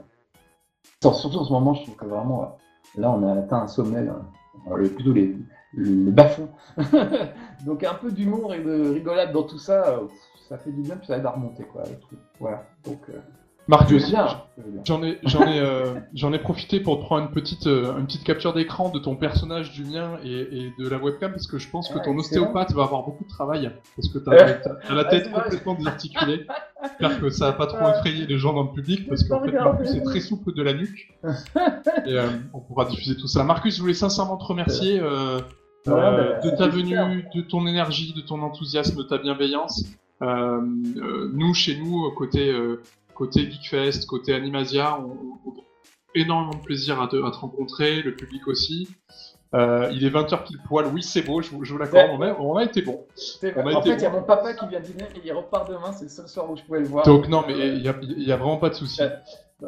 [1.01, 2.57] Sur- Surtout en ce moment, je trouve que vraiment,
[2.97, 3.99] là, on a atteint un sommet.
[3.99, 5.35] Alors, plutôt les,
[5.77, 6.49] les bas-fonds.
[7.65, 10.07] Donc un peu d'humour et de rigolade dans tout ça, euh,
[10.49, 12.19] ça fait du bien, puis ça aide à remonter, quoi, le truc.
[12.39, 12.99] Voilà, donc...
[13.09, 13.19] Euh,
[13.67, 14.27] bien.
[14.85, 18.23] J'en ai, j'en ai, euh, j'en ai profité pour prendre une petite, euh, une petite
[18.23, 21.69] capture d'écran de ton personnage, du mien et, et de la webcam parce que je
[21.69, 24.53] pense que Ah, ton ostéopathe va avoir beaucoup de travail parce que t'as,
[24.87, 26.45] t'as la ah, tête complètement désarticulée.
[26.83, 27.91] J'espère que ça va pas trop Ouais.
[27.91, 29.51] effrayer les gens dans le public parce qu'en fait.
[29.51, 31.13] Marcus est très souple de la nuque
[32.05, 33.43] et euh, on pourra diffuser tout ça.
[33.43, 35.01] Marcus, je voulais sincèrement te remercier
[35.87, 39.85] euh, bah, de ta venue, de ton énergie, de ton enthousiasme, de ta bienveillance.
[40.21, 40.61] Euh,
[40.97, 42.53] euh, nous, chez nous, côté,
[43.13, 45.17] côté Geekfest, côté Animasia, on,
[45.49, 45.53] on-
[46.17, 48.87] énormément de plaisir à te, à te rencontrer, le public aussi.
[49.53, 52.21] Euh, il est 20h pile poil, oui c'est beau, je vous, je vous l'accorde, on,
[52.21, 53.01] a- on a été bon.
[53.15, 55.21] C'est- On a En été fait, il y a mon papa qui vient dîner et
[55.25, 57.05] il repart demain, c'est le seul soir où je pouvais le voir.
[57.05, 59.01] Donc non, mais il y a, vraiment pas de souci.
[59.01, 59.09] Ouais.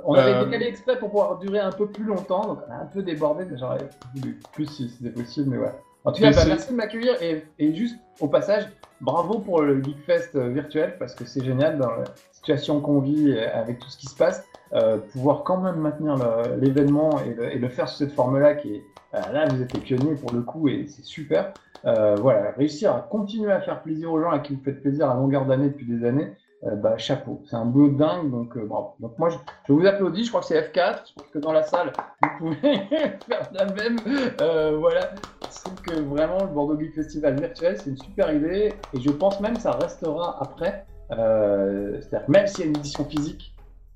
[0.05, 2.75] On avait Euh, décalé exprès pour pouvoir durer un peu plus longtemps, donc on a
[2.77, 5.73] un peu débordé, mais j'aurais voulu plus si c'était possible, mais ouais.
[6.07, 8.63] En tout cas, bah, merci de m'accueillir et, et juste au passage,
[9.01, 13.37] bravo pour le Geekfest euh, virtuel parce que c'est génial dans la situation qu'on vit
[13.37, 14.43] avec tout ce qui se passe,
[14.73, 16.15] euh, pouvoir quand même maintenir
[16.59, 18.83] l'événement et, le- et le faire sous cette forme-là qui est
[19.15, 21.53] euh, là, vous êtes les pionniers pour le coup et c'est super.
[21.85, 25.09] Euh, voilà, réussir à continuer à faire plaisir aux gens à qui vous faites plaisir
[25.09, 26.31] à longueur d'année depuis des années,
[26.63, 27.41] euh, bah, chapeau.
[27.49, 28.95] C'est un boulot de dingue, donc euh, bravo.
[28.99, 30.23] Donc moi, je, je vous applaudis.
[30.23, 31.01] Je crois que c'est F4.
[31.09, 32.77] Je pense que dans la salle, vous pouvez
[33.27, 33.97] faire la même.
[34.41, 35.11] Euh, voilà.
[35.43, 39.09] Je trouve que vraiment le Bordeaux Geek Festival virtuel, c'est une super idée, et je
[39.11, 40.85] pense même que ça restera après.
[41.11, 43.53] Euh, C'est-à-dire même s'il y a une édition physique,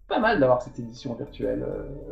[0.08, 1.66] pas mal d'avoir cette édition virtuelle.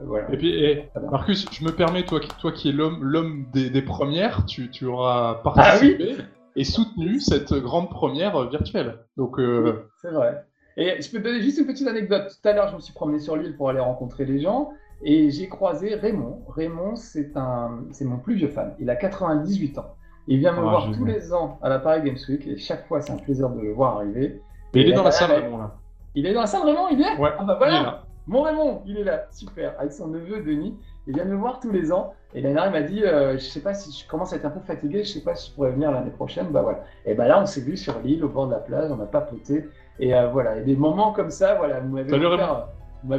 [0.06, 0.32] voilà.
[0.34, 0.82] Et puis.
[1.12, 4.70] Marcus, je me permets, toi, qui- toi qui es l'homme, l'homme des, des premières, tu,
[4.72, 6.16] tu auras Ah participé
[6.60, 9.00] et soutenu cette grande première virtuelle.
[9.18, 10.44] Donc, euh, C'est vrai.
[10.78, 12.28] Et je peux te donner juste une petite anecdote.
[12.42, 14.70] Tout à l'heure, je me suis promené sur l'île pour aller rencontrer les gens
[15.02, 16.44] et j'ai croisé Raymond.
[16.50, 18.76] Raymond, c'est un, c'est mon plus vieux fan.
[18.80, 19.96] Il a 98 ans.
[20.28, 22.88] Il vient me Ah, voir tous les ans à la Paris Games Week et chaque
[22.88, 24.42] fois, c'est un plaisir de le voir arriver.
[24.74, 25.76] mais il est dans la salle, Raymond, là.
[26.16, 28.04] Il est dans la salle, Raymond Il est Ouais, Ah bah voilà là.
[28.28, 30.78] Mon Raymond, il est là, super, avec son neveu Denis.
[31.10, 32.14] Il vient me voir tous les ans.
[32.36, 34.46] Et l'année dernière, il m'a dit euh, Je sais pas si je commence à être
[34.46, 36.50] un peu fatigué, je sais pas si je pourrais venir l'année prochaine.
[36.52, 36.84] Bah voilà.
[37.04, 39.08] Et bah là, on s'est vu sur l'île, au bord de la plage, on a
[39.08, 39.68] papoté.
[40.00, 42.68] Et euh, voilà, a des moments comme ça, voilà, vous m'avez offert,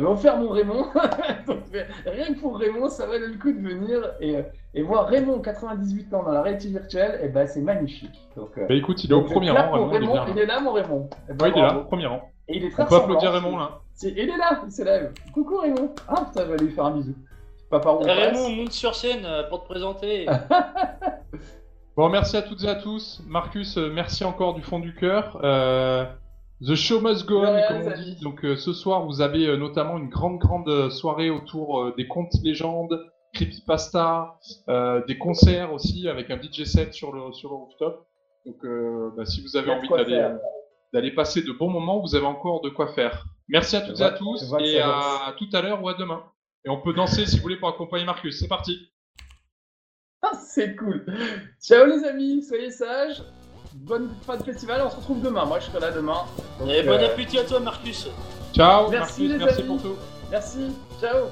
[0.08, 0.84] offert mon Raymond.
[1.48, 1.58] Donc,
[2.06, 4.12] rien que pour Raymond, ça valait le coup de venir.
[4.20, 4.42] Et, euh,
[4.72, 8.28] et voir Raymond, 98 ans, dans la réalité virtuelle, et bah c'est magnifique.
[8.36, 10.42] Donc, euh, Bah écoute, il est au premier rang, Raymond, il est il là.
[10.44, 11.10] est là, mon Raymond.
[11.28, 12.30] Ouais, il est là, au premier rang.
[12.46, 13.80] Et il est très On peut applaudir Raymond, là.
[14.02, 15.12] Il est là, il se lève.
[15.34, 15.90] Coucou Raymond.
[16.08, 17.14] Ah putain, je vais lui faire un bisou.
[17.70, 18.16] Pas par où on passe.
[18.16, 20.26] Raymond, monte sur scène euh, pour te présenter.
[21.96, 23.20] Bon, merci à toutes et à tous.
[23.26, 25.38] Marcus, euh, merci encore du fond du cœur.
[25.42, 26.06] Euh,
[26.62, 28.16] the show must go on, comme on dit.
[28.22, 32.06] Donc, euh, ce soir, vous avez euh, notamment une grande, grande soirée autour euh, des
[32.06, 34.38] contes légendes, creepypasta,
[34.68, 38.06] euh, des concerts aussi avec un DJ set sur le, sur le rooftop.
[38.46, 40.26] Donc, euh, bah, si vous avez envie d'aller
[40.94, 43.26] d'aller passer de bons moments, vous avez encore de quoi faire.
[43.48, 46.22] Merci à toutes et à tous et à tout à l'heure ou à demain.
[46.64, 48.38] Et on peut danser si vous voulez pour accompagner Marcus.
[48.38, 48.90] C'est parti.
[50.22, 51.06] Ah, c'est cool.
[51.60, 53.22] Ciao les amis, soyez sages.
[53.74, 55.44] Bonne fin de festival, on se retrouve demain.
[55.46, 56.24] Moi je serai là demain.
[56.58, 58.08] Donc, Et bon euh, appétit à toi, Marcus.
[58.52, 59.38] Ciao, Merci, Marcus.
[59.38, 59.68] les Merci amis.
[59.68, 59.96] pour tout.
[60.30, 60.58] Merci,
[61.00, 61.26] ciao.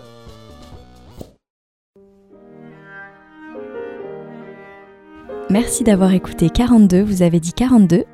[5.51, 8.05] Merci d'avoir écouté 42, vous avez dit 42,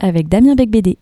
[0.00, 0.98] avec Damien Becbédé.